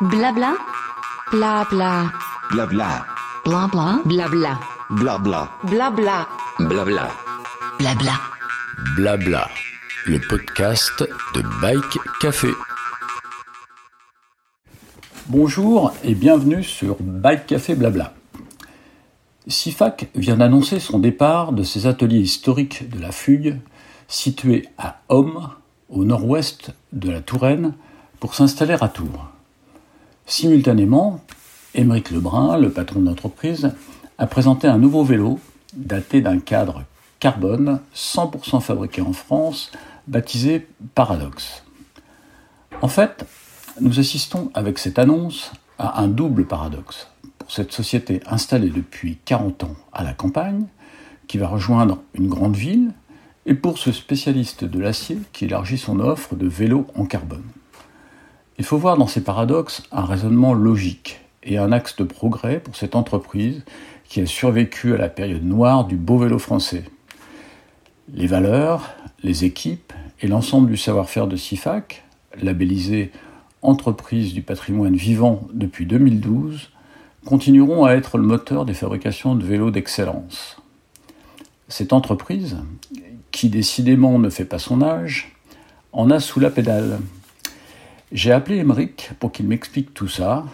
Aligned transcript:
Blabla. 0.00 0.54
Blabla. 1.32 2.12
Blabla. 2.52 3.04
Blabla. 3.44 4.04
Blabla. 4.04 4.60
Blabla. 4.90 5.48
Blabla. 5.64 6.28
Blabla. 6.60 7.08
Blabla. 7.80 8.12
Blabla. 8.94 9.48
Le 10.06 10.20
podcast 10.20 11.02
de 11.34 11.42
Bike 11.60 11.98
Café. 12.20 12.50
Bonjour 15.26 15.92
et 16.04 16.14
bienvenue 16.14 16.62
sur 16.62 16.96
Bike 17.00 17.46
Café 17.48 17.74
Blabla. 17.74 18.14
SIFAC 19.48 20.10
vient 20.14 20.36
d'annoncer 20.36 20.78
son 20.78 21.00
départ 21.00 21.52
de 21.52 21.64
ses 21.64 21.88
ateliers 21.88 22.20
historiques 22.20 22.88
de 22.88 23.00
la 23.00 23.10
Fugue, 23.10 23.58
situés 24.06 24.68
à 24.78 25.00
Homme, 25.08 25.50
au 25.88 26.04
nord-ouest 26.04 26.70
de 26.92 27.10
la 27.10 27.20
Touraine, 27.20 27.74
pour 28.20 28.36
s'installer 28.36 28.76
à 28.80 28.86
Tours. 28.86 29.28
Simultanément, 30.28 31.24
Émeric 31.74 32.10
Lebrun, 32.10 32.58
le 32.58 32.70
patron 32.70 33.00
d'entreprise, 33.00 33.72
a 34.18 34.26
présenté 34.26 34.68
un 34.68 34.76
nouveau 34.76 35.02
vélo 35.02 35.40
daté 35.72 36.20
d'un 36.20 36.38
cadre 36.38 36.84
carbone 37.18 37.80
100% 37.96 38.60
fabriqué 38.60 39.00
en 39.00 39.14
France, 39.14 39.72
baptisé 40.06 40.68
Paradox. 40.94 41.64
En 42.82 42.88
fait, 42.88 43.24
nous 43.80 43.98
assistons 43.98 44.50
avec 44.52 44.78
cette 44.78 44.98
annonce 44.98 45.50
à 45.78 46.02
un 46.02 46.08
double 46.08 46.44
paradoxe. 46.44 47.08
Pour 47.38 47.50
cette 47.50 47.72
société 47.72 48.20
installée 48.26 48.68
depuis 48.68 49.16
40 49.24 49.64
ans 49.64 49.76
à 49.94 50.04
la 50.04 50.12
campagne, 50.12 50.66
qui 51.26 51.38
va 51.38 51.48
rejoindre 51.48 52.02
une 52.12 52.28
grande 52.28 52.54
ville, 52.54 52.92
et 53.46 53.54
pour 53.54 53.78
ce 53.78 53.92
spécialiste 53.92 54.64
de 54.64 54.78
l'acier 54.78 55.18
qui 55.32 55.46
élargit 55.46 55.78
son 55.78 56.00
offre 56.00 56.36
de 56.36 56.46
vélos 56.46 56.86
en 56.96 57.06
carbone. 57.06 57.44
Il 58.58 58.64
faut 58.64 58.78
voir 58.78 58.96
dans 58.96 59.06
ces 59.06 59.22
paradoxes 59.22 59.84
un 59.92 60.04
raisonnement 60.04 60.52
logique 60.52 61.20
et 61.44 61.58
un 61.58 61.70
axe 61.70 61.96
de 61.96 62.04
progrès 62.04 62.58
pour 62.58 62.74
cette 62.74 62.96
entreprise 62.96 63.64
qui 64.08 64.20
a 64.20 64.26
survécu 64.26 64.94
à 64.94 64.98
la 64.98 65.08
période 65.08 65.44
noire 65.44 65.86
du 65.86 65.96
beau 65.96 66.18
vélo 66.18 66.38
français. 66.38 66.84
Les 68.12 68.26
valeurs, 68.26 68.90
les 69.22 69.44
équipes 69.44 69.92
et 70.20 70.26
l'ensemble 70.26 70.68
du 70.68 70.76
savoir-faire 70.76 71.28
de 71.28 71.36
CIFAC, 71.36 72.04
labellisé 72.40 73.12
Entreprise 73.60 74.34
du 74.34 74.42
patrimoine 74.42 74.94
vivant 74.94 75.46
depuis 75.52 75.84
2012, 75.84 76.70
continueront 77.24 77.84
à 77.84 77.92
être 77.92 78.16
le 78.16 78.22
moteur 78.24 78.64
des 78.64 78.74
fabrications 78.74 79.34
de 79.34 79.44
vélos 79.44 79.72
d'excellence. 79.72 80.56
Cette 81.68 81.92
entreprise, 81.92 82.56
qui 83.30 83.50
décidément 83.50 84.18
ne 84.18 84.30
fait 84.30 84.44
pas 84.44 84.58
son 84.58 84.80
âge, 84.80 85.36
en 85.92 86.10
a 86.10 86.20
sous 86.20 86.40
la 86.40 86.50
pédale. 86.50 87.00
J'ai 88.10 88.32
appelé 88.32 88.56
Emeric 88.56 89.10
pour 89.20 89.32
qu'il 89.32 89.46
m'explique 89.46 89.92
tout 89.92 90.08
ça, 90.08 90.46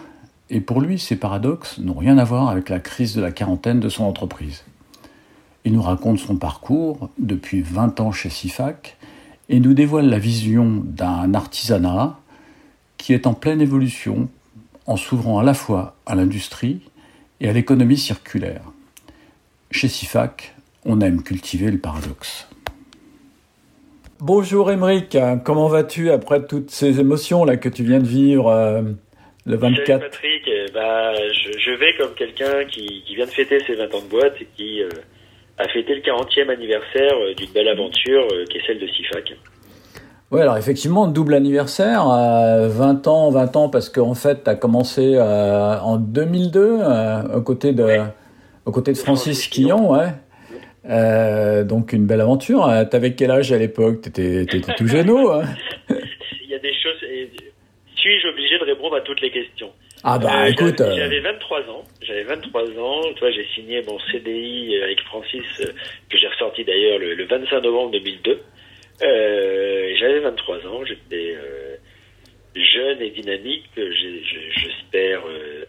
et 0.49 0.59
pour 0.59 0.81
lui, 0.81 0.99
ces 0.99 1.15
paradoxes 1.15 1.77
n'ont 1.77 1.93
rien 1.93 2.17
à 2.17 2.25
voir 2.25 2.49
avec 2.49 2.67
la 2.67 2.81
crise 2.81 3.15
de 3.15 3.21
la 3.21 3.31
quarantaine 3.31 3.79
de 3.79 3.87
son 3.87 4.03
entreprise. 4.03 4.63
Il 5.63 5.71
nous 5.71 5.81
raconte 5.81 6.19
son 6.19 6.35
parcours 6.35 7.09
depuis 7.17 7.61
20 7.61 8.01
ans 8.01 8.11
chez 8.11 8.29
SIFAC 8.29 8.97
et 9.47 9.61
nous 9.61 9.73
dévoile 9.73 10.09
la 10.09 10.19
vision 10.19 10.83
d'un 10.85 11.33
artisanat 11.33 12.19
qui 12.97 13.13
est 13.13 13.25
en 13.25 13.33
pleine 13.33 13.61
évolution 13.61 14.27
en 14.85 14.97
s'ouvrant 14.97 15.39
à 15.39 15.43
la 15.43 15.53
fois 15.53 15.95
à 16.05 16.13
l'industrie 16.13 16.81
et 17.39 17.47
à 17.47 17.53
l'économie 17.53 17.97
circulaire. 17.97 18.63
Chez 19.71 19.87
SIFAC, 19.87 20.55
on 20.83 20.99
aime 20.99 21.23
cultiver 21.23 21.71
le 21.71 21.79
paradoxe. 21.79 22.47
Bonjour 24.21 24.71
Émeric, 24.71 25.17
comment 25.43 25.67
vas-tu 25.67 26.09
après 26.09 26.45
toutes 26.45 26.71
ces 26.71 26.99
émotions 26.99 27.43
là 27.43 27.57
que 27.57 27.69
tu 27.69 27.83
viens 27.83 27.99
de 27.99 28.07
vivre 28.07 28.47
euh, 28.47 28.81
le 29.45 29.57
24 29.57 29.85
Salut 29.85 29.99
Patrick, 29.99 30.43
eh 30.47 30.71
ben, 30.73 31.13
je, 31.33 31.59
je, 31.59 31.71
vais 31.71 31.93
comme 31.97 32.13
quelqu'un 32.15 32.65
qui, 32.65 33.03
qui, 33.05 33.15
vient 33.15 33.25
de 33.25 33.31
fêter 33.31 33.59
ses 33.65 33.75
20 33.75 33.93
ans 33.93 34.01
de 34.01 34.09
boîte 34.09 34.35
et 34.41 34.47
qui 34.55 34.81
euh, 34.81 34.89
a 35.57 35.67
fêté 35.67 35.93
le 35.93 36.01
40e 36.01 36.49
anniversaire 36.49 37.13
euh, 37.13 37.33
d'une 37.35 37.51
belle 37.51 37.67
aventure 37.67 38.27
euh, 38.31 38.45
qui 38.49 38.57
est 38.57 38.61
celle 38.65 38.79
de 38.79 38.87
SIFAC. 38.87 39.33
Oui, 40.31 40.41
alors 40.41 40.57
effectivement, 40.57 41.07
double 41.07 41.35
anniversaire, 41.35 42.05
20 42.07 43.07
ans, 43.07 43.29
20 43.29 43.55
ans, 43.55 43.69
parce 43.69 43.89
qu'en 43.89 44.15
fait, 44.15 44.43
tu 44.43 44.49
as 44.49 44.55
commencé 44.55 45.19
en 45.19 45.97
2002 45.97 46.79
aux 47.35 47.41
côtés 47.41 47.73
de, 47.73 47.83
ouais. 47.83 48.01
aux 48.65 48.71
côtés 48.71 48.91
de 48.91 48.97
Francis, 48.97 49.23
Francis 49.23 49.47
Quillon, 49.47 49.91
ouais. 49.93 50.07
Euh, 50.89 51.63
donc 51.63 51.93
une 51.93 52.05
belle 52.05 52.21
aventure. 52.21 52.69
T'avais 52.89 53.13
quel 53.13 53.31
âge 53.31 53.51
à 53.51 53.57
l'époque? 53.57 54.01
T'étais 54.01 54.45
tout 54.77 54.87
jeune 54.87 55.09
hein 55.09 55.43
Il 55.89 56.49
y 56.49 56.55
a 56.55 56.59
des 56.59 56.73
choses. 56.73 56.99
Suis-je 57.95 58.27
obligé 58.27 58.59
de 58.59 58.65
répondre 58.65 58.95
à 58.95 59.01
toutes 59.01 59.21
les 59.21 59.31
questions? 59.31 59.71
Ah 60.03 60.19
bah 60.19 60.43
euh, 60.43 60.45
écoute. 60.45 60.77
J'avais 60.77 61.19
23 61.19 61.61
ans. 61.61 61.83
J'avais 62.01 62.23
23 62.23 62.63
ans. 62.79 63.01
Toi, 63.15 63.31
j'ai 63.31 63.45
signé 63.55 63.81
mon 63.87 63.97
CDI 64.11 64.79
avec 64.83 65.01
Francis 65.01 65.41
que 66.09 66.17
j'ai 66.17 66.27
ressorti 66.27 66.63
d'ailleurs 66.63 66.99
le, 66.99 67.15
le, 67.15 67.25
25 67.25 67.63
novembre 67.63 67.91
2002. 67.91 68.39
Euh, 69.03 69.95
J'avais 69.99 70.19
23 70.19 70.57
ans. 70.67 70.85
J'étais 70.85 71.35
jeune 72.55 73.01
et 73.01 73.09
dynamique. 73.09 73.69
J'espère 73.75 75.21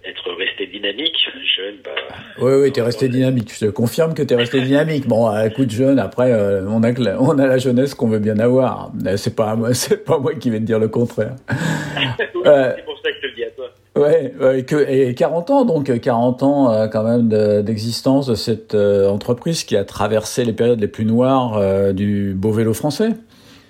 être 0.04 0.32
resté 0.32 0.66
dynamique. 0.66 1.16
Jeune, 1.56 1.76
bah. 1.84 1.90
Oui, 2.38 2.52
oui, 2.62 2.72
t'es 2.72 2.82
resté 2.82 3.08
dynamique. 3.08 3.52
Je 3.52 3.66
te 3.66 3.70
confirme 3.70 4.14
que 4.14 4.22
t'es 4.22 4.36
resté 4.36 4.60
dynamique. 4.60 5.06
Bon, 5.06 5.30
écoute, 5.42 5.70
jeune, 5.70 5.98
après, 5.98 6.32
euh, 6.32 6.66
on, 6.68 6.82
a 6.82 6.92
la, 6.92 7.20
on 7.20 7.38
a 7.38 7.46
la 7.46 7.58
jeunesse 7.58 7.94
qu'on 7.94 8.08
veut 8.08 8.18
bien 8.18 8.38
avoir. 8.38 8.92
C'est 9.16 9.34
pas, 9.34 9.56
c'est 9.72 10.04
pas 10.04 10.18
moi 10.18 10.34
qui 10.34 10.50
vais 10.50 10.60
te 10.60 10.64
dire 10.64 10.78
le 10.78 10.88
contraire. 10.88 11.36
oui, 11.50 12.42
euh, 12.46 12.72
c'est 12.76 12.84
pour 12.84 12.98
ça 12.98 13.10
que 13.10 13.16
je 13.16 13.20
te 13.20 13.26
le 13.26 13.32
dis 13.32 13.44
à 13.44 13.50
toi. 13.50 13.70
Ouais, 13.96 14.34
ouais 14.38 14.62
que, 14.64 14.76
et 14.88 15.14
40 15.14 15.50
ans, 15.50 15.64
donc 15.64 15.98
40 15.98 16.42
ans 16.42 16.70
euh, 16.70 16.86
quand 16.86 17.02
même 17.02 17.28
d'existence 17.62 18.26
de, 18.26 18.32
de, 18.32 18.36
cette 18.36 18.74
euh, 18.74 19.08
entreprise 19.08 19.64
qui 19.64 19.74
a 19.74 19.84
traversé 19.84 20.44
les 20.44 20.52
périodes 20.52 20.80
les 20.80 20.88
plus 20.88 21.06
noires 21.06 21.56
euh, 21.56 21.94
du 21.94 22.34
beau 22.34 22.52
vélo 22.52 22.74
français. 22.74 23.08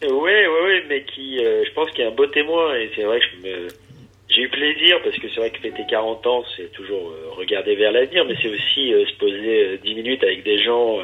Oui, 0.02 0.10
oui, 0.10 0.55
mais 0.88 1.02
qui, 1.02 1.38
je 1.38 1.72
pense 1.72 1.90
qu'il 1.90 2.04
a 2.04 2.08
un 2.08 2.12
beau 2.12 2.26
témoin 2.26 2.74
et 2.76 2.90
c'est 2.94 3.02
vrai 3.02 3.20
que 3.20 3.68
j'ai 4.28 4.42
eu 4.42 4.48
plaisir 4.48 5.00
parce 5.02 5.16
que 5.16 5.28
c'est 5.28 5.40
vrai 5.40 5.50
que 5.50 5.58
fêter 5.58 5.84
40 5.88 6.26
ans, 6.26 6.44
c'est 6.56 6.72
toujours 6.72 7.10
euh, 7.10 7.30
regarder 7.30 7.76
vers 7.76 7.92
l'avenir, 7.92 8.24
mais 8.24 8.34
c'est 8.42 8.48
aussi 8.48 8.92
euh, 8.92 9.06
se 9.06 9.14
poser 9.14 9.64
euh, 9.64 9.78
10 9.82 9.94
minutes 9.94 10.24
avec 10.24 10.42
des 10.42 10.62
gens 10.62 10.98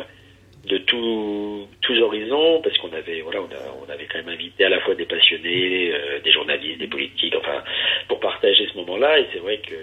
de 0.67 0.79
tout, 0.79 1.67
tous 1.81 1.99
horizons, 2.01 2.61
parce 2.63 2.77
qu'on 2.79 2.93
avait, 2.93 3.21
voilà, 3.21 3.41
on, 3.41 3.91
avait 3.91 4.07
quand 4.07 4.19
même 4.19 4.29
invité 4.29 4.65
à 4.65 4.69
la 4.69 4.81
fois 4.81 4.95
des 4.95 5.07
passionnés, 5.07 5.93
des 6.23 6.31
journalistes, 6.31 6.79
des 6.79 6.87
politiques, 6.87 7.35
enfin, 7.37 7.65
pour 8.07 8.21
partager 8.21 8.69
ce 8.73 8.77
moment-là. 8.79 9.19
Et 9.19 9.27
c'est 9.33 9.41
vrai 9.41 9.59
que 9.59 9.75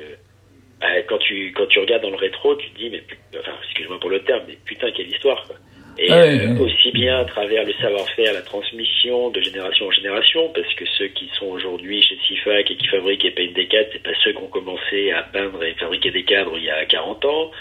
quand 1.09 1.17
tu 1.17 1.51
quand 1.51 1.65
tu 1.65 1.79
regardes 1.79 2.03
dans 2.03 2.11
le 2.11 2.15
rétro, 2.15 2.55
tu 2.55 2.69
te 2.69 2.77
dis, 2.77 2.89
mais 2.89 3.03
enfin, 3.37 3.51
excuse-moi 3.65 3.99
pour 3.99 4.09
le 4.09 4.21
terme, 4.23 4.43
mais 4.47 4.57
putain 4.63 4.89
quelle 4.91 5.09
histoire. 5.09 5.45
Quoi. 5.47 5.57
Et 6.01 6.09
ouais, 6.09 6.47
euh, 6.47 6.59
aussi 6.59 6.91
bien 6.91 7.19
à 7.19 7.25
travers 7.25 7.65
le 7.65 7.73
savoir-faire, 7.73 8.33
la 8.33 8.41
transmission 8.41 9.31
de 9.31 9.41
génération 9.41 9.87
en 9.87 9.91
génération, 9.91 10.49
parce 10.55 10.73
que 10.75 10.85
ceux 10.97 11.07
qui 11.07 11.29
sont 11.37 11.47
aujourd'hui 11.47 12.01
chez 12.01 12.17
SIFAC 12.25 12.71
et 12.71 12.75
qui 12.77 12.87
fabriquent 12.87 13.25
et 13.25 13.31
peignent 13.31 13.53
des 13.53 13.67
cadres, 13.67 13.89
c'est 13.91 14.03
pas 14.03 14.15
ceux 14.23 14.31
qui 14.31 14.37
ont 14.37 14.47
commencé 14.47 15.11
à 15.11 15.23
peindre 15.23 15.61
et 15.61 15.73
fabriquer 15.73 16.11
des 16.11 16.23
cadres 16.23 16.53
il 16.57 16.63
y 16.63 16.69
a 16.69 16.85
40 16.85 17.25
ans, 17.25 17.51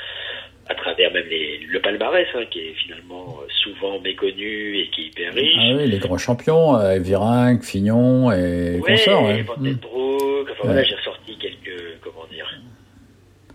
à 0.68 0.74
travers 0.76 1.12
même 1.12 1.26
les, 1.28 1.58
le 1.66 1.80
palmarès, 1.80 2.28
hein, 2.36 2.44
qui 2.48 2.60
est 2.60 2.74
finalement 2.74 3.40
souvent 3.64 3.98
méconnu 3.98 4.78
et 4.78 4.88
qui 4.90 5.02
est 5.02 5.06
hyper 5.06 5.34
riche. 5.34 5.54
Ah 5.58 5.76
oui, 5.76 5.88
les 5.88 5.98
grands 5.98 6.18
champions, 6.18 6.76
euh, 6.76 6.98
Virenque, 6.98 7.64
Fignon 7.64 8.30
et 8.30 8.78
ouais, 8.78 8.80
consorts. 8.86 9.24
Ouais, 9.24 9.42
Van 9.42 9.56
Den 9.56 9.74
Broek, 9.74 10.46
enfin 10.52 10.68
ouais. 10.68 10.74
voilà, 10.74 10.84
j'ai 10.84 10.94
ressorti 10.94 11.36
quelques, 11.38 11.98
comment 12.02 12.26
dire, 12.30 12.48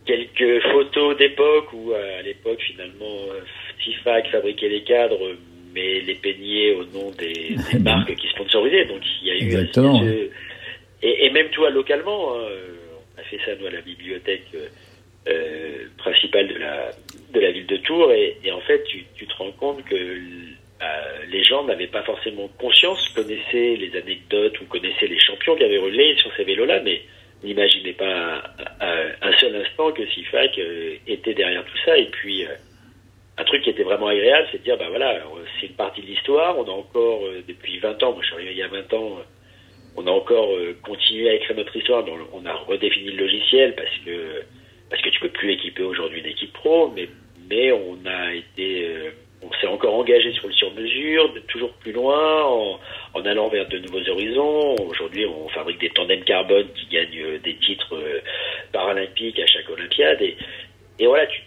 quelques 0.05 0.61
photos 0.73 1.17
d'époque 1.17 1.71
où 1.71 1.93
à 1.93 2.21
l'époque 2.21 2.59
finalement 2.59 3.15
SIFAC 3.83 4.29
fabriquait 4.29 4.69
les 4.69 4.83
cadres 4.83 5.35
mais 5.73 6.01
les 6.01 6.15
peignait 6.15 6.73
au 6.75 6.85
nom 6.85 7.11
des, 7.17 7.55
des 7.71 7.79
marques 7.83 8.15
qui 8.15 8.27
sponsorisaient. 8.29 8.85
Donc 8.85 9.01
il 9.21 9.27
y 9.27 9.31
a 9.31 9.35
eu 9.35 10.29
et, 11.01 11.25
et, 11.25 11.29
même 11.31 11.49
toi 11.49 11.69
localement 11.69 12.35
hein, 12.35 12.47
on 13.17 13.19
a 13.19 13.23
fait 13.23 13.39
ça 13.45 13.55
nous 13.59 13.65
à 13.65 13.71
la 13.71 13.81
bibliothèque 13.81 14.47
euh, 15.27 15.85
principale 15.97 16.47
de 16.47 16.59
la 16.59 16.91
de 17.33 17.39
la 17.39 17.51
ville 17.51 17.65
de 17.65 17.77
Tours. 17.77 18.11
Et, 18.11 18.37
et 18.43 18.51
en 18.51 18.61
fait 18.61 18.83
tu, 18.83 19.03
tu, 19.15 19.25
te 19.25 19.33
rends 19.35 19.51
compte 19.51 19.83
que 19.85 19.95
euh, 19.95 20.85
les 21.29 21.43
gens 21.43 21.63
n'avaient 21.65 21.87
pas 21.87 22.03
forcément 22.03 22.47
conscience 22.59 23.09
connaissaient 23.09 23.75
les 23.75 23.91
anecdotes 23.95 24.59
ou 24.61 24.65
connaissaient 24.65 25.07
les 25.07 25.19
champions 25.19 25.55
qui 25.55 25.63
avaient 25.63 25.77
roulé 25.77 26.15
sur 26.17 26.31
ces 26.35 26.43
vélos 26.43 26.65
là 26.65 26.79
mais 26.81 27.01
n'imaginez 27.43 27.93
pas 27.93 28.43
un, 28.79 29.05
un, 29.21 29.37
seul 29.39 29.55
instant 29.55 29.91
que 29.91 30.05
SIFAC 30.07 30.59
était 31.07 31.33
derrière 31.33 31.63
tout 31.65 31.77
ça. 31.85 31.97
Et 31.97 32.05
puis, 32.05 32.45
euh, 32.45 32.49
un 33.37 33.43
truc 33.45 33.63
qui 33.63 33.71
était 33.71 33.83
vraiment 33.83 34.07
agréable, 34.07 34.47
c'est 34.51 34.59
de 34.59 34.63
dire, 34.63 34.77
bah 34.77 34.89
voilà, 34.89 35.19
c'est 35.59 35.67
une 35.67 35.73
partie 35.73 36.01
de 36.01 36.07
l'histoire. 36.07 36.57
On 36.57 36.65
a 36.65 36.71
encore, 36.71 37.25
euh, 37.25 37.43
depuis 37.47 37.79
20 37.79 38.01
ans, 38.03 38.13
moi 38.13 38.21
je 38.21 38.27
suis 38.27 38.35
arrivé 38.35 38.51
il 38.51 38.57
y 38.57 38.63
a 38.63 38.67
20 38.67 38.93
ans, 38.93 39.17
on 39.95 40.07
a 40.07 40.11
encore 40.11 40.49
continué 40.83 41.29
à 41.29 41.33
écrire 41.35 41.55
notre 41.55 41.75
histoire. 41.75 42.03
Donc, 42.03 42.19
on 42.33 42.45
a 42.45 42.53
redéfini 42.53 43.11
le 43.11 43.25
logiciel 43.25 43.75
parce 43.75 43.95
que 44.05 44.43
parce 44.89 45.01
que 45.01 45.09
tu 45.09 45.19
peux 45.19 45.29
plus 45.29 45.51
équiper 45.51 45.83
aujourd'hui 45.83 46.19
une 46.19 46.27
équipe 46.27 46.53
pro, 46.53 46.91
mais 46.95 47.07
mais 47.49 47.71
on 47.71 47.97
a 48.05 48.33
été 48.33 49.11
on 49.43 49.51
s'est 49.59 49.67
encore 49.67 49.93
engagé 49.95 50.31
sur 50.33 50.47
le 50.47 50.53
sur-mesure, 50.53 51.33
toujours 51.47 51.73
plus 51.73 51.91
loin, 51.91 52.43
en, 52.43 52.79
en, 53.13 53.25
allant 53.25 53.49
vers 53.49 53.67
de 53.67 53.79
nouveaux 53.79 54.09
horizons. 54.09 54.75
Aujourd'hui, 54.87 55.25
on 55.25 55.47
fabrique 55.49 55.79
des 55.79 55.89
tandems 55.89 56.23
carbone 56.23 56.67
qui 56.73 56.87
gagnent 56.87 57.39
des 57.43 57.55
titres 57.57 57.95
paralympiques 58.71 59.39
à 59.39 59.45
chaque 59.45 59.69
Olympiade. 59.69 60.21
Et, 60.21 60.37
et 60.99 61.07
voilà, 61.07 61.27
tu, 61.27 61.41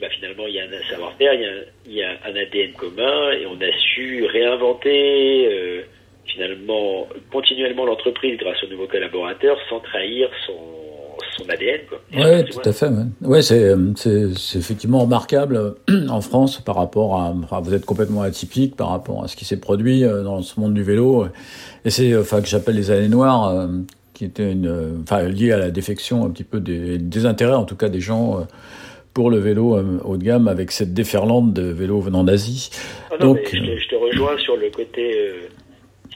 bah, 0.00 0.08
finalement, 0.10 0.44
il 0.48 0.54
y 0.54 0.60
a 0.60 0.64
un 0.64 0.90
savoir-faire, 0.90 1.34
il, 1.34 1.40
y 1.42 1.44
a 1.44 1.48
un- 1.50 1.64
il 1.86 1.92
y 1.94 2.02
a 2.02 2.10
un 2.10 2.34
ADN 2.36 2.72
commun, 2.72 3.32
et 3.32 3.46
on 3.46 3.56
a 3.56 3.72
su 3.94 4.24
réinventer 4.24 5.46
euh, 5.52 5.82
finalement 6.26 7.06
continuellement 7.30 7.84
l'entreprise 7.84 8.38
grâce 8.38 8.62
aux 8.64 8.68
nouveaux 8.68 8.86
collaborateurs 8.86 9.58
sans 9.68 9.80
trahir 9.80 10.28
son, 10.46 10.54
son 11.36 11.48
ADN. 11.50 11.80
Que, 12.12 12.50
tout 12.50 12.68
à 12.68 12.72
fait. 12.72 12.86
Ouais, 12.88 13.04
ouais 13.28 13.42
c'est, 13.42 13.62
euh, 13.62 13.92
effectivement 14.56 15.00
remarquable 15.00 15.56
euh, 15.90 16.06
en 16.08 16.20
France 16.22 16.60
par 16.60 16.76
rapport 16.76 17.20
à. 17.20 17.34
enfin, 17.44 17.60
vous 17.60 17.74
êtes 17.74 17.84
complètement 17.84 18.22
atypique 18.22 18.76
par 18.76 18.88
rapport 18.88 19.22
à 19.22 19.28
ce 19.28 19.36
qui 19.36 19.44
s'est 19.44 19.60
produit 19.60 20.00
dans 20.02 20.40
ce 20.42 20.58
monde 20.58 20.72
du 20.74 20.82
vélo. 20.82 21.26
Et 21.84 21.90
c'est, 21.90 22.16
enfin, 22.16 22.40
que 22.40 22.48
j'appelle 22.48 22.76
les 22.76 22.90
années 22.90 23.08
noires, 23.08 23.48
euh, 23.50 23.66
qui 24.14 24.24
était 24.24 24.50
une, 24.52 25.02
enfin, 25.02 25.16
à 25.18 25.56
la 25.58 25.70
défection 25.70 26.24
un 26.24 26.30
petit 26.30 26.44
peu 26.44 26.60
des, 26.60 26.96
des 26.98 27.26
intérêts, 27.26 27.52
en 27.54 27.64
tout 27.64 27.76
cas 27.76 27.90
des 27.90 28.00
gens. 28.00 28.38
euh, 28.40 28.44
pour 29.14 29.30
le 29.30 29.38
vélo 29.38 29.76
euh, 29.76 30.00
haut 30.04 30.16
de 30.16 30.24
gamme 30.24 30.48
avec 30.48 30.70
cette 30.72 30.92
déferlante 30.92 31.52
de 31.54 31.62
vélos 31.72 32.00
venant 32.00 32.24
d'Asie. 32.24 32.70
Ah 33.12 33.16
Donc, 33.16 33.38
je, 33.44 33.58
te, 33.58 33.78
je 33.78 33.88
te 33.88 33.94
rejoins 33.94 34.36
sur 34.38 34.56
le 34.56 34.68
côté. 34.70 35.16
Euh, 35.16 35.32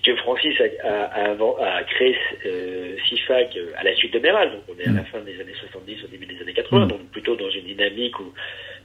veux, 0.06 0.16
Francis 0.16 0.54
a, 0.60 0.88
a, 0.88 0.90
a, 1.04 1.30
avant- 1.32 1.56
a 1.60 1.82
créé 1.84 2.14
euh, 2.46 2.96
CIFAC 3.08 3.56
à 3.78 3.84
la 3.84 3.94
suite 3.94 4.14
de 4.14 4.18
Meral, 4.18 4.50
donc 4.52 4.62
on 4.74 4.80
est 4.80 4.88
à 4.88 4.92
la 4.92 5.04
fin 5.04 5.18
des 5.20 5.34
années 5.40 5.52
70, 5.60 6.04
au 6.04 6.08
début 6.08 6.24
des 6.26 6.40
années 6.40 6.54
80, 6.54 6.86
Mm. 6.86 6.88
donc 6.88 7.00
plutôt 7.12 7.36
dans 7.36 7.50
une 7.50 7.64
dynamique 7.64 8.18
où 8.18 8.24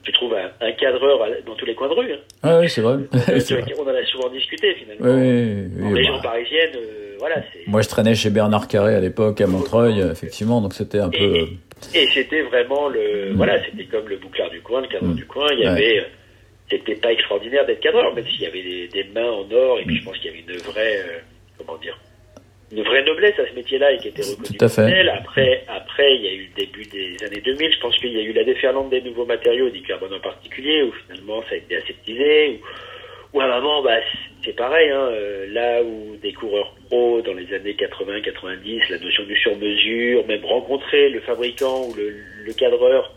tu 0.03 0.11
trouves 0.11 0.33
un, 0.33 0.51
un 0.65 0.71
cadreur 0.73 1.19
dans 1.47 1.55
tous 1.55 1.65
les 1.65 1.75
coins 1.75 1.87
de 1.87 1.93
rue. 1.93 2.11
Hein. 2.11 2.17
Ah 2.43 2.59
oui, 2.59 2.69
c'est 2.69 2.81
vrai. 2.81 2.97
On 3.13 3.83
en 3.83 3.87
a 3.95 4.05
souvent 4.05 4.29
discuté 4.29 4.75
finalement. 4.75 5.05
Oui, 5.05 5.69
oui, 5.77 5.81
oui, 5.81 5.81
en 5.81 5.89
bah, 5.91 5.95
région 5.95 6.21
parisienne, 6.21 6.71
euh, 6.75 7.15
voilà. 7.19 7.35
Moi, 7.67 7.81
je 7.81 7.87
traînais 7.87 8.15
chez 8.15 8.29
Bernard 8.29 8.67
Carré 8.67 8.93
à 8.95 8.99
l'époque, 8.99 9.39
à 9.39 9.47
Montreuil, 9.47 10.01
effectivement, 10.01 10.59
donc 10.59 10.73
c'était 10.73 10.99
un 10.99 11.09
peu. 11.09 11.17
Et, 11.17 11.57
et 11.93 12.07
c'était 12.07 12.41
vraiment 12.41 12.89
le, 12.89 13.31
Mm. 13.31 13.35
voilà, 13.35 13.63
c'était 13.65 13.85
comme 13.85 14.07
le 14.07 14.17
bouclard 14.17 14.49
du 14.49 14.61
coin, 14.61 14.81
le 14.81 14.87
cadreur 14.87 15.11
Mm. 15.11 15.15
du 15.15 15.25
coin. 15.25 15.47
Il 15.53 15.59
y 15.59 15.61
Ouais. 15.63 15.67
avait, 15.69 15.99
euh, 15.99 16.03
c'était 16.69 16.95
pas 16.95 17.11
extraordinaire 17.11 17.65
d'être 17.65 17.81
cadreur, 17.81 18.13
même 18.15 18.25
s'il 18.27 18.41
y 18.41 18.45
avait 18.45 18.61
des, 18.63 18.87
des 18.87 19.03
mains 19.05 19.29
en 19.31 19.49
or. 19.51 19.79
Et 19.79 19.83
puis 19.85 19.95
Mm. 19.95 19.99
je 19.99 20.03
pense 20.05 20.17
qu'il 20.17 20.25
y 20.27 20.29
avait 20.29 20.39
une 20.53 20.57
vraie, 20.59 20.97
euh, 20.97 21.19
comment 21.57 21.77
dire, 21.77 21.97
une 22.71 22.81
vraie 22.83 23.03
noblesse 23.03 23.37
à 23.37 23.47
ce 23.47 23.53
métier-là 23.55 23.91
et 23.91 23.97
qui 23.99 24.07
était 24.07 24.23
reconnue 24.23 24.57
Tout 24.57 24.65
à 24.65 24.69
fait. 24.69 25.07
Après, 25.09 25.63
après, 25.67 26.15
il 26.15 26.21
y 26.23 26.27
a 26.27 26.33
eu 26.33 26.49
le 26.55 26.55
début 26.65 26.85
des 26.85 27.23
années 27.23 27.41
2000. 27.41 27.71
Je 27.71 27.79
pense 27.79 27.95
qu'il 27.97 28.11
y 28.13 28.17
a 28.19 28.23
eu 28.23 28.33
la 28.33 28.43
déferlante 28.43 28.89
des 28.89 29.01
nouveaux 29.01 29.25
matériaux, 29.25 29.69
du 29.69 29.81
carbone 29.83 30.13
en 30.13 30.19
particulier, 30.19 30.81
où 30.83 30.91
finalement 31.05 31.41
ça 31.43 31.49
a 31.53 31.57
été 31.57 31.75
aseptisé. 31.75 32.49
Où, 32.49 32.65
un 33.41 33.61
moment, 33.61 33.81
bah, 33.81 33.99
c'est 34.43 34.55
pareil. 34.55 34.89
Hein, 34.89 35.09
euh, 35.11 35.47
là 35.51 35.83
où 35.83 36.15
des 36.17 36.33
coureurs 36.33 36.75
pro 36.87 37.21
dans 37.21 37.33
les 37.33 37.51
années 37.53 37.73
80-90, 37.73 38.91
la 38.91 38.99
notion 38.99 39.23
du 39.23 39.35
sur-mesure, 39.37 40.25
même 40.27 40.45
rencontrer 40.45 41.09
le 41.09 41.19
fabricant 41.21 41.87
ou 41.87 41.93
le, 41.95 42.53
cadreur, 42.53 43.13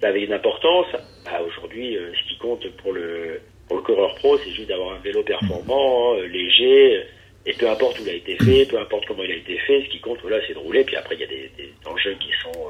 ça 0.00 0.08
avait 0.08 0.22
une 0.22 0.32
importance. 0.32 0.86
Bah, 1.24 1.42
Aujourd'hui, 1.46 1.96
euh, 1.96 2.12
ce 2.14 2.28
qui 2.28 2.38
compte 2.38 2.66
pour 2.76 2.92
le, 2.92 3.40
pour 3.68 3.76
le 3.76 3.82
coureur 3.82 4.14
pro, 4.16 4.38
c'est 4.38 4.50
juste 4.50 4.68
d'avoir 4.68 4.94
un 4.94 5.00
vélo 5.00 5.22
performant, 5.22 6.14
euh, 6.14 6.26
léger, 6.26 7.02
et 7.44 7.52
peu 7.52 7.68
importe 7.68 8.00
où 8.00 8.02
il 8.02 8.10
a 8.10 8.14
été 8.14 8.36
fait, 8.36 8.66
peu 8.66 8.78
importe 8.78 9.06
comment 9.06 9.22
il 9.22 9.30
a 9.30 9.36
été 9.36 9.58
fait, 9.58 9.82
ce 9.82 9.88
qui 9.88 10.00
compte, 10.00 10.18
voilà, 10.22 10.38
c'est 10.46 10.54
de 10.54 10.58
rouler. 10.58 10.84
Puis 10.84 10.96
après, 10.96 11.14
il 11.14 11.20
y 11.20 11.24
a 11.24 11.28
des, 11.28 11.50
enjeux 11.86 12.16
qui 12.18 12.30
sont, 12.42 12.68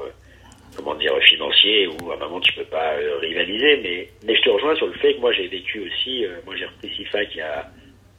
comment 0.77 0.95
dire, 0.95 1.11
financiers, 1.29 1.87
où 1.87 2.11
à 2.11 2.15
un 2.15 2.19
moment, 2.19 2.39
tu 2.39 2.53
peux 2.53 2.63
pas 2.65 2.93
euh, 2.93 3.17
rivaliser. 3.19 3.79
Mais, 3.83 4.07
mais 4.25 4.35
je 4.35 4.41
te 4.43 4.49
rejoins 4.49 4.75
sur 4.75 4.87
le 4.87 4.93
fait 4.93 5.15
que 5.15 5.19
moi, 5.19 5.31
j'ai 5.33 5.47
vécu 5.47 5.79
aussi, 5.81 6.23
euh, 6.25 6.29
moi, 6.45 6.55
j'ai 6.57 6.65
repris 6.65 6.89
SIFAC 6.95 7.27
il 7.33 7.37
y 7.37 7.41
a, 7.41 7.69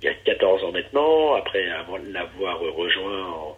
il 0.02 0.06
y 0.06 0.08
a 0.08 0.14
14 0.26 0.64
ans 0.64 0.72
maintenant, 0.72 1.34
après 1.34 1.68
avoir- 1.70 2.00
l'avoir 2.12 2.60
rejoint 2.60 3.54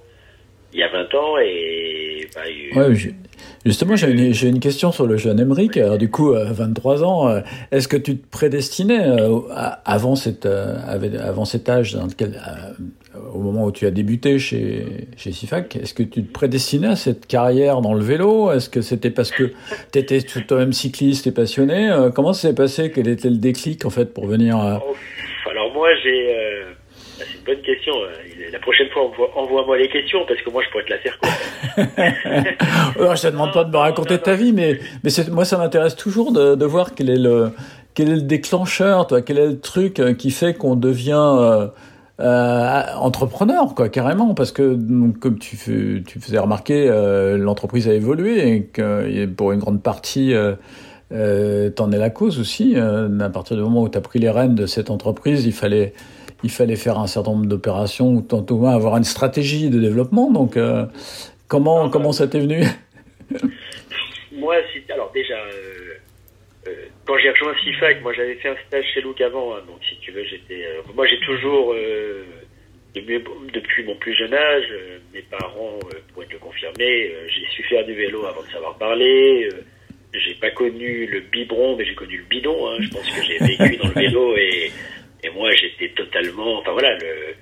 il 0.72 0.78
y 0.78 0.82
a 0.84 0.88
20 0.88 1.12
ans, 1.16 1.36
et 1.38 2.28
bah, 2.32 2.42
Ouais, 2.76 2.94
ju- 2.94 3.12
justement, 3.66 3.96
j'ai 3.96 4.08
une, 4.08 4.32
une 4.54 4.60
question 4.60 4.92
sur 4.92 5.04
le 5.04 5.16
jeune 5.16 5.40
Emmerich. 5.40 5.76
Alors, 5.76 5.98
du 5.98 6.08
coup, 6.08 6.32
à 6.34 6.44
23 6.44 7.02
ans, 7.02 7.28
euh, 7.28 7.40
est-ce 7.72 7.88
que 7.88 7.96
tu 7.96 8.16
te 8.16 8.26
prédestinais 8.30 9.00
avant, 9.84 10.14
cette, 10.14 10.46
avant 10.46 11.44
cet 11.44 11.68
âge, 11.68 11.94
dans 11.94 12.06
lequel, 12.06 12.40
au 13.34 13.38
moment 13.40 13.64
où 13.64 13.72
tu 13.72 13.86
as 13.86 13.90
débuté 13.90 14.38
chez, 14.38 15.08
chez 15.16 15.32
SIFAC, 15.32 15.76
est-ce 15.76 15.94
que 15.94 16.02
tu 16.04 16.22
te 16.24 16.32
prédestinais 16.32 16.88
à 16.88 16.96
cette 16.96 17.26
carrière 17.26 17.80
dans 17.80 17.94
le 17.94 18.04
vélo? 18.04 18.52
Est-ce 18.52 18.68
que 18.70 18.82
c'était 18.82 19.10
parce 19.10 19.30
que 19.32 19.50
tu 19.92 19.98
étais 19.98 20.20
toi-même 20.20 20.72
cycliste 20.72 21.26
et 21.26 21.32
passionné? 21.32 21.90
Euh, 21.90 22.10
Comment 22.10 22.32
ça 22.32 22.48
s'est 22.48 22.54
passé? 22.54 22.92
Quel 22.94 23.08
était 23.08 23.30
le 23.30 23.36
déclic, 23.38 23.84
en 23.84 23.90
fait, 23.90 24.14
pour 24.14 24.26
venir 24.26 24.56
à... 24.56 24.80
Oh, 24.86 24.94
Alors 25.50 25.72
moi 25.74 25.88
j'ai 26.04 26.34
euh, 26.36 26.64
bah, 27.18 27.24
c'est 27.30 27.38
une 27.38 27.44
bonne 27.44 27.62
question. 27.64 27.94
euh, 27.96 28.50
La 28.52 28.58
prochaine 28.60 28.88
fois 28.90 29.02
envoie- 29.06 29.30
envoie-moi 29.36 29.78
les 29.78 29.88
questions 29.88 30.20
parce 30.28 30.40
que 30.42 30.50
moi 30.50 30.62
je 30.64 30.70
pourrais 30.70 30.84
te 30.84 30.90
la 30.90 30.98
faire. 30.98 31.18
Alors, 32.96 33.16
je 33.16 33.22
te 33.22 33.26
demande 33.32 33.52
pas 33.52 33.64
de 33.64 33.70
me 33.70 33.76
raconter 33.76 34.18
ta 34.18 34.34
vie, 34.34 34.52
mais, 34.52 34.78
mais 35.02 35.10
c'est- 35.10 35.28
moi, 35.30 35.44
ça 35.44 35.58
m'intéresse 35.58 35.96
toujours 35.96 36.32
de, 36.32 36.54
de 36.54 36.64
voir 36.64 36.94
quel 36.94 37.10
est 37.10 37.18
le, 37.18 37.50
quel 37.94 38.08
est 38.08 38.14
le 38.16 38.22
déclencheur, 38.22 39.06
toi, 39.06 39.20
quel 39.22 39.38
est 39.38 39.46
le 39.48 39.58
truc 39.60 39.98
euh, 39.98 40.14
qui 40.14 40.30
fait 40.30 40.54
qu'on 40.54 40.76
devient 40.76 41.34
euh, 41.40 41.66
euh, 42.20 42.82
entrepreneur, 42.96 43.74
quoi, 43.74 43.88
carrément, 43.88 44.34
parce 44.34 44.52
que 44.52 44.74
donc, 44.74 45.18
comme 45.18 45.38
tu, 45.38 45.56
fais- 45.56 46.02
tu 46.06 46.20
faisais 46.20 46.38
remarquer, 46.38 46.88
euh, 46.88 47.38
l'entreprise 47.38 47.88
a 47.88 47.94
évolué 47.94 48.48
et 48.48 48.62
que 48.64 49.26
pour 49.26 49.52
une 49.52 49.60
grande 49.60 49.82
partie, 49.82 50.34
euh, 50.34 51.70
t'en 51.70 51.90
es 51.92 51.98
la 51.98 52.10
cause 52.10 52.38
aussi. 52.38 52.76
À 52.76 53.30
partir 53.30 53.56
du 53.56 53.62
moment 53.62 53.82
où 53.82 53.88
tu 53.88 53.98
as 53.98 54.00
pris 54.00 54.18
les 54.18 54.30
rênes 54.30 54.54
de 54.54 54.66
cette 54.66 54.90
entreprise, 54.90 55.46
il 55.46 55.52
fallait, 55.52 55.94
il 56.44 56.50
fallait 56.50 56.76
faire 56.76 56.98
un 56.98 57.06
certain 57.06 57.32
nombre 57.32 57.46
d'opérations 57.46 58.12
ou 58.12 58.20
tant 58.20 58.44
au 58.50 58.56
moins 58.56 58.74
avoir 58.74 58.96
une 58.96 59.04
stratégie 59.04 59.70
de 59.70 59.80
développement. 59.80 60.30
Donc, 60.30 60.58
comment, 61.48 61.88
comment 61.90 62.12
ça 62.12 62.28
t'est 62.28 62.40
venu? 62.40 62.64
Moi 64.38 64.54
alors 64.92 65.10
déjà 65.12 65.34
quand 67.10 67.18
j'ai 67.18 67.30
rejoint 67.30 67.54
CIFAC, 67.64 68.02
moi 68.02 68.12
j'avais 68.12 68.36
fait 68.36 68.50
un 68.50 68.56
stage 68.68 68.84
chez 68.94 69.00
Look 69.00 69.20
avant, 69.20 69.56
hein, 69.56 69.62
donc 69.66 69.78
si 69.82 69.96
tu 69.96 70.12
veux 70.12 70.22
j'étais 70.22 70.64
euh, 70.64 70.80
moi 70.94 71.04
j'ai 71.08 71.18
toujours 71.26 71.74
euh, 71.74 72.22
depuis, 72.94 73.82
mon 73.82 73.96
plus 73.96 74.14
jeune 74.16 74.32
âge, 74.32 74.68
euh, 74.70 74.98
mes 75.12 75.22
parents 75.22 75.76
pourraient 76.14 76.26
te 76.26 76.34
le 76.34 76.38
confirmer, 76.38 77.12
j'ai 77.26 77.46
su 77.50 77.64
faire 77.64 77.84
du 77.84 77.94
vélo 77.94 78.24
avant 78.26 78.42
de 78.42 78.48
savoir 78.50 78.78
parler. 78.78 79.48
j'ai 80.14 80.34
pas 80.34 80.52
connu 80.52 81.06
le 81.06 81.18
biberon, 81.32 81.76
mais 81.76 81.84
j'ai 81.84 81.96
connu 81.96 82.16
le 82.16 82.24
bidon. 82.24 82.68
Hein. 82.68 82.76
Je 82.80 82.88
pense 82.90 83.10
que 83.10 83.22
j'ai 83.24 83.38
vécu 83.44 83.76
dans 83.78 83.88
le 83.88 83.94
vélo 83.94 84.36
et, 84.36 84.70
et 85.24 85.30
moi 85.30 85.50
j'étais 85.56 85.88
totalement. 85.88 86.58
Enfin 86.60 86.72
voilà, 86.72 86.96
le, 86.98 87.34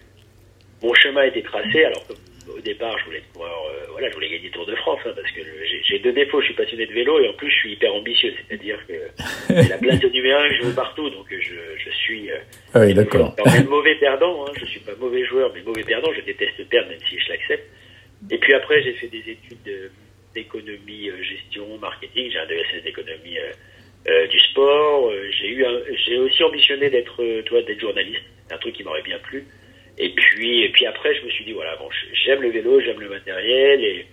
mon 0.82 0.94
chemin 0.94 1.24
était 1.24 1.42
tracé. 1.42 1.84
Alors 1.84 2.06
que, 2.06 2.14
au 2.56 2.60
départ, 2.60 2.96
je 2.98 3.04
voulais 3.06 3.22
coureur, 3.32 3.62
euh, 3.70 3.86
voilà, 3.92 4.08
je 4.08 4.14
voulais 4.14 4.30
gagner 4.30 4.50
Tour 4.50 4.66
de 4.66 4.74
France 4.76 5.00
hein, 5.06 5.12
parce 5.14 5.30
que 5.32 5.40
j'ai- 5.84 5.98
deux 5.98 6.12
défauts. 6.12 6.40
Je 6.40 6.46
suis 6.46 6.54
passionné 6.54 6.86
de 6.86 6.92
vélo 6.92 7.18
et 7.20 7.28
en 7.28 7.32
plus 7.32 7.50
je 7.50 7.56
suis 7.56 7.72
hyper 7.72 7.92
ambitieux. 7.94 8.32
C'est-à-dire 8.48 8.78
que 8.86 8.92
la 9.68 9.78
place 9.78 9.98
de 10.00 10.08
numéro 10.08 10.38
un, 10.38 10.48
je 10.52 10.62
veux 10.64 10.74
partout, 10.74 11.10
donc 11.10 11.26
je, 11.30 11.54
je 11.84 11.90
suis. 11.90 12.30
euh, 12.30 12.36
Ah 12.74 12.80
oui, 12.80 12.94
d'accord. 12.94 13.34
mauvais 13.68 13.96
perdant, 13.96 14.46
hein, 14.46 14.52
je 14.60 14.64
suis 14.66 14.80
pas 14.80 14.94
mauvais 14.98 15.24
joueur, 15.24 15.50
mais 15.54 15.62
mauvais 15.62 15.82
perdant, 15.84 16.12
je 16.12 16.20
déteste 16.20 16.68
perdre, 16.68 16.90
même 16.90 17.00
si 17.08 17.18
je 17.18 17.28
l'accepte. 17.30 17.66
Et 18.30 18.38
puis 18.38 18.52
après, 18.54 18.82
j'ai 18.82 18.92
fait 18.94 19.08
des 19.08 19.18
études 19.30 19.62
de- 19.64 19.90
d'économie, 20.34 21.08
euh, 21.10 21.22
gestion, 21.22 21.78
marketing, 21.78 22.30
j'ai 22.30 22.38
un 22.38 22.46
DSS 22.46 22.82
d'économie 22.84 23.38
euh, 24.08 24.26
du 24.28 24.38
sport. 24.40 25.12
J'ai 25.40 25.48
eu, 25.48 25.64
un- 25.64 25.80
j'ai 26.06 26.18
aussi 26.18 26.42
ambitionné 26.44 26.88
d'être, 26.90 27.22
toi, 27.42 27.60
d'être 27.62 27.80
journaliste, 27.80 28.22
C'est 28.46 28.54
un 28.54 28.58
truc 28.58 28.74
qui 28.74 28.84
m'aurait 28.84 29.02
bien 29.02 29.18
plu. 29.18 29.44
Et 29.98 30.10
puis, 30.10 30.62
et 30.62 30.68
puis 30.70 30.86
après, 30.86 31.14
je 31.14 31.24
me 31.24 31.30
suis 31.30 31.44
dit 31.44 31.52
voilà, 31.52 31.76
bon, 31.76 31.88
j'aime 32.24 32.42
le 32.42 32.50
vélo, 32.50 32.80
j'aime 32.80 33.00
le 33.00 33.08
matériel 33.08 33.84
et 33.84 34.06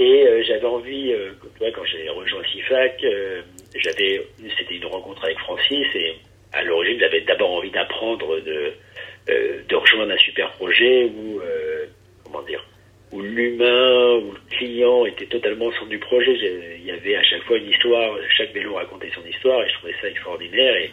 et 0.00 0.26
euh, 0.26 0.42
j'avais 0.44 0.64
envie, 0.64 1.12
euh, 1.12 1.32
quand 1.74 1.84
j'ai 1.84 2.08
rejoint 2.08 2.42
CIFAC, 2.50 3.04
euh, 3.04 3.42
j'avais, 3.74 4.26
c'était 4.58 4.76
une 4.76 4.86
rencontre 4.86 5.22
avec 5.24 5.38
Francis 5.40 5.86
et 5.94 6.14
à 6.54 6.64
l'origine, 6.64 6.98
j'avais 6.98 7.20
d'abord 7.20 7.50
envie 7.50 7.70
d'apprendre 7.70 8.40
de, 8.40 8.72
euh, 9.28 9.62
de 9.68 9.76
rejoindre 9.76 10.12
un 10.12 10.16
super 10.16 10.50
projet 10.52 11.04
où, 11.04 11.40
euh, 11.40 11.84
comment 12.24 12.42
dire, 12.44 12.64
où 13.12 13.20
l'humain, 13.20 14.14
où 14.22 14.32
le 14.32 14.56
client 14.56 15.04
était 15.04 15.26
totalement 15.26 15.66
au 15.66 15.72
centre 15.72 15.90
du 15.90 15.98
projet. 15.98 16.32
Il 16.78 16.86
y 16.86 16.92
avait 16.92 17.16
à 17.16 17.22
chaque 17.22 17.42
fois 17.42 17.58
une 17.58 17.68
histoire, 17.68 18.16
chaque 18.38 18.54
vélo 18.54 18.74
racontait 18.74 19.10
son 19.14 19.26
histoire 19.26 19.62
et 19.62 19.68
je 19.68 19.74
trouvais 19.74 19.94
ça 20.00 20.08
extraordinaire. 20.08 20.76
Et, 20.76 20.90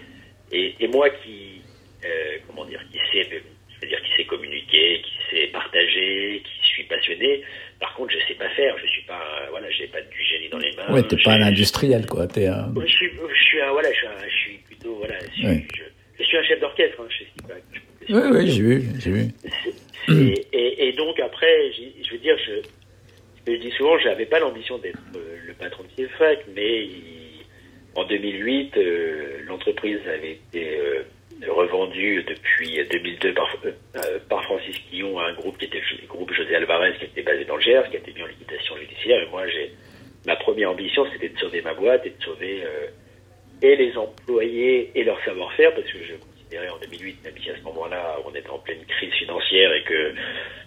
et, 0.51 0.75
et 0.81 0.88
moi 0.89 1.09
qui, 1.09 1.62
euh, 2.03 2.38
comment 2.47 2.65
dire, 2.65 2.81
qui 2.91 3.00
sait, 3.13 3.41
je 3.77 3.86
veux 3.86 3.89
dire, 3.89 4.01
qui 4.03 4.12
sait 4.17 4.25
communiquer, 4.25 5.01
qui 5.01 5.13
sait 5.29 5.48
partager, 5.48 6.41
qui 6.43 6.67
suis 6.69 6.84
passionné. 6.84 7.41
Par 7.79 7.93
contre, 7.96 8.12
je 8.13 8.27
sais 8.27 8.34
pas 8.34 8.50
faire. 8.50 8.75
Je 8.81 8.88
suis 8.88 9.03
pas, 9.03 9.22
euh, 9.43 9.48
voilà, 9.51 9.69
j'ai 9.72 9.88
pas 9.88 10.01
du 10.01 10.24
génie 10.24 10.50
dans 10.50 10.57
les 10.57 10.72
mains. 10.75 10.91
Ouais, 10.93 11.03
t'es 11.03 11.15
pas 11.24 11.34
un 11.34 11.41
industriel, 11.43 12.05
quoi. 12.07 12.27
T'es 12.27 12.48
un... 12.48 12.74
je 12.81 12.88
suis, 12.91 13.10
je 13.12 13.43
suis 13.43 13.62
un, 13.62 13.72
voilà, 13.72 13.91
je 13.91 13.98
suis, 13.98 14.07
un- 14.07 14.27
je 14.29 14.36
suis 14.36 14.57
plutôt, 14.65 14.96
voilà, 14.96 15.15
je 15.19 15.34
suis, 15.34 15.67
je, 16.19 16.24
je 16.24 16.38
un 16.38 16.43
chef 16.43 16.60
d'orchestre, 16.60 17.00
hein, 17.01 17.07
chez 17.10 17.25
Stipac. 17.25 17.63
Oui, 18.10 18.22
oui, 18.31 18.51
j'ai 18.51 18.62
vu, 18.62 18.84
j'ai 19.00 19.12
vu. 19.12 19.25
Et, 20.10 20.46
et, 20.53 20.88
et 20.88 20.93
donc 20.93 21.19
après, 21.19 21.72
je 21.74 22.12
veux 22.12 22.17
dire, 22.19 22.38
je, 22.48 23.51
je 23.51 23.57
dis 23.57 23.72
souvent, 23.72 23.98
j'avais 24.00 24.25
pas 24.25 24.39
l'ambition 24.39 24.77
d'être 24.77 24.98
euh, 25.15 25.38
le 25.46 25.53
patron 25.53 25.84
de 25.84 25.89
CIFAC, 26.03 26.46
mais 26.55 26.86
il- 26.86 27.13
en 27.96 28.05
2008, 28.05 28.77
l'entreprise 29.48 30.00
avait 30.07 30.34
été 30.34 30.77
revendue 31.48 32.24
depuis 32.24 32.79
2002 32.89 33.34
par, 33.34 33.56
par 34.29 34.44
Francis 34.44 34.77
Quillon 34.89 35.20
à 35.20 35.25
un 35.25 35.34
groupe 35.34 35.58
qui 35.58 35.65
était 35.65 35.82
le 36.01 36.08
groupe 36.08 36.34
José 36.34 36.56
Alvarez, 36.56 36.94
qui 36.98 37.06
était 37.06 37.22
basé 37.22 37.46
dans 37.46 37.56
le 37.56 37.62
Gers, 37.62 37.89
qui 37.89 37.98
a 37.98 38.00
été 38.00 38.13
mis 38.13 38.24
en 38.24 38.27
liquidation 38.27 38.77
judiciaire. 38.77 39.22
Et 39.22 39.29
moi, 39.29 39.48
j'ai 39.48 39.72
ma 40.25 40.36
première 40.36 40.72
ambition, 40.72 41.06
c'était 41.13 41.29
de 41.29 41.39
sauver 41.39 41.62
ma 41.62 41.74
boîte 41.74 42.06
et 42.06 42.10
de 42.10 42.24
sauver 42.24 42.63
et 43.62 43.75
les 43.75 43.98
employés 43.98 44.91
et 44.96 45.03
leur 45.03 45.24
savoir-faire, 45.24 45.74
parce 45.74 45.91
que 45.91 46.00
je 46.03 46.13
considérais 46.15 46.70
en 46.70 46.77
2008, 46.77 47.24
même 47.24 47.34
si 47.41 47.50
à 47.50 47.58
ce 47.58 47.62
moment-là, 47.63 48.17
on 48.25 48.34
était 48.36 48.50
en 48.50 48.60
pleine 48.60 48.84
crise 48.88 49.13
financière 49.13 49.74
et 49.74 49.84
que 49.84 50.13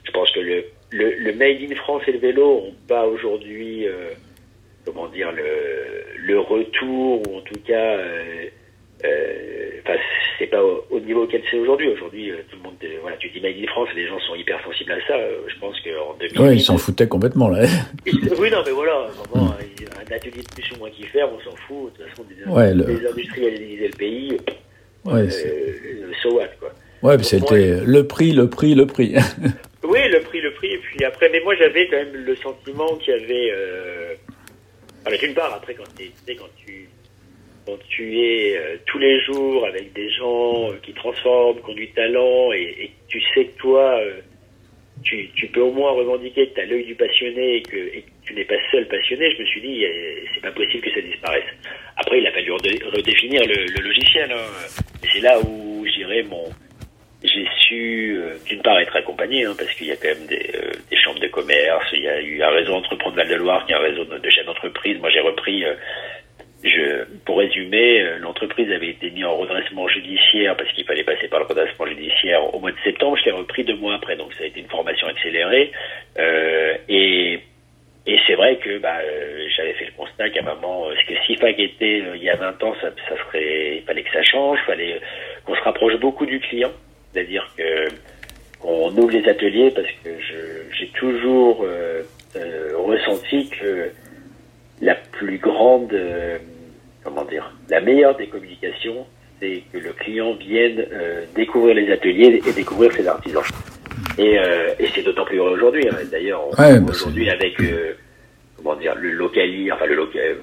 je 0.05 0.11
pense 0.11 0.31
que 0.33 0.41
le, 0.41 0.65
le, 0.91 1.33
Made 1.35 1.62
in 1.71 1.75
France 1.77 2.03
et 2.09 2.12
le 2.12 2.19
vélo 2.19 2.43
n'ont 2.43 2.75
pas 2.89 3.07
aujourd'hui, 3.07 3.87
euh, 3.87 4.11
comment 4.85 5.09
dire, 5.09 5.31
le, 5.33 6.05
le 6.17 6.41
retour, 6.41 7.23
ou 7.29 7.39
en 7.39 7.41
tout 7.43 7.61
cas, 7.65 7.97
euh, 7.97 8.47
euh, 9.05 9.71
c'est 10.40 10.47
pas 10.47 10.62
au, 10.62 11.00
niveau 11.00 11.25
auquel 11.25 11.42
c'est 11.50 11.59
aujourd'hui. 11.59 11.88
Aujourd'hui, 11.88 12.32
tout 12.50 12.56
le 12.56 12.62
monde, 12.62 12.75
voilà, 13.02 13.16
tu 13.18 13.28
dis 13.28 13.40
Made 13.40 13.56
in 13.62 13.66
France, 13.66 13.88
les 13.94 14.09
gens 14.09 14.18
sont 14.20 14.35
hyper 14.35 14.59
sensibles 14.64 14.92
à 14.92 15.06
ça. 15.06 15.14
Je 15.47 15.59
pense 15.61 15.76
qu'en 15.80 16.16
2008. 16.18 16.38
Oui, 16.40 16.56
ils 16.56 16.62
s'en 16.62 16.78
foutaient 16.78 17.06
complètement, 17.06 17.49
là. 17.49 17.66
oui, 18.06 18.50
non, 18.50 18.62
mais 18.64 18.73
voilà, 18.73 19.09
vraiment, 19.30 19.52
un 19.52 20.12
atelier 20.12 20.42
de 20.42 20.49
plus 20.49 20.73
ou 20.73 20.78
moins 20.78 20.90
qui 20.90 21.02
ferme, 21.04 21.30
on 21.38 21.50
s'en 21.50 21.56
fout. 21.56 21.92
De 21.92 22.04
toute 22.04 22.11
façon, 22.11 22.25
des, 22.25 22.50
ouais, 22.50 22.75
le... 22.75 23.09
industrialiser 23.11 23.88
le 23.88 23.97
pays, 23.97 24.38
ouais, 25.04 25.28
euh, 25.28 26.12
so 26.23 26.35
what, 26.35 26.49
quoi. 26.59 26.73
Ouais, 27.02 27.23
c'était 27.23 27.80
le 27.85 28.06
prix, 28.06 28.32
le 28.32 28.49
prix, 28.49 28.75
le 28.75 28.87
prix. 28.87 29.14
oui, 29.85 30.09
le 30.09 30.20
prix, 30.20 30.40
le 30.40 30.52
prix, 30.54 30.73
et 30.73 30.78
puis 30.78 31.04
après, 31.04 31.28
mais 31.30 31.40
moi 31.44 31.54
j'avais 31.56 31.87
quand 31.88 31.97
même 31.97 32.14
le 32.14 32.37
sentiment 32.37 32.97
qu'il 32.97 33.14
y 33.14 33.16
avait. 33.16 33.50
Euh... 33.52 34.14
Alors, 35.04 35.18
d'une 35.18 35.35
part, 35.35 35.54
après, 35.54 35.75
quand 35.75 35.85
tu 35.97 36.88
quand 37.67 37.79
tu 37.88 38.19
es 38.19 38.57
euh, 38.57 38.76
tous 38.87 38.99
les 38.99 39.21
jours 39.23 39.67
avec 39.67 39.93
des 39.93 40.11
gens 40.11 40.71
euh, 40.71 40.76
qui 40.83 40.93
transforment, 40.93 41.61
qui 41.62 41.71
ont 41.71 41.75
du 41.75 41.90
talent, 41.90 42.52
et, 42.52 42.90
tu 43.09 43.21
sais 43.35 43.47
que 43.47 43.57
toi, 43.59 43.99
euh, 44.00 44.21
tu, 45.02 45.31
peux 45.52 45.61
au 45.61 45.73
moins 45.73 45.93
revendiquer 45.93 46.49
que 46.49 46.55
tu 46.55 46.61
as 46.61 46.67
l'œil 46.67 46.85
du 46.85 46.95
passionné 46.95 47.57
et 47.57 47.62
que, 47.62 47.76
tu 48.25 48.35
n'es 48.35 48.45
pas 48.45 48.55
seul 48.71 48.87
passionné, 48.87 49.35
je 49.35 49.43
me 49.43 49.47
suis 49.47 49.61
dit, 49.61 49.85
c'est 50.33 50.43
pas 50.43 50.52
possible 50.52 50.83
que 50.83 50.93
ça 50.93 51.00
disparaisse. 51.00 51.50
Après, 51.97 52.21
il 52.21 52.26
a 52.26 52.33
fallu 52.33 52.52
redéfinir 52.52 53.43
le, 53.45 53.83
logiciel. 53.83 54.31
Hein. 54.31 54.47
C'est 55.12 55.21
là 55.21 55.40
où, 55.40 55.85
je 55.85 55.93
dirais, 55.97 56.23
mon, 56.23 56.45
j'ai 57.23 57.47
su, 57.69 58.17
euh, 58.19 58.37
d'une 58.47 58.62
part, 58.62 58.79
être 58.79 58.97
accompagné, 58.97 59.45
hein, 59.45 59.55
parce 59.57 59.71
qu'il 59.75 59.88
y 59.88 59.93
a 59.93 59.97
quand 59.97 60.09
même 60.09 60.26
des, 60.26 60.50
euh, 60.55 60.97
chambres 61.05 61.21
de 61.21 61.29
commerce, 61.29 61.87
il 61.93 62.00
y 62.00 62.09
a 62.09 62.21
eu 62.21 62.43
un 62.43 62.50
réseau 62.50 62.75
Entreprendre 62.75 63.17
Val-de-Loire, 63.17 63.67
qui 63.67 63.73
est 63.73 63.76
un 63.76 63.81
réseau 63.81 64.05
de, 64.05 64.19
de 64.19 64.31
chefs 64.31 64.47
d'entreprise. 64.47 64.99
Moi, 65.00 65.11
j'ai 65.11 65.21
repris 65.21 65.64
euh, 65.64 65.75
je, 66.62 67.05
pour 67.25 67.38
résumer, 67.38 68.02
euh, 68.02 68.19
l'entreprise 68.19 68.71
avait 68.71 68.90
été 68.90 69.11
mise 69.11 69.25
en 69.25 69.37
redressement 69.37 69.88
judiciaire 69.88 70.57
parce 70.57 70.71
qu'il 70.73 70.85
fallait 70.85 71.05
passer 71.05 71.29
par 71.29 71.40
le 71.40 71.47
redressement 71.47 71.87
judiciaire 71.87 72.55
au 72.55 72.59
mois 72.59 72.73
de 72.73 72.76
septembre. 72.85 73.17
Je 73.19 73.26
l'ai 73.26 73.31
repris 73.31 73.64
deux 73.64 73.76
mois 73.76 73.95
après, 73.95 74.17
donc 74.17 74.33
ça 74.35 74.45
a 74.45 74.47
été 74.47 74.61
une 74.61 74.69
formation 74.69 75.07
accélérée. 75.09 75.73
Euh, 76.19 76.75
et, 76.88 77.40
et 78.07 78.19
c'est 78.26 78.35
vrai 78.35 78.57
que 78.57 78.79
bah, 78.79 78.99
euh, 79.02 79.47
j'avais 79.57 79.73
fait 79.73 79.87
le 79.87 79.93
constat 79.93 80.29
qu'à 80.31 80.40
un 80.40 80.55
moment, 80.55 80.88
ce 80.90 81.12
que 81.12 81.19
SIFAC 81.26 81.59
était 81.59 82.02
il 82.14 82.23
y 82.23 82.29
a 82.29 82.37
20 82.37 82.62
ans, 82.62 82.75
ça, 82.81 82.90
ça 83.09 83.17
serait, 83.25 83.79
il 83.79 83.83
fallait 83.85 84.02
que 84.02 84.12
ça 84.12 84.23
change, 84.23 84.59
il 84.62 84.67
fallait 84.67 85.00
qu'on 85.47 85.55
se 85.55 85.62
rapproche 85.62 85.97
beaucoup 85.97 86.26
du 86.26 86.40
client, 86.40 86.73
c'est-à-dire 87.12 87.49
que 87.57 87.88
qu'on 88.61 88.90
ouvre 88.90 89.11
les 89.11 89.26
ateliers 89.26 89.71
parce 89.71 89.90
que 90.05 90.11
j'ai 90.79 90.88
toujours 90.88 91.64
ressenti 92.75 93.49
que 93.49 93.90
la 94.81 94.95
plus 94.95 95.38
grande, 95.38 95.93
euh, 95.93 96.38
comment 97.04 97.25
dire, 97.25 97.50
la 97.69 97.80
meilleure 97.80 98.16
des 98.16 98.26
communications, 98.26 99.07
c'est 99.40 99.62
que 99.73 99.78
le 99.78 99.92
client 99.92 100.35
vienne 100.35 100.87
euh, 100.92 101.25
découvrir 101.35 101.75
les 101.75 101.90
ateliers 101.90 102.40
et 102.47 102.52
découvrir 102.52 102.92
ses 102.92 103.07
artisans. 103.07 103.42
Et, 104.19 104.38
euh, 104.38 104.75
et 104.78 104.88
c'est 104.95 105.02
d'autant 105.02 105.25
plus 105.25 105.38
vrai 105.38 105.50
aujourd'hui. 105.50 105.88
Hein. 105.88 105.97
D'ailleurs, 106.11 106.42
aujourd'hui 106.88 107.30
avec 107.30 107.57
comment 108.62 108.76
dire 108.76 108.95
le 108.97 109.12
locali, 109.12 109.71
enfin 109.73 109.87
le, 109.87 109.95
local, 109.95 110.37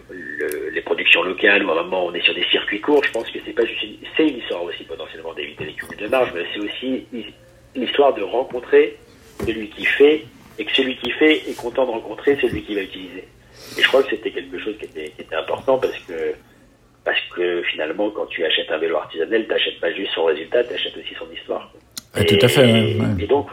les 0.73 0.81
productions 0.81 1.23
locales, 1.23 1.63
où 1.63 1.71
à 1.71 1.79
un 1.79 1.83
moment 1.83 2.07
on 2.07 2.13
est 2.13 2.21
sur 2.21 2.33
des 2.33 2.43
circuits 2.45 2.81
courts, 2.81 3.03
je 3.03 3.11
pense 3.11 3.29
que 3.29 3.39
c'est 3.45 3.53
pas 3.53 3.65
juste, 3.65 3.85
c'est 4.15 4.27
une 4.27 4.37
histoire 4.37 4.63
aussi 4.63 4.83
potentiellement 4.83 5.33
d'éviter 5.33 5.65
les 5.65 5.73
cumuls 5.73 5.97
de 5.97 6.07
marge, 6.07 6.31
mais 6.35 6.43
c'est 6.53 6.59
aussi 6.59 7.05
l'histoire 7.75 8.13
de 8.13 8.23
rencontrer 8.23 8.97
celui 9.45 9.69
qui 9.69 9.85
fait 9.85 10.25
et 10.57 10.65
que 10.65 10.71
celui 10.71 10.97
qui 10.97 11.11
fait 11.11 11.49
est 11.49 11.55
content 11.55 11.85
de 11.85 11.91
rencontrer 11.91 12.37
celui 12.41 12.63
qui 12.63 12.75
va 12.75 12.81
utiliser. 12.81 13.27
Et 13.77 13.81
je 13.81 13.87
crois 13.87 14.03
que 14.03 14.09
c'était 14.09 14.31
quelque 14.31 14.59
chose 14.59 14.75
qui 14.77 14.85
était, 14.85 15.09
qui 15.15 15.21
était, 15.21 15.35
important 15.35 15.77
parce 15.77 15.97
que 15.99 16.33
parce 17.03 17.19
que 17.35 17.61
finalement, 17.63 18.09
quand 18.09 18.25
tu 18.25 18.43
achètes 18.43 18.69
un 18.69 18.77
vélo 18.77 18.97
artisanal, 18.97 19.43
tu 19.43 19.49
n'achètes 19.49 19.79
pas 19.79 19.91
juste 19.93 20.11
son 20.13 20.25
résultat, 20.25 20.63
tu 20.63 20.73
achètes 20.73 20.97
aussi 20.97 21.13
son 21.17 21.31
histoire. 21.33 21.71
Et, 22.19 22.25
tout 22.25 22.45
à 22.45 22.47
fait. 22.47 22.97
Et 23.19 23.27
donc, 23.27 23.47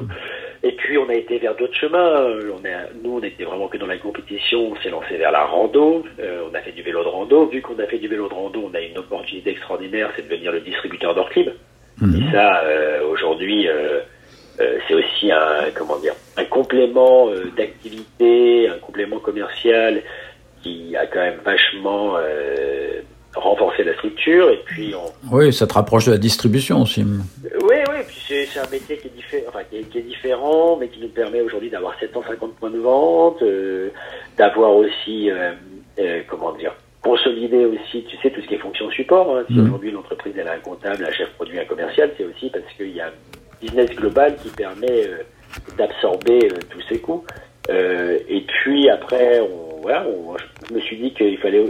et 0.63 0.73
puis 0.73 0.97
on 0.97 1.09
a 1.09 1.15
été 1.15 1.39
vers 1.39 1.55
d'autres 1.55 1.75
chemins. 1.75 2.27
On 2.59 2.65
est, 2.65 2.77
nous, 3.03 3.19
on 3.19 3.23
était 3.23 3.45
vraiment 3.45 3.69
que 3.69 3.77
dans 3.77 3.87
la 3.87 3.99
compétition. 3.99 4.73
On 4.73 4.77
s'est 4.77 4.91
lancé 4.91 5.17
vers 5.17 5.31
la 5.31 5.45
rando. 5.45 6.05
Euh, 6.19 6.49
on 6.51 6.55
a 6.55 6.61
fait 6.61 6.73
du 6.73 6.83
vélo 6.83 7.05
de 7.05 7.09
rando. 7.09 7.47
Vu 7.47 7.61
qu'on 7.61 7.79
a 7.79 7.87
fait 7.87 7.99
du 7.99 8.09
vélo 8.09 8.29
de 8.29 8.35
rando, 8.35 8.71
on 8.71 8.75
a 8.75 8.81
une 8.81 8.97
opportunité 8.99 9.51
extraordinaire, 9.51 10.11
c'est 10.17 10.23
de 10.23 10.29
devenir 10.29 10.53
le 10.53 10.61
distributeur 10.61 11.15
d'Orclib. 11.15 11.51
Mhm. 12.01 12.17
Et 12.17 12.33
ça, 12.33 12.63
euh, 12.65 13.07
aujourd'hui. 13.09 13.69
Euh, 13.69 14.01
euh, 14.61 14.79
c'est 14.87 14.95
aussi 14.95 15.33
un 15.33 15.71
comment 15.75 15.99
dire 15.99 16.15
un 16.37 16.45
complément 16.45 17.29
euh, 17.29 17.53
d'activité, 17.57 18.69
un 18.69 18.79
complément 18.79 19.19
commercial 19.19 20.03
qui 20.63 20.97
a 20.97 21.07
quand 21.07 21.21
même 21.21 21.41
vachement 21.45 22.15
euh, 22.17 23.01
renforcé 23.35 23.85
la 23.85 23.95
structure 23.95 24.51
et 24.51 24.63
puis 24.65 24.95
on... 24.95 25.35
oui 25.35 25.53
ça 25.53 25.67
te 25.67 25.75
rapproche 25.75 26.07
de 26.07 26.13
la 26.13 26.19
distribution 26.19 26.83
aussi 26.83 27.03
oui 27.03 27.77
oui 27.89 27.97
puis 28.07 28.17
c'est 28.27 28.59
un 28.59 28.71
métier 28.71 28.97
qui 28.97 29.09
est, 29.09 29.17
différent, 29.17 29.45
enfin, 29.49 29.61
qui, 29.69 29.79
est, 29.79 29.83
qui 29.83 29.99
est, 29.99 30.03
différent 30.03 30.77
mais 30.81 30.89
qui 30.89 31.01
nous 31.01 31.09
permet 31.09 31.41
aujourd'hui 31.41 31.69
d'avoir 31.69 31.99
750 31.99 32.55
points 32.55 32.71
de 32.71 32.79
vente 32.79 33.43
d'avoir 34.39 34.71
aussi 34.71 35.29
comment 36.29 36.53
dire 36.53 36.73
consolider 37.03 37.67
aussi 37.67 38.05
tu 38.05 38.17
sais 38.23 38.31
tout 38.31 38.41
ce 38.41 38.47
qui 38.47 38.55
est 38.55 38.59
fonction 38.59 38.89
support 38.91 39.37
hein. 39.37 39.45
si 39.49 39.55
mmh. 39.55 39.65
aujourd'hui 39.65 39.91
l'entreprise 39.91 40.33
elle 40.39 40.49
a 40.49 40.53
un 40.53 40.61
comptable 40.61 41.05
un 41.05 41.13
chef 41.13 41.29
produit 41.31 41.59
un 41.59 41.65
commercial 41.65 42.13
c'est 42.17 42.25
aussi 42.25 42.49
parce 42.51 42.73
qu'il 42.77 42.95
y 42.95 43.01
a 43.01 43.11
business 43.65 43.91
global 43.97 44.37
qui 44.37 44.49
permet 44.51 45.07
euh, 45.07 45.23
d'absorber 45.77 46.49
euh, 46.51 46.59
tous 46.71 46.81
ces 46.89 46.99
coûts. 47.01 47.25
Euh, 47.71 48.19
et 48.29 48.43
puis 48.43 48.89
après, 48.91 49.41
on, 49.41 49.81
voilà, 49.81 50.07
on, 50.07 50.37
je 50.69 50.75
me 50.75 50.81
suis 50.81 50.97
dit 50.97 51.13
qu'il 51.13 51.39
fallait, 51.39 51.65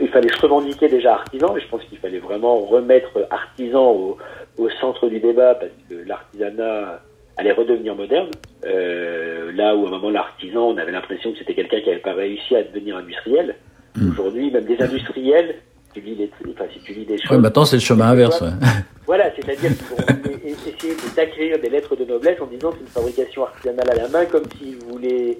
il 0.00 0.08
fallait 0.08 0.28
se 0.28 0.40
revendiquer 0.40 0.88
déjà 0.88 1.14
artisan, 1.14 1.56
et 1.56 1.60
je 1.60 1.68
pense 1.68 1.84
qu'il 1.84 1.98
fallait 1.98 2.18
vraiment 2.18 2.58
remettre 2.60 3.26
artisan 3.30 3.90
au, 3.90 4.18
au, 4.58 4.70
centre 4.80 5.08
du 5.08 5.20
débat 5.20 5.54
parce 5.54 5.72
que 5.88 6.06
l'artisanat 6.06 7.00
allait 7.36 7.52
redevenir 7.52 7.94
moderne. 7.94 8.30
Euh, 8.64 9.50
là 9.52 9.74
où 9.74 9.84
à 9.86 9.88
un 9.88 9.90
moment 9.92 10.10
l'artisan, 10.10 10.68
on 10.68 10.76
avait 10.76 10.92
l'impression 10.92 11.32
que 11.32 11.38
c'était 11.38 11.54
quelqu'un 11.54 11.80
qui 11.80 11.88
n'avait 11.88 12.00
pas 12.00 12.14
réussi 12.14 12.54
à 12.54 12.62
devenir 12.62 12.96
industriel. 12.96 13.56
Mmh. 13.96 14.10
Aujourd'hui, 14.10 14.50
même 14.50 14.64
des 14.64 14.80
industriels 14.80 15.56
tu 15.92 16.00
lis 16.00 16.14
les, 16.14 16.30
enfin, 16.50 16.64
si 16.72 16.80
tu 16.80 16.92
lis 16.92 17.04
des 17.04 17.18
choses. 17.18 17.38
Maintenant 17.38 17.64
c'est 17.64 17.76
le 17.76 17.82
chemin 17.82 18.06
inverse. 18.08 18.40
Ouais. 18.40 18.48
Voilà, 19.04 19.24
c'est-à-dire 19.34 19.76
qu'ils 19.76 19.86
vont 19.88 20.38
essayer 20.46 20.94
d'acquérir 21.16 21.58
des 21.60 21.68
lettres 21.68 21.96
de 21.96 22.04
noblesse 22.04 22.40
en 22.40 22.46
disant 22.46 22.70
que 22.70 22.76
c'est 22.76 22.82
une 22.82 22.88
fabrication 22.88 23.42
artisanale 23.42 23.90
à 23.90 23.94
la 23.96 24.08
main, 24.08 24.24
comme 24.26 24.44
s'ils 24.56 24.76
voulaient. 24.76 25.38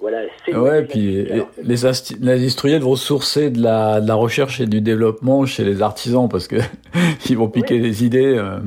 Voilà, 0.00 0.22
ouais, 0.52 0.82
puis 0.82 1.24
les, 1.24 1.44
les, 1.62 1.86
industriels 1.86 2.82
vont 2.82 2.94
sourcer 2.94 3.50
de 3.50 3.62
la, 3.62 4.02
de 4.02 4.08
la, 4.08 4.14
recherche 4.14 4.60
et 4.60 4.66
du 4.66 4.82
développement 4.82 5.46
chez 5.46 5.64
les 5.64 5.80
artisans 5.80 6.28
parce 6.28 6.46
que 6.46 6.56
ils 7.30 7.38
vont 7.38 7.48
piquer 7.48 7.76
oui. 7.76 7.80
des 7.80 8.04
idées, 8.04 8.36
euh, 8.36 8.58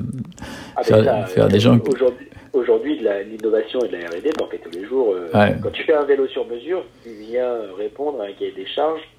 ah, 0.76 0.84
faire, 0.84 1.04
ça, 1.04 1.26
faire 1.26 1.48
des 1.48 1.60
gens. 1.60 1.78
Aujourd'hui, 1.88 2.28
aujourd'hui, 2.54 2.98
de 2.98 3.08
l'innovation 3.30 3.80
et 3.82 3.88
de 3.88 3.98
la 3.98 4.08
R&D, 4.10 4.30
t'en 4.36 4.48
fais 4.48 4.58
tous 4.58 4.72
les 4.72 4.86
jours. 4.86 5.14
Euh, 5.14 5.30
ouais. 5.34 5.56
Quand 5.62 5.70
tu 5.72 5.84
fais 5.84 5.94
un 5.94 6.06
vélo 6.06 6.28
sur 6.28 6.48
mesure, 6.48 6.84
tu 7.04 7.10
viens 7.12 7.54
répondre 7.78 8.20
à 8.22 8.26
un 8.26 8.32
cahier 8.32 8.54
des 8.54 8.66
charges 8.66 9.02
euh, 9.02 9.17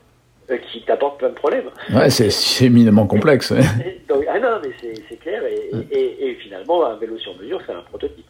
qui 0.56 0.82
t'apporte 0.82 1.18
plein 1.18 1.28
de 1.28 1.34
problèmes. 1.34 1.70
Ouais, 1.92 2.08
c'est 2.10 2.64
éminemment 2.64 3.06
complexe. 3.06 3.50
Ouais. 3.50 3.60
Donc, 4.08 4.24
ah 4.28 4.38
non, 4.40 4.60
mais 4.62 4.70
c'est 5.08 5.16
clair. 5.16 5.42
Et, 5.44 5.70
et, 5.90 6.30
et, 6.30 6.34
finalement, 6.36 6.86
un 6.86 6.96
vélo 6.96 7.18
sur 7.18 7.36
mesure, 7.38 7.60
c'est 7.66 7.72
un 7.72 7.82
prototype. 7.82 8.24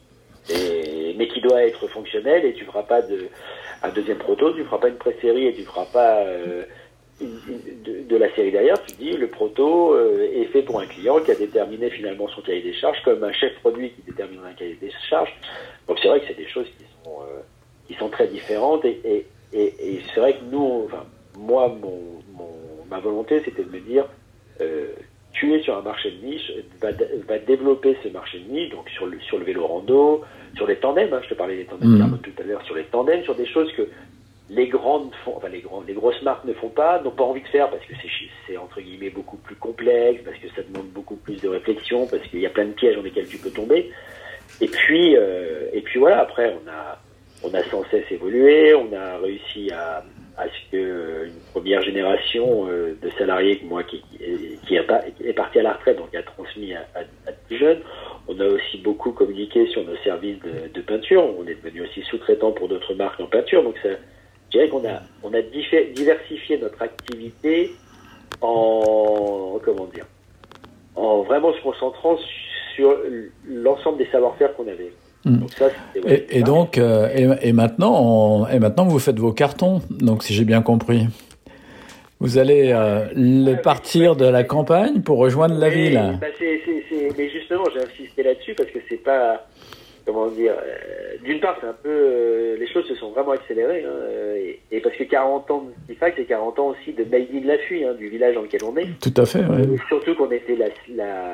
Et, 0.51 1.15
mais 1.17 1.29
qui 1.29 1.41
doit 1.41 1.63
être 1.63 1.87
fonctionnel 1.89 2.45
et 2.45 2.55
tu 2.55 2.65
feras 2.65 2.83
pas 2.83 3.03
de, 3.03 3.29
un 3.83 3.91
deuxième 3.91 4.19
proto, 4.19 4.53
tu 4.55 4.65
feras 4.65 4.79
pas 4.79 4.89
une 4.89 4.97
pré-série 4.97 5.47
et 5.47 5.55
tu 5.55 5.63
feras 5.63 5.85
pas 5.85 6.21
euh, 6.21 6.65
une, 7.21 7.39
une, 7.49 7.83
de, 7.83 8.09
de, 8.09 8.17
la 8.17 8.35
série 8.35 8.51
derrière. 8.51 8.83
Tu 8.87 8.95
dis 8.97 9.13
le 9.13 9.29
proto 9.29 9.95
euh, 9.95 10.27
est 10.33 10.47
fait 10.47 10.63
pour 10.63 10.81
un 10.81 10.87
client 10.87 11.21
qui 11.21 11.31
a 11.31 11.35
déterminé 11.35 11.91
finalement 11.91 12.29
son 12.29 12.41
cahier 12.41 12.63
des 12.63 12.73
charges 12.73 13.03
comme 13.05 13.23
un 13.25 13.33
chef 13.33 13.55
produit 13.61 13.91
qui 13.91 14.03
détermine 14.11 14.41
un 14.49 14.55
cahier 14.55 14.79
des 14.81 14.91
charges. 15.11 15.35
Donc 15.87 15.99
c'est 16.03 16.09
vrai 16.09 16.21
que 16.21 16.27
c'est 16.29 16.39
des 16.39 16.49
choses 16.49 16.67
qui 16.79 16.85
sont, 17.05 17.21
euh, 17.21 17.41
qui 17.87 17.95
sont 17.95 18.09
très 18.09 18.27
différentes 18.27 18.85
et, 18.85 19.01
et, 19.05 19.27
et 19.53 20.01
c'est 20.15 20.21
vrai 20.21 20.33
que 20.33 20.45
nous, 20.51 20.85
enfin, 20.87 21.05
moi, 21.39 21.69
mon, 21.69 22.01
mon, 22.37 22.51
ma 22.91 22.99
volonté, 22.99 23.41
c'était 23.45 23.63
de 23.63 23.71
me 23.71 23.81
dire, 23.81 24.05
euh, 24.61 24.89
tu 25.33 25.55
es 25.55 25.63
sur 25.63 25.77
un 25.77 25.83
marché 25.83 26.11
de 26.11 26.27
niche, 26.27 26.53
va, 26.81 26.89
va, 27.27 27.39
développer 27.39 27.97
ce 28.03 28.09
marché 28.09 28.41
de 28.41 28.51
niche, 28.51 28.71
donc 28.71 28.89
sur 28.91 29.07
le, 29.07 29.21
sur 29.21 29.39
le 29.39 29.45
vélo 29.45 29.67
rando, 29.67 30.25
sur 30.57 30.67
les 30.67 30.77
tandems, 30.77 31.13
hein, 31.13 31.21
je 31.23 31.29
te 31.29 31.35
parlais 31.35 31.57
des 31.57 31.65
tandems 31.65 31.89
mmh. 31.89 32.19
tout 32.23 32.33
à 32.39 32.43
l'heure, 32.43 32.63
sur 32.63 32.75
les 32.75 32.85
tandems, 32.85 33.23
sur 33.23 33.35
des 33.35 33.47
choses 33.47 33.71
que 33.73 33.89
les 34.51 34.67
grandes 34.67 35.15
font, 35.25 35.35
enfin 35.37 35.49
les 35.49 35.61
grandes, 35.61 35.87
les 35.87 35.95
grosses 35.95 36.23
marques 36.23 36.45
ne 36.45 36.55
font 36.55 36.71
pas, 36.71 37.01
n'ont 37.03 37.11
pas 37.11 37.25
envie 37.25 37.43
de 37.43 37.49
faire 37.49 37.69
parce 37.71 37.85
que 37.85 37.95
c'est, 38.01 38.09
c'est 38.47 38.57
entre 38.57 38.81
guillemets 38.81 39.11
beaucoup 39.11 39.37
plus 39.37 39.57
complexe, 39.57 40.23
parce 40.25 40.39
que 40.39 40.49
ça 40.57 40.63
demande 40.63 40.89
beaucoup 40.89 41.17
plus 41.17 41.41
de 41.41 41.49
réflexion, 41.49 42.07
parce 42.07 42.23
qu'il 42.29 42.41
y 42.41 42.47
a 42.47 42.51
plein 42.51 42.65
de 42.65 42.73
pièges 42.73 42.97
dans 42.97 43.03
lesquels 43.03 43.29
tu 43.29 43.39
peux 43.39 43.51
tomber. 43.51 43.91
Et 44.61 44.69
puis, 44.69 45.17
euh, 45.17 45.69
et 45.73 45.83
puis 45.83 45.99
voilà. 45.99 46.21
Après, 46.21 46.55
on 46.55 46.69
a, 46.69 46.99
on 47.45 47.55
a 47.55 47.63
sans 47.65 47.85
cesse 47.91 48.11
évolué, 48.11 48.75
on 48.75 48.93
a 48.95 49.19
réussi 49.19 49.71
à, 49.71 50.03
à 50.39 50.45
ce 50.45 50.71
que 50.71 51.27
une 51.27 51.41
première 51.53 51.83
génération 51.83 52.69
euh, 52.69 52.97
de 53.03 53.11
salariés, 53.19 53.61
moi 53.65 53.83
qui, 53.83 54.03
qui 54.67 54.77
est, 54.77 54.83
pas, 54.83 55.03
est 55.23 55.33
parti 55.33 55.59
à 55.59 55.63
la 55.63 55.73
retraite, 55.73 55.99
donc 55.99 56.15
a 56.15 56.23
transmis 56.23 56.73
à, 56.75 56.87
à, 56.95 57.01
à 57.27 57.33
de 57.33 57.37
plus 57.47 57.59
jeunes. 57.59 57.81
On 58.29 58.39
a 58.39 58.47
aussi 58.47 58.79
beaucoup 58.79 59.13
communiqué 59.13 59.67
sur 59.69 59.85
nos 59.85 59.97
services 59.99 60.39
de, 60.41 60.69
de 60.73 60.81
peinture. 60.81 61.25
On 61.39 61.47
est 61.47 61.57
devenu 61.57 61.83
aussi 61.83 62.03
sous-traitant 62.03 62.53
pour 62.53 62.69
d'autres 62.69 62.95
marques 62.95 63.21
en 63.21 63.27
peinture, 63.27 63.63
donc 63.63 63.77
ça 63.83 63.91
je 64.51 64.59
dirais 64.59 64.69
qu'on 64.71 64.87
a, 64.89 65.03
on 65.23 65.35
a 65.35 65.43
diversifié 65.43 66.57
notre 66.57 66.81
activité 66.81 67.73
en, 68.41 69.61
comment 69.63 69.85
dire, 69.87 70.07
en 70.95 71.21
vraiment 71.23 71.53
se 71.53 71.61
concentrant 71.61 72.19
sur 72.75 72.97
l'ensemble 73.47 73.99
des 73.99 74.07
savoir-faire 74.07 74.55
qu'on 74.55 74.69
avait. 74.69 74.93
Donc 75.25 75.51
ça, 75.51 75.67
ouais, 75.67 76.27
et, 76.31 76.39
et, 76.39 76.43
donc, 76.43 76.79
euh, 76.79 77.09
et, 77.15 77.49
et, 77.49 77.53
maintenant, 77.53 78.01
on, 78.01 78.47
et 78.49 78.59
maintenant, 78.59 78.85
vous 78.85 78.99
faites 78.99 79.19
vos 79.19 79.33
cartons, 79.33 79.83
donc 79.91 80.23
si 80.23 80.33
j'ai 80.33 80.45
bien 80.45 80.63
compris. 80.63 81.07
Vous 82.21 82.37
allez 82.39 82.73
euh, 82.73 83.55
partir 83.63 84.17
de 84.17 84.27
la 84.27 84.43
campagne 84.43 85.03
pour 85.03 85.19
rejoindre 85.19 85.57
la 85.59 85.69
ville. 85.69 86.19
Bah 86.21 86.27
mais 87.17 87.31
justement, 87.31 87.65
j'ai 87.73 87.83
insisté 87.83 88.23
là-dessus 88.23 88.55
parce 88.55 88.71
que 88.71 88.79
c'est 88.89 89.03
pas, 89.03 89.47
comment 90.05 90.27
dire, 90.29 90.53
euh, 90.53 91.17
d'une 91.25 91.39
part, 91.41 91.57
c'est 91.61 91.67
un 91.67 91.77
peu, 91.81 91.89
euh, 91.89 92.57
les 92.59 92.67
choses 92.67 92.87
se 92.87 92.95
sont 92.97 93.11
vraiment 93.11 93.33
accélérées, 93.33 93.85
hein, 93.85 94.35
et, 94.37 94.61
et, 94.73 94.81
parce 94.81 94.97
que 94.97 95.05
40 95.05 95.51
ans 95.51 95.65
de 95.89 95.93
FIFAC, 95.93 96.15
c'est 96.17 96.25
40 96.25 96.59
ans 96.59 96.69
aussi 96.69 96.93
de 96.93 97.05
Made 97.05 97.29
in 97.33 97.47
la 97.47 97.59
Fuie, 97.59 97.85
hein, 97.85 97.95
du 97.95 98.09
village 98.09 98.35
dans 98.35 98.43
lequel 98.43 98.65
on 98.65 98.77
est. 98.77 98.89
Tout 99.01 99.15
à 99.21 99.27
fait, 99.27 99.45
ouais. 99.45 99.79
surtout 99.89 100.15
qu'on 100.17 100.31
était 100.31 100.57
la, 100.57 100.67
la, 100.95 101.33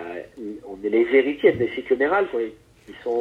on 0.69 0.87
est 0.87 0.91
les 0.91 1.07
héritiers 1.13 1.53
des 1.53 1.71
cycles 1.75 1.97
mérales, 1.97 2.27
qui 2.87 2.93
sont, 3.03 3.21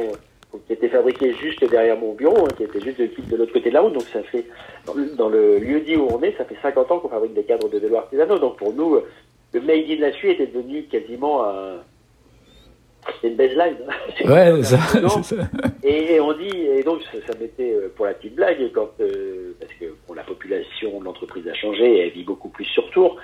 qui 0.68 0.74
étaient 0.74 0.90
fabriqués 0.90 1.34
juste 1.34 1.64
derrière 1.70 1.98
mon 1.98 2.14
bureau, 2.14 2.46
hein, 2.46 2.50
qui 2.56 2.64
étaient 2.64 2.82
juste 2.82 3.00
de, 3.00 3.10
de 3.30 3.36
l'autre 3.36 3.54
côté 3.54 3.70
de 3.70 3.74
la 3.74 3.82
route, 3.82 3.94
donc 3.94 4.04
ça 4.04 4.24
fait, 4.24 4.46
dans, 4.86 4.94
dans 5.16 5.30
le 5.30 5.60
lieu 5.60 5.82
dit 5.82 5.96
où 5.96 6.08
on 6.12 6.22
est, 6.22 6.36
ça 6.38 6.46
fait 6.46 6.58
50 6.62 6.92
ans 6.92 7.00
qu'on 7.00 7.10
fabrique 7.10 7.34
des 7.34 7.44
cadres 7.44 7.70
de 7.70 7.78
vélo 7.80 7.98
artisanaux, 7.98 8.38
donc 8.38 8.58
pour 8.58 8.74
nous, 8.74 9.00
le 9.54 9.62
Made 9.62 9.90
in 9.90 10.00
la 10.00 10.12
Fuie 10.12 10.32
était 10.32 10.48
devenu 10.48 10.84
quasiment 10.84 11.44
un, 11.46 11.78
c'est 13.22 13.28
une 13.28 13.36
baseline. 13.36 13.78
Ouais, 14.26 14.64
ça, 14.64 14.78
ça. 15.24 15.36
Et, 15.84 16.14
et, 16.14 16.20
on 16.22 16.32
dit, 16.34 16.50
et 16.50 16.84
donc 16.84 17.02
ça, 17.04 17.18
ça 17.28 17.38
m'était 17.38 17.74
pour 17.96 18.06
la 18.06 18.14
petite 18.14 18.36
blague, 18.36 18.72
quand, 18.74 18.90
euh, 19.02 19.54
parce 19.60 19.74
que 19.74 19.86
bon, 20.08 20.14
la 20.14 20.24
population 20.24 21.00
de 21.00 21.06
l'entreprise 21.06 21.48
a 21.48 21.54
changé, 21.54 21.84
et 21.84 22.00
elle 22.08 22.12
vit 22.12 22.24
beaucoup 22.24 22.50
plus 22.50 22.66
sur 22.66 22.90
tour. 22.92 23.18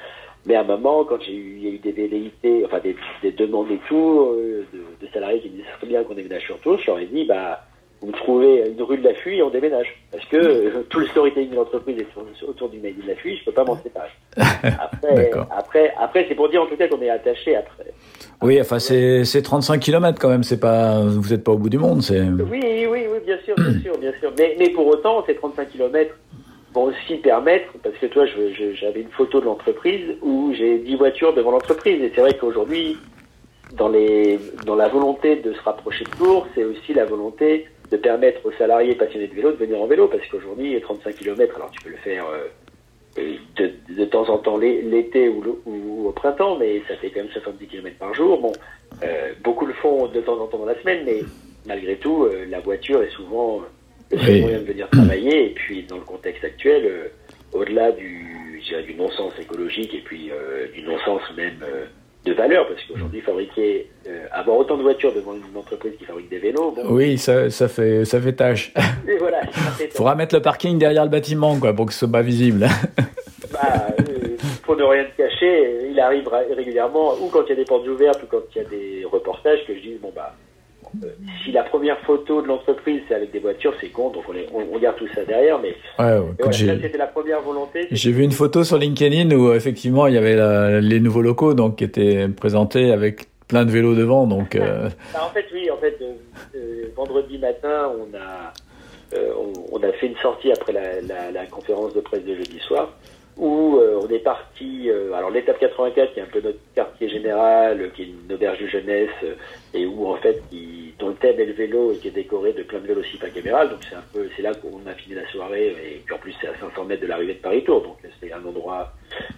Mais 0.46 0.56
à 0.56 0.62
un 0.62 0.64
moment, 0.64 1.04
quand 1.04 1.22
j'ai 1.22 1.36
eu, 1.36 1.58
il 1.58 1.64
y 1.64 1.68
a 1.68 1.72
eu 1.72 1.80
des 1.80 1.92
velléités, 1.92 2.64
enfin 2.66 2.80
des, 2.80 2.96
des 3.22 3.32
demandes 3.32 3.72
et 3.72 3.80
tout, 3.88 4.30
euh, 4.32 4.66
de, 4.74 5.06
de, 5.06 5.12
salariés 5.12 5.42
qui 5.42 5.50
me 5.50 5.58
disaient 5.58 5.68
très 5.78 5.88
bien 5.88 6.04
qu'on 6.04 6.14
déménage 6.14 6.44
sur 6.44 6.60
tour, 6.60 6.80
je 6.80 6.88
leur 6.88 7.00
ai 7.00 7.06
dit, 7.08 7.26
bah, 7.26 7.62
vous 8.02 8.12
trouvez 8.14 8.70
une 8.70 8.82
rue 8.82 8.98
de 8.98 9.04
la 9.04 9.14
Fuie 9.14 9.40
et 9.40 9.44
on 9.44 9.50
déménage. 9.50 9.88
Parce 10.12 10.26
que 10.26 10.38
euh, 10.38 10.86
tout 10.90 11.00
le 11.00 11.08
storytelling 11.08 11.50
de 11.50 11.56
l'entreprise 11.56 11.98
est 12.00 12.44
autour 12.48 12.70
du 12.70 12.80
Made 12.80 12.98
de 13.02 13.08
la 13.08 13.16
Fuie, 13.16 13.38
je 13.38 13.46
peux 13.46 13.52
pas 13.52 13.66
m'en 13.66 13.78
séparer. 13.78 14.10
Après, 14.64 15.32
après, 15.52 15.94
après 16.00 16.26
c'est 16.28 16.36
pour 16.36 16.50
dire 16.50 16.62
en 16.62 16.66
tout 16.66 16.76
cas 16.76 16.88
qu'on 16.88 17.02
est 17.02 17.10
attaché 17.10 17.56
après. 17.56 17.86
Oui, 18.42 18.60
enfin 18.60 18.80
c'est 18.80 19.42
35 19.42 19.80
km 19.80 20.20
quand 20.20 20.30
même, 20.30 20.44
c'est 20.44 20.60
pas 20.60 21.02
vous 21.02 21.30
n'êtes 21.30 21.44
pas 21.44 21.52
au 21.52 21.58
bout 21.58 21.70
du 21.70 21.78
monde, 21.78 22.02
c'est. 22.02 22.20
Oui, 22.20 22.88
oui, 22.90 23.06
oui, 23.12 23.20
bien 23.26 23.38
sûr, 23.46 23.56
bien 23.56 23.80
sûr, 23.82 23.98
bien 23.98 24.12
sûr. 24.20 24.32
Mais, 24.38 24.56
mais 24.60 24.70
pour 24.70 24.88
autant, 24.88 25.24
ces 25.26 25.36
35 25.36 25.70
km 25.72 26.14
vont 26.74 26.84
aussi 26.84 27.16
permettre, 27.18 27.74
parce 27.84 27.96
que 27.98 28.06
toi, 28.06 28.26
j'avais 28.26 29.02
une 29.02 29.10
photo 29.10 29.40
de 29.40 29.46
l'entreprise 29.46 30.16
où 30.22 30.54
j'ai 30.54 30.80
10 30.80 30.96
voitures 30.96 31.34
devant 31.34 31.52
l'entreprise, 31.52 32.02
et 32.02 32.12
c'est 32.14 32.22
vrai 32.22 32.38
qu'aujourd'hui, 32.38 32.98
dans 33.74 33.90
la 33.90 34.88
volonté 34.88 35.38
de 35.38 35.54
se 35.54 35.62
rapprocher 35.62 36.06
de 36.06 36.10
Tours, 36.12 36.48
c'est 36.56 36.64
aussi 36.64 36.94
la 36.94 37.06
volonté 37.06 37.68
de 37.92 37.98
permettre 37.98 38.46
aux 38.46 38.52
salariés 38.54 38.96
passionnés 38.96 39.28
de 39.28 39.34
vélo 39.34 39.52
de 39.52 39.58
venir 39.58 39.82
en 39.82 39.88
vélo, 39.88 40.08
parce 40.08 40.26
qu'aujourd'hui, 40.28 40.80
35 40.80 41.16
km, 41.16 41.56
alors 41.56 41.72
tu 41.72 41.82
peux 41.82 41.90
le 41.90 41.98
faire 41.98 42.26
euh, 42.28 42.48
de, 43.18 44.06
temps 44.06 44.30
en 44.30 44.38
temps 44.38 44.58
l'été 44.58 45.28
ou, 45.30 45.60
ou, 45.66 46.08
au 46.08 46.12
printemps, 46.12 46.58
mais 46.58 46.82
ça 46.88 46.96
fait 46.98 47.10
quand 47.10 47.22
même 47.22 47.32
70 47.32 47.68
km 47.68 47.98
par 47.98 48.14
jour. 48.14 48.40
Bon, 48.40 48.52
euh, 49.04 49.34
beaucoup 49.44 49.66
le 49.66 49.74
font 49.74 50.08
de 50.08 50.22
temps 50.22 50.40
en 50.40 50.48
temps 50.48 50.60
dans 50.60 50.66
la 50.66 50.80
semaine, 50.80 51.04
mais 51.06 51.22
malgré 51.66 51.96
tout, 51.98 52.24
euh, 52.24 52.46
la 52.50 52.60
voiture 52.60 53.02
est 53.02 53.12
souvent 53.12 53.62
le 54.12 54.18
seul 54.18 54.30
oui. 54.30 54.42
moyen 54.42 54.60
de 54.60 54.66
venir 54.66 54.90
travailler, 54.90 55.46
et 55.46 55.54
puis 55.54 55.84
dans 55.84 55.98
le 55.98 56.04
contexte 56.04 56.44
actuel, 56.44 56.84
euh, 56.86 57.08
au-delà 57.54 57.92
du, 57.92 58.62
du 58.86 58.96
non-sens 58.96 59.34
écologique 59.40 59.94
et 59.94 60.02
puis 60.02 60.32
euh, 60.32 60.68
du 60.74 60.84
non-sens 60.84 61.22
même 61.36 61.60
de 62.26 62.34
valeur, 62.34 62.68
parce 62.68 62.82
qu'aujourd'hui, 62.84 63.22
fabriquer, 63.22 63.90
euh, 64.08 64.26
avoir 64.32 64.58
autant 64.58 64.78
de 64.78 64.84
voitures 64.84 65.14
devant 65.14 65.34
une 65.34 65.58
entreprise 65.58 65.94
qui 65.98 66.04
fabrique 66.04 66.30
des 66.30 66.40
vélos. 66.40 66.72
Bon, 66.72 66.84
oui, 66.90 67.18
ça, 67.18 67.50
ça, 67.50 67.68
fait, 67.68 68.04
ça 68.04 68.20
fait 68.20 68.34
tâche. 68.34 68.74
Il 69.08 69.18
voilà, 69.20 69.42
faudra 69.92 70.16
mettre 70.16 70.36
le 70.36 70.42
parking 70.42 70.78
derrière 70.78 71.06
le 71.06 71.10
bâtiment, 71.10 71.58
quoi, 71.60 71.74
pour 71.74 71.86
que 71.86 71.94
ce 71.94 72.00
soit 72.00 72.12
pas 72.12 72.22
visible. 72.22 72.68
bah, 73.54 73.88
euh, 74.00 74.36
pour 74.64 74.76
ne 74.76 74.84
rien 74.84 75.06
te 75.06 75.16
cacher, 75.16 75.88
il 75.90 76.00
arrive 76.00 76.30
régulièrement, 76.56 77.14
ou 77.22 77.30
quand 77.30 77.44
il 77.46 77.50
y 77.50 77.54
a 77.54 77.56
des 77.56 77.66
portes 77.66 77.88
ouvertes, 77.88 78.22
ou 78.24 78.28
quand 78.28 78.44
il 78.54 78.58
y 78.58 78.66
a 78.66 78.70
des 78.70 79.06
reportages, 79.06 79.60
que 79.66 79.74
je 79.74 79.80
dis, 79.80 79.98
bon, 80.02 80.12
bah, 80.14 80.36
euh, 80.36 80.49
si 81.44 81.52
la 81.52 81.64
première 81.64 82.00
photo 82.00 82.42
de 82.42 82.48
l'entreprise 82.48 83.02
c'est 83.08 83.16
avec 83.16 83.32
des 83.32 83.40
voitures, 83.40 83.74
c'est 83.80 83.90
con, 83.90 84.10
donc 84.10 84.24
on, 84.28 84.34
est, 84.34 84.48
on, 84.54 84.76
on, 84.76 84.80
garde 84.80 84.98
tout 84.98 85.08
ça 85.14 85.24
derrière. 85.26 85.60
Mais, 85.60 85.76
ouais, 86.00 86.20
ouais, 86.20 86.34
voilà, 86.40 86.52
c'était 86.54 86.98
la 86.98 87.08
première 87.08 87.42
volonté. 87.42 87.88
J'ai 87.92 88.12
vu 88.12 88.24
une 88.24 88.32
photo 88.32 88.64
sur 88.64 88.78
LinkedIn 88.78 89.36
où 89.36 89.54
effectivement 89.54 90.08
il 90.08 90.16
y 90.16 90.18
avait 90.18 90.36
la, 90.36 90.82
les 90.82 91.00
nouveaux 91.00 91.22
locaux 91.22 91.54
donc 91.54 91.78
qui 91.78 91.84
étaient 91.84 92.28
présentés 92.28 92.92
avec 92.92 93.28
plein 93.48 93.66
de 93.66 93.72
vélos 93.72 93.96
devant. 93.96 94.28
Donc, 94.28 94.56
euh... 94.56 94.90
bah, 95.14 95.26
en 95.26 95.30
fait, 95.30 95.46
oui, 95.54 95.70
en 95.70 95.78
fait, 95.78 95.98
euh, 96.02 96.14
euh, 96.56 96.92
vendredi 96.96 97.38
matin, 97.38 97.92
on 98.00 98.16
a 98.16 98.54
on, 99.16 99.54
on, 99.72 99.84
a 99.84 99.92
fait 99.94 100.06
une 100.06 100.18
sortie 100.18 100.52
après 100.52 100.72
la, 100.72 101.02
la, 101.02 101.32
la, 101.32 101.46
conférence 101.48 101.96
de 101.96 102.00
presse 102.00 102.24
de 102.24 102.36
jeudi 102.36 102.60
soir 102.60 102.90
où 103.40 103.78
euh, 103.78 104.02
on 104.04 104.10
est 104.10 104.20
parti, 104.20 104.90
euh, 104.90 105.14
alors 105.14 105.30
l'étape 105.30 105.60
84 105.60 106.14
qui 106.14 106.20
est 106.20 106.24
un 106.24 106.26
peu 106.26 106.42
notre 106.42 106.60
quartier 106.76 107.08
général, 107.08 107.82
euh, 107.82 107.90
qui 107.90 108.04
est 108.04 108.08
une 108.08 108.34
auberge 108.34 108.60
de 108.60 108.68
jeunesse, 108.68 109.10
et 109.74 109.86
où 109.86 110.08
en 110.08 110.18
fait, 110.18 110.44
dont 111.00 111.08
le 111.08 111.16
thème 111.16 111.40
est 111.40 111.46
le 111.46 111.54
vélo 111.54 111.94
et 111.94 111.98
qui 111.98 112.10
est 112.10 112.12
décoré 112.12 112.52
de 112.52 112.64
plein 112.64 112.80
de 112.80 112.88
vélos 112.88 113.04
Sipac 113.04 113.36
Emerald, 113.38 113.72
donc 113.72 113.80
c'est 113.90 113.96
un 113.96 114.04
peu, 114.14 114.28
c'est 114.36 114.42
là 114.42 114.52
qu'on 114.54 114.86
a 114.86 114.94
fini 114.94 115.16
la 115.16 115.26
soirée, 115.32 115.68
et 115.68 116.02
puis 116.06 116.14
en 116.14 116.18
plus 116.18 116.36
c'est 116.42 116.48
à 116.48 116.60
500 116.60 116.84
mètres 116.84 117.02
de 117.02 117.08
l'arrivée 117.08 117.36
de 117.36 117.40
Paris 117.40 117.64
Tour, 117.64 117.82
donc 117.82 117.98
c'est 118.20 118.34
un 118.34 118.44
endroit 118.46 118.92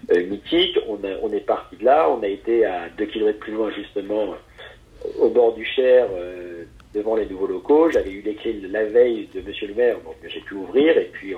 mythique, 0.09 0.79
on, 0.87 1.31
est 1.31 1.45
parti 1.45 1.75
de 1.75 1.85
là, 1.85 2.09
on 2.09 2.23
a 2.23 2.27
été 2.27 2.65
à 2.65 2.89
2 2.97 3.05
km 3.05 3.37
plus 3.37 3.53
loin 3.53 3.69
justement, 3.69 4.33
au 5.19 5.29
bord 5.29 5.53
du 5.53 5.63
Cher, 5.63 6.07
devant 6.95 7.15
les 7.15 7.27
nouveaux 7.27 7.47
locaux, 7.47 7.91
j'avais 7.91 8.11
eu 8.11 8.23
les 8.23 8.67
la 8.67 8.85
veille 8.85 9.29
de 9.35 9.41
Monsieur 9.41 9.67
le 9.67 9.75
maire, 9.75 9.97
donc 10.03 10.15
j'ai 10.27 10.39
pu 10.39 10.55
ouvrir, 10.55 10.97
et 10.97 11.09
puis 11.13 11.35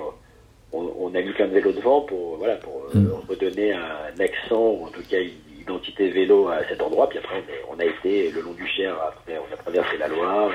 on, 0.74 0.92
on, 0.98 1.14
a 1.14 1.20
mis 1.20 1.32
plein 1.32 1.46
de 1.46 1.52
vélos 1.52 1.72
devant 1.72 2.00
pour 2.02 2.36
voilà 2.36 2.56
pour 2.56 2.86
mm. 2.92 3.06
redonner 3.28 3.72
un 3.72 4.20
accent 4.20 4.70
ou 4.70 4.84
en 4.84 4.88
tout 4.88 5.02
cas 5.08 5.20
une 5.20 5.60
identité 5.60 6.10
vélo 6.10 6.48
à 6.48 6.64
cet 6.68 6.82
endroit. 6.82 7.08
Puis 7.08 7.18
après 7.18 7.42
on, 7.70 7.78
a 7.78 7.84
été 7.84 8.30
le 8.30 8.40
long 8.40 8.52
du 8.52 8.66
Cher, 8.66 8.96
après 9.00 9.38
on 9.38 9.52
a 9.52 9.56
traversé 9.56 9.96
la 9.98 10.08
Loire 10.08 10.50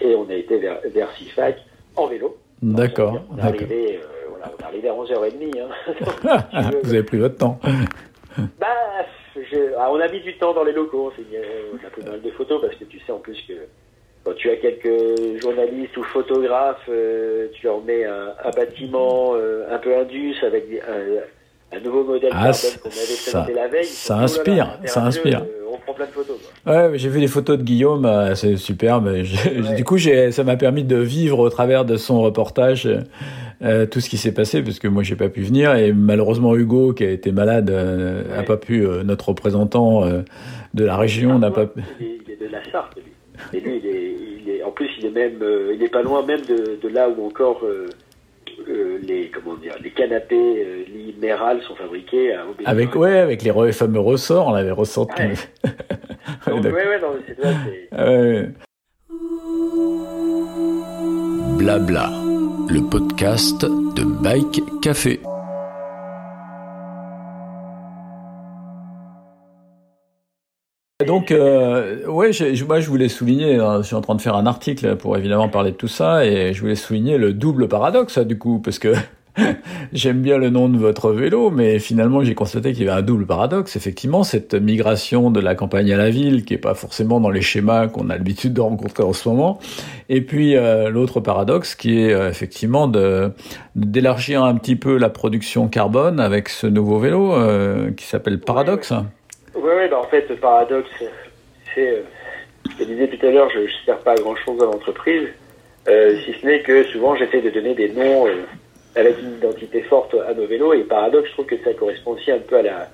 et 0.00 0.14
on 0.14 0.28
a 0.28 0.34
été 0.34 0.58
vers, 0.58 0.80
vers 0.92 1.10
Sifac 1.16 1.56
en 1.96 2.06
vélo. 2.06 2.36
D'accord. 2.62 3.22
On 3.30 3.38
est 3.38 3.42
arrivé 3.42 4.00
euh, 4.02 4.28
voilà, 4.28 4.52
on 4.56 4.62
est 4.62 4.66
arrivé 4.66 4.88
à 4.88 4.92
11h30. 4.92 5.60
Hein. 5.60 6.70
Vous 6.82 6.92
avez 6.92 7.02
pris 7.02 7.18
votre 7.18 7.36
temps. 7.36 7.58
bah, 8.58 8.66
je, 9.36 9.74
ah, 9.78 9.90
on 9.90 10.00
a 10.00 10.08
mis 10.08 10.20
du 10.20 10.36
temps 10.36 10.52
dans 10.52 10.64
les 10.64 10.72
locaux. 10.72 11.12
On 11.12 11.86
a 11.86 11.90
pris 11.90 12.02
mal 12.02 12.20
de 12.20 12.30
photos 12.30 12.60
parce 12.60 12.74
que 12.76 12.84
tu 12.84 12.98
sais 13.00 13.12
en 13.12 13.18
plus 13.18 13.38
que 13.46 13.54
quand 14.24 14.34
tu 14.34 14.50
as 14.50 14.56
quelques 14.56 15.40
journalistes 15.40 15.96
ou 15.96 16.02
photographes, 16.02 16.88
euh, 16.88 17.48
tu 17.54 17.66
leur 17.66 17.82
mets 17.82 18.04
un, 18.04 18.34
un 18.44 18.50
bâtiment 18.50 19.32
euh, 19.34 19.64
un 19.70 19.78
peu 19.78 19.96
indus 19.96 20.34
avec 20.46 20.66
un, 20.86 21.76
un 21.76 21.80
nouveau 21.80 22.04
modèle 22.04 22.30
ah, 22.32 22.50
qu'on 22.82 22.88
avait 22.88 23.20
présenté 23.22 23.52
la 23.54 23.68
veille. 23.68 23.84
Ça 23.84 24.18
inspire, 24.18 24.66
là, 24.82 24.86
ça 24.86 25.02
inspire. 25.04 25.40
Euh, 25.42 25.72
on 25.72 25.78
prend 25.78 25.94
plein 25.94 26.06
de 26.06 26.10
photos. 26.10 26.36
Quoi. 26.64 26.72
Ouais, 26.72 26.98
j'ai 26.98 27.08
vu 27.08 27.20
les 27.20 27.28
photos 27.28 27.56
de 27.56 27.62
Guillaume, 27.62 28.06
c'est 28.34 28.56
superbe. 28.56 29.06
Ouais. 29.06 29.74
Du 29.76 29.84
coup, 29.84 29.98
ça 29.98 30.44
m'a 30.44 30.56
permis 30.56 30.84
de 30.84 30.96
vivre 30.96 31.38
au 31.38 31.48
travers 31.48 31.84
de 31.84 31.96
son 31.96 32.20
reportage 32.20 32.88
euh, 33.62 33.86
tout 33.86 34.00
ce 34.00 34.10
qui 34.10 34.16
s'est 34.16 34.34
passé, 34.34 34.62
parce 34.62 34.78
que 34.78 34.88
moi, 34.88 35.02
j'ai 35.02 35.16
pas 35.16 35.28
pu 35.28 35.42
venir. 35.42 35.74
Et 35.76 35.92
malheureusement, 35.92 36.56
Hugo, 36.56 36.92
qui 36.92 37.04
a 37.04 37.10
été 37.10 37.32
malade, 37.32 37.70
euh, 37.70 38.24
ouais. 38.24 38.38
a 38.38 38.42
pas 38.42 38.56
pu, 38.56 38.86
notre 39.04 39.28
représentant 39.28 40.04
de 40.74 40.84
la 40.84 40.96
région, 40.96 41.38
n'a 41.38 41.50
pas 41.50 41.66
pu. 41.66 41.80
Il 42.00 42.32
est 42.32 42.36
de 42.36 42.50
la 42.50 42.62
Sarthe, 42.70 42.96
lui. 42.96 43.09
Et 43.52 43.60
lui, 43.60 43.76
il 43.82 43.86
est, 43.86 44.16
il 44.42 44.50
est, 44.50 44.62
en 44.62 44.70
plus, 44.70 44.88
il 44.98 45.06
est 45.06 45.10
même, 45.10 45.42
euh, 45.42 45.72
il 45.74 45.82
est 45.82 45.88
pas 45.88 46.02
loin 46.02 46.24
même 46.24 46.40
de, 46.42 46.78
de 46.80 46.88
là 46.88 47.08
où 47.08 47.26
encore 47.26 47.60
euh, 47.64 47.86
euh, 48.68 48.98
les, 49.02 49.30
comment 49.30 49.56
dire, 49.56 49.74
les 49.82 49.90
canapés 49.90 50.64
euh, 50.64 50.84
lits 50.86 51.14
Méral 51.20 51.60
sont 51.62 51.74
fabriqués 51.74 52.34
à 52.34 52.44
Avec, 52.66 52.94
ouais, 52.94 53.18
avec 53.18 53.42
les 53.42 53.50
re 53.50 53.70
fameux 53.72 54.00
ressorts, 54.00 54.48
on 54.48 54.52
l'avait 54.52 54.70
ressenti. 54.70 55.22
Ouais. 55.22 55.34
Donc, 56.46 56.64
ouais, 56.64 56.72
ouais, 56.72 57.00
non, 57.00 57.14
c'est 57.26 57.40
ça. 57.40 57.48
Ah 57.92 58.10
ouais. 58.10 58.48
Blabla, 61.58 62.10
le 62.68 62.88
podcast 62.88 63.62
de 63.62 63.80
de 64.00 64.04
Bike 64.04 64.62
Café. 64.80 65.20
Donc, 71.10 71.32
euh, 71.32 72.06
ouais, 72.06 72.32
je, 72.32 72.64
moi 72.64 72.78
je 72.78 72.88
voulais 72.88 73.08
souligner, 73.08 73.56
hein, 73.56 73.78
je 73.82 73.88
suis 73.88 73.96
en 73.96 74.00
train 74.00 74.14
de 74.14 74.20
faire 74.20 74.36
un 74.36 74.46
article 74.46 74.94
pour 74.94 75.16
évidemment 75.16 75.48
parler 75.48 75.72
de 75.72 75.76
tout 75.76 75.88
ça, 75.88 76.24
et 76.24 76.54
je 76.54 76.60
voulais 76.60 76.76
souligner 76.76 77.18
le 77.18 77.32
double 77.32 77.66
paradoxe, 77.66 78.20
du 78.20 78.38
coup, 78.38 78.60
parce 78.60 78.78
que 78.78 78.94
J'aime 79.92 80.22
bien 80.22 80.38
le 80.38 80.50
nom 80.50 80.68
de 80.68 80.78
votre 80.78 81.10
vélo, 81.10 81.50
mais 81.50 81.78
finalement 81.78 82.22
j'ai 82.22 82.34
constaté 82.34 82.72
qu'il 82.72 82.84
y 82.84 82.88
avait 82.88 83.00
un 83.00 83.02
double 83.02 83.26
paradoxe. 83.26 83.76
Effectivement, 83.76 84.22
cette 84.22 84.54
migration 84.54 85.30
de 85.30 85.40
la 85.40 85.54
campagne 85.54 85.92
à 85.92 85.96
la 85.96 86.10
ville, 86.10 86.44
qui 86.44 86.54
est 86.54 86.58
pas 86.58 86.74
forcément 86.74 87.20
dans 87.20 87.30
les 87.30 87.42
schémas 87.42 87.88
qu'on 87.88 88.10
a 88.10 88.16
l'habitude 88.16 88.52
de 88.52 88.60
rencontrer 88.60 89.02
en 89.02 89.12
ce 89.12 89.28
moment. 89.28 89.58
Et 90.08 90.20
puis 90.20 90.56
euh, 90.56 90.90
l'autre 90.90 91.20
paradoxe, 91.20 91.74
qui 91.74 92.00
est 92.00 92.12
euh, 92.12 92.30
effectivement 92.30 92.88
de 92.88 93.32
d'élargir 93.74 94.44
un 94.44 94.54
petit 94.56 94.76
peu 94.76 94.96
la 94.96 95.10
production 95.10 95.68
carbone 95.68 96.20
avec 96.20 96.48
ce 96.48 96.66
nouveau 96.66 96.98
vélo 96.98 97.32
euh, 97.32 97.92
qui 97.92 98.06
s'appelle 98.06 98.40
Paradox. 98.40 98.92
Oui, 99.54 99.70
oui, 99.76 99.88
bah 99.90 100.00
en 100.00 100.08
fait, 100.08 100.32
Paradox, 100.40 100.88
c'est, 101.74 102.02
je 102.78 102.84
disais 102.84 103.08
tout 103.08 103.26
à 103.26 103.30
l'heure, 103.30 103.50
je 103.50 103.60
ne 103.60 103.68
sers 103.84 103.98
pas 103.98 104.14
grand 104.14 104.36
chose 104.36 104.60
à 104.62 104.66
l'entreprise, 104.66 105.28
si 105.86 106.34
ce 106.40 106.46
n'est 106.46 106.60
que 106.62 106.84
souvent 106.84 107.16
j'essaie 107.16 107.40
de 107.40 107.50
donner 107.50 107.74
des 107.74 107.88
noms 107.88 108.26
avec 108.96 109.20
une 109.20 109.36
identité 109.36 109.82
forte 109.82 110.14
à 110.28 110.34
nos 110.34 110.46
vélos. 110.46 110.74
Et 110.74 110.84
paradoxe, 110.84 111.28
je 111.28 111.32
trouve 111.34 111.46
que 111.46 111.62
ça 111.64 111.72
correspond 111.74 112.12
aussi 112.12 112.30
un 112.30 112.38
peu 112.38 112.58
à 112.58 112.62
la 112.62 112.88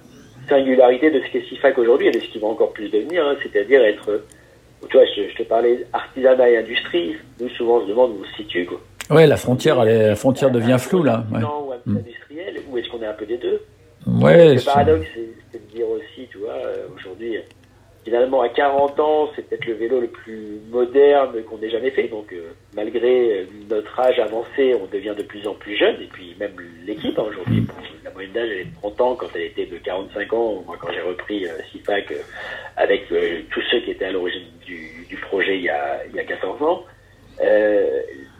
singularité 0.48 1.10
de 1.10 1.20
ce 1.20 1.32
qu'est 1.32 1.48
SIFAC 1.48 1.78
aujourd'hui 1.78 2.08
et 2.08 2.10
de 2.10 2.20
ce 2.20 2.28
qui 2.28 2.38
va 2.38 2.46
encore 2.46 2.72
plus 2.72 2.88
devenir, 2.88 3.26
hein, 3.26 3.36
c'est-à-dire 3.42 3.82
être, 3.82 4.22
tu 4.88 4.96
vois, 4.96 5.06
je, 5.06 5.36
te 5.36 5.42
parlais 5.42 5.86
artisanat 5.92 6.50
et 6.50 6.56
industrie. 6.58 7.16
Nous, 7.40 7.48
souvent, 7.50 7.78
on 7.78 7.82
se 7.82 7.88
demande 7.88 8.12
où 8.12 8.22
on 8.22 8.24
se 8.24 8.36
situe. 8.36 8.66
Quoi. 8.66 8.80
Ouais, 9.10 9.26
la 9.26 9.36
frontière, 9.36 9.82
elle 9.82 10.08
la 10.08 10.16
frontière 10.16 10.50
devient 10.50 10.76
floue 10.78 11.02
là. 11.02 11.24
Ouais. 11.32 11.40
Ou 11.86 11.90
mm. 11.90 11.96
industriel, 11.96 12.56
ou 12.68 12.78
est-ce 12.78 12.88
qu'on 12.88 13.02
est 13.02 13.06
un 13.06 13.12
peu 13.12 13.26
des 13.26 13.38
deux? 13.38 13.60
Ouais. 14.06 14.54
Le 14.54 14.64
paradoxe, 14.64 15.06
c'est 15.52 15.58
de 15.60 15.66
dire 15.70 15.88
aussi, 15.88 16.28
tu 16.30 16.38
vois, 16.38 16.54
euh, 16.54 16.86
aujourd'hui, 16.94 17.38
finalement, 18.06 18.40
à 18.40 18.48
40 18.48 19.00
ans, 19.00 19.28
c'est 19.34 19.48
peut-être 19.48 19.66
le 19.66 19.74
vélo 19.74 20.00
le 20.00 20.06
plus 20.06 20.60
moderne 20.70 21.42
qu'on 21.42 21.60
ait 21.60 21.68
jamais 21.68 21.90
fait. 21.90 22.06
Donc, 22.06 22.32
euh, 22.32 22.52
malgré 22.76 23.40
euh, 23.40 23.44
notre 23.68 23.98
âge 23.98 24.20
avancé, 24.20 24.76
on 24.80 24.86
devient 24.86 25.14
de 25.18 25.24
plus 25.24 25.44
en 25.48 25.54
plus 25.54 25.76
jeune. 25.76 26.00
Et 26.00 26.06
puis, 26.06 26.36
même 26.38 26.52
l'équipe, 26.86 27.18
hein, 27.18 27.24
aujourd'hui, 27.28 27.66
la 28.04 28.12
moyenne 28.12 28.30
d'âge, 28.30 28.48
elle 28.48 28.60
est 28.60 28.64
de 28.66 28.74
30 28.76 29.00
ans 29.00 29.16
quand 29.16 29.26
elle 29.34 29.42
était 29.42 29.66
de 29.66 29.78
45 29.78 30.32
ans. 30.34 30.62
Moi, 30.64 30.76
quand 30.80 30.92
j'ai 30.92 31.00
repris 31.00 31.46
euh, 31.46 31.58
CIFAC 31.72 32.12
euh, 32.12 32.22
avec 32.76 33.08
tous 33.50 33.62
ceux 33.72 33.80
qui 33.80 33.90
étaient 33.90 34.04
à 34.04 34.12
l'origine 34.12 34.46
du, 34.64 35.04
du, 35.08 35.16
projet 35.16 35.56
il 35.56 35.64
y, 35.64 35.68
a, 35.68 36.06
il 36.08 36.14
y 36.14 36.20
a 36.20 36.24
14 36.24 36.62
ans. 36.62 36.84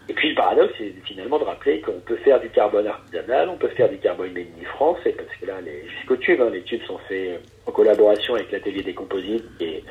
Et 0.09 0.12
puis, 0.12 0.29
le 0.29 0.35
paradoxe, 0.37 0.73
c'est 0.79 0.95
finalement 1.05 1.38
de 1.38 1.45
rappeler 1.45 1.81
qu'on 1.81 2.01
peut 2.01 2.16
faire 2.16 2.40
du 2.40 2.49
carbone 2.51 2.87
artisanal, 2.87 3.49
on 3.49 3.57
peut 3.57 3.69
faire 3.69 3.88
du 3.88 3.99
carbone 3.99 4.33
made 4.33 4.47
in 4.61 4.64
France, 4.66 4.99
et 5.05 5.11
parce 5.11 5.35
que 5.40 5.47
là, 5.47 5.61
les, 5.61 5.88
jusqu'aux 5.88 6.16
tubes, 6.16 6.40
hein, 6.40 6.51
les 6.53 6.62
tubes 6.62 6.83
sont 6.83 6.99
faits 7.09 7.40
en 7.66 7.73
collaboration 7.73 8.35
avec 8.35 8.53
l'atelier 8.53 8.83
des 8.83 8.95
composites 8.95 9.45
et 9.61 9.83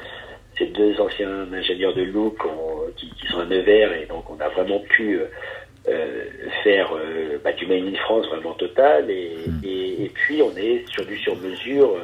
ces 0.57 0.67
deux 0.67 0.99
anciens 1.01 1.51
ingénieurs 1.51 1.93
de 1.93 2.03
Look 2.03 2.37
qui, 2.95 3.09
qui, 3.09 3.27
sont 3.27 3.39
à 3.39 3.45
Nevers 3.45 3.91
et 3.93 4.05
donc 4.05 4.29
on 4.29 4.39
a 4.39 4.47
vraiment 4.49 4.79
pu 4.79 5.19
euh, 5.19 5.25
euh 5.89 6.23
faire 6.63 6.93
euh, 6.95 7.37
bah, 7.43 7.51
du 7.51 7.65
Made 7.65 7.83
in 7.83 7.97
France 7.97 8.25
vraiment 8.27 8.53
total 8.53 9.11
et, 9.11 9.35
hmm. 9.47 9.61
et, 9.65 10.05
et, 10.05 10.09
puis 10.13 10.41
on 10.41 10.55
est 10.55 10.87
sur 10.89 11.05
du 11.05 11.17
sur-mesure 11.17 11.97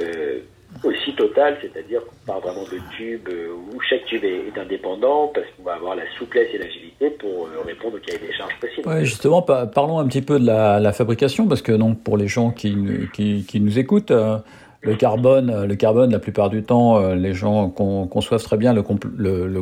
euh, 0.00 0.40
aussi 0.84 1.14
total, 1.14 1.56
c'est-à-dire 1.60 2.00
qu'on 2.04 2.32
part 2.32 2.40
vraiment 2.40 2.64
de 2.64 2.78
tubes 2.96 3.28
où 3.28 3.80
chaque 3.80 4.04
tube 4.06 4.24
est, 4.24 4.58
indépendant 4.58 5.30
parce 5.34 5.46
qu'on 5.56 5.64
va 5.64 5.74
avoir 5.74 5.96
la 5.96 6.04
souplesse 6.18 6.48
et 6.54 6.58
l'agilité 6.58 7.10
pour 7.10 7.48
répondre 7.66 7.96
au 7.96 8.00
cahier 8.00 8.18
des 8.18 8.32
charges 8.32 8.58
possibles. 8.60 8.88
Ouais, 8.88 9.04
justement, 9.04 9.42
parlons 9.42 9.98
un 9.98 10.06
petit 10.06 10.22
peu 10.22 10.38
de 10.38 10.46
la, 10.46 10.80
la, 10.80 10.92
fabrication 10.92 11.46
parce 11.46 11.62
que 11.62 11.72
donc 11.72 12.02
pour 12.02 12.16
les 12.16 12.28
gens 12.28 12.50
qui, 12.50 12.74
qui, 13.12 13.44
qui 13.44 13.60
nous 13.60 13.78
écoutent, 13.78 14.12
le 14.82 14.94
carbone, 14.94 15.50
euh, 15.50 15.66
le 15.66 15.74
carbone, 15.74 16.12
la 16.12 16.18
plupart 16.18 16.50
du 16.50 16.62
temps, 16.62 16.98
euh, 16.98 17.14
les 17.14 17.34
gens 17.34 17.68
conçoivent 17.68 18.42
très 18.42 18.56
bien 18.56 18.72
le, 18.72 18.82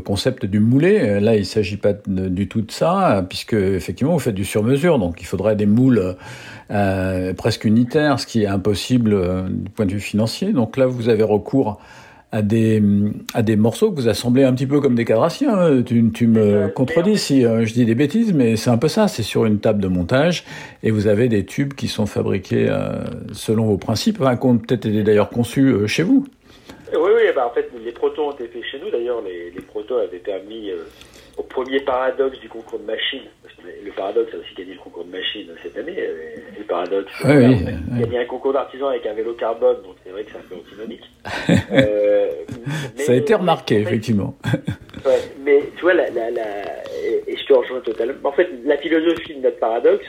concept 0.01 0.45
du 0.45 0.61
moulé. 0.61 1.21
Là, 1.21 1.35
il 1.35 1.41
ne 1.41 1.45
s'agit 1.45 1.77
pas 1.77 1.93
du 2.07 2.49
tout 2.49 2.61
de 2.61 2.71
ça, 2.71 3.25
puisque 3.29 3.55
effectivement, 3.55 4.13
vous 4.13 4.19
faites 4.19 4.35
du 4.35 4.45
sur-mesure, 4.45 4.99
donc 4.99 5.21
il 5.21 5.25
faudrait 5.27 5.57
des 5.57 5.67
moules 5.67 6.17
euh, 6.71 7.33
presque 7.35 7.65
unitaires, 7.65 8.21
ce 8.21 8.27
qui 8.27 8.43
est 8.43 8.47
impossible 8.47 9.17
du 9.49 9.71
point 9.71 9.87
de 9.87 9.93
vue 9.93 10.01
financier. 10.01 10.53
Donc 10.53 10.77
là, 10.77 10.87
vous 10.87 11.09
avez 11.09 11.23
recours 11.23 11.81
à 12.35 12.43
des, 12.43 12.83
à 13.33 13.43
des 13.43 13.55
morceaux 13.55 13.93
que 13.93 13.97
vous 14.01 14.09
assemblez 14.09 14.43
un 14.43 14.53
petit 14.55 14.67
peu 14.67 14.81
comme 14.81 14.97
des 14.97 15.05
cadrassiens. 15.05 15.57
Hein. 15.57 15.83
Tu, 15.85 16.11
tu 16.13 16.27
me 16.27 16.67
contredis 16.67 17.17
si 17.17 17.47
euh, 17.47 17.65
je 17.65 17.73
dis 17.73 17.85
des 17.85 17.95
bêtises, 17.95 18.33
mais 18.35 18.57
c'est 18.57 18.71
un 18.71 18.77
peu 18.77 18.89
ça. 18.89 19.07
C'est 19.07 19.23
sur 19.23 19.45
une 19.45 19.61
table 19.61 19.81
de 19.81 19.87
montage 19.87 20.45
et 20.83 20.91
vous 20.91 21.07
avez 21.07 21.29
des 21.29 21.47
tubes 21.47 21.75
qui 21.75 21.87
sont 21.87 22.07
fabriqués 22.07 22.67
euh, 22.69 23.05
selon 23.33 23.67
vos 23.67 23.79
principes, 23.79 24.21
hein, 24.21 24.37
qui 24.37 24.47
ont 24.47 24.59
peut-être 24.59 24.85
été 24.87 25.05
d'ailleurs 25.05 25.31
conçus 25.31 25.69
euh, 25.69 25.87
chez 25.87 26.03
vous. 26.03 26.27
Oui, 26.93 27.11
oui, 27.15 27.23
bah 27.37 27.47
en 27.49 27.55
fait, 27.55 27.71
les 27.85 27.93
protos 27.93 28.27
ont 28.27 28.33
été 28.33 28.49
faits 28.49 28.65
chez 28.65 28.81
nous. 28.81 28.91
D'ailleurs, 28.91 29.23
les, 29.23 29.53
les 29.53 29.63
protos 29.63 29.99
avaient 29.99 30.19
permis 30.19 30.71
au 31.37 31.43
premier 31.45 31.81
paradoxe 31.81 32.41
du 32.41 32.49
concours 32.49 32.81
de 32.81 32.85
machines. 32.85 33.29
Le 33.85 33.91
paradoxe 33.93 34.33
a 34.35 34.39
aussi 34.39 34.55
gagné 34.57 34.75
le 34.75 34.79
concours 34.81 35.05
de 35.05 35.11
machines 35.11 35.49
cette 35.63 35.77
année. 35.77 35.97
Le 36.59 36.65
paradoxe 36.65 37.13
a 37.25 37.35
gagné 37.35 38.19
un 38.19 38.25
concours 38.25 38.53
d'artisan 38.53 38.89
avec 38.89 39.07
un 39.07 39.15
vélo 39.15 39.35
carbone, 39.35 39.83
donc 39.83 39.97
c'est 40.05 40.11
vrai 40.11 40.25
que 40.25 40.33
c'est 40.33 40.39
un 40.39 40.49
peu 40.49 40.57
antinomique. 40.57 41.03
euh, 41.73 42.31
Ça 42.97 43.13
a 43.13 43.15
été 43.15 43.35
remarqué, 43.35 43.81
effectivement. 43.81 44.37
ouais, 45.07 45.21
mais 45.45 45.63
tu 45.77 45.83
vois, 45.83 45.95
la, 45.95 46.11
la, 46.11 46.31
la, 46.31 46.63
et, 47.27 47.37
je 47.37 47.45
te 47.47 47.53
rejoins 47.53 47.81
totalement. 47.81 48.15
En 48.25 48.33
fait, 48.33 48.49
la 48.65 48.77
philosophie 48.79 49.35
de 49.35 49.41
notre 49.41 49.59
paradoxe, 49.59 50.07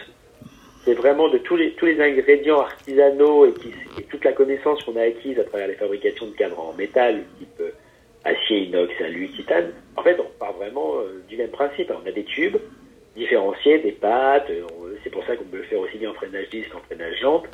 c'est 0.83 0.93
vraiment 0.93 1.29
de 1.29 1.37
tous 1.39 1.55
les, 1.55 1.71
tous 1.71 1.85
les 1.85 1.99
ingrédients 2.01 2.61
artisanaux 2.61 3.45
et, 3.45 3.53
qui, 3.53 3.69
et 3.99 4.03
toute 4.03 4.23
la 4.23 4.33
connaissance 4.33 4.83
qu'on 4.83 4.95
a 4.97 5.03
acquise 5.03 5.39
à 5.39 5.43
travers 5.43 5.67
les 5.67 5.75
fabrications 5.75 6.27
de 6.27 6.35
cadres 6.35 6.59
en 6.59 6.73
métal, 6.73 7.23
type 7.39 7.61
acier, 8.25 8.65
inox, 8.65 8.91
alu, 9.01 9.29
titane, 9.29 9.71
en 9.95 10.03
fait, 10.03 10.17
on 10.19 10.39
part 10.39 10.53
vraiment 10.53 10.97
euh, 10.97 11.23
du 11.29 11.37
même 11.37 11.51
principe. 11.51 11.91
On 11.91 12.07
a 12.07 12.11
des 12.11 12.23
tubes 12.23 12.57
différenciés, 13.15 13.79
des 13.79 13.91
pattes. 13.91 14.49
Euh, 14.49 14.97
c'est 15.03 15.09
pour 15.09 15.25
ça 15.25 15.35
qu'on 15.35 15.45
peut 15.45 15.57
le 15.57 15.63
faire 15.63 15.79
aussi 15.79 15.97
bien 15.97 16.11
en 16.11 16.13
freinage 16.13 16.49
disque 16.49 16.71
qu'en 16.71 16.79
freinage 16.79 17.19
jante. 17.21 17.45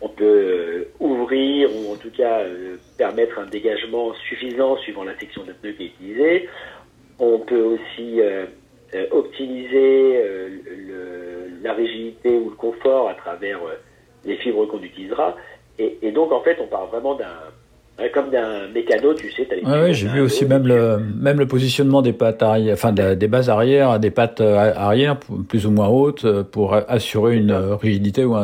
On 0.00 0.08
peut 0.08 0.24
euh, 0.24 0.84
ouvrir 1.00 1.70
ou 1.74 1.92
en 1.92 1.96
tout 1.96 2.10
cas 2.10 2.42
permettre 2.98 3.38
un 3.38 3.46
dégagement 3.46 4.14
suffisant 4.28 4.76
suivant 4.78 5.04
la 5.04 5.18
section 5.18 5.44
de 5.44 5.52
pneu 5.52 5.72
qui 5.72 5.84
est 5.84 5.86
utilisée. 5.86 6.48
On 7.18 7.38
peut 7.38 7.62
aussi 7.62 8.20
optimiser 9.10 10.22
la 11.62 11.72
rigidité 11.72 12.30
ou 12.36 12.50
le 12.50 12.56
confort 12.56 13.08
à 13.08 13.14
travers 13.14 13.60
les 14.24 14.36
fibres 14.36 14.66
qu'on 14.66 14.82
utilisera. 14.82 15.34
Et, 15.78 15.98
et 16.02 16.12
donc, 16.12 16.32
en 16.32 16.40
fait, 16.40 16.58
on 16.60 16.66
part 16.66 16.86
vraiment 16.86 17.14
d'un 17.14 17.38
comme 18.12 18.30
d'un 18.30 18.68
mécano, 18.68 19.14
tu 19.14 19.30
sais. 19.32 19.48
As 19.64 19.82
oui, 19.82 19.94
j'ai 19.94 20.08
vu 20.08 20.20
aussi 20.20 20.44
même 20.44 20.66
le, 20.66 20.98
même 20.98 21.38
le 21.38 21.46
positionnement 21.46 22.02
des 22.02 22.12
pattes 22.12 22.42
arrière, 22.42 22.74
enfin 22.74 22.92
des 22.92 23.28
bases 23.28 23.48
arrière, 23.48 23.98
des 23.98 24.10
pattes 24.10 24.40
euh, 24.40 24.72
arrière 24.76 25.18
plus 25.48 25.66
ou 25.66 25.70
moins 25.70 25.88
hautes 25.88 26.24
euh, 26.24 26.42
pour 26.42 26.74
assurer 26.74 27.36
une 27.36 27.52
rigidité 27.52 28.24
ou, 28.24 28.36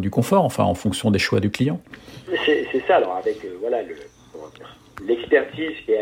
du 0.00 0.10
confort, 0.10 0.44
enfin 0.44 0.64
en 0.64 0.74
fonction 0.74 1.10
des 1.10 1.18
choix 1.18 1.40
du 1.40 1.50
client. 1.50 1.80
C'est 2.44 2.82
ça, 2.86 2.96
alors 2.96 3.16
avec 3.16 3.42
euh, 3.44 3.56
voilà 3.60 3.78
l'expertise 5.06 5.72
qui, 5.86 5.92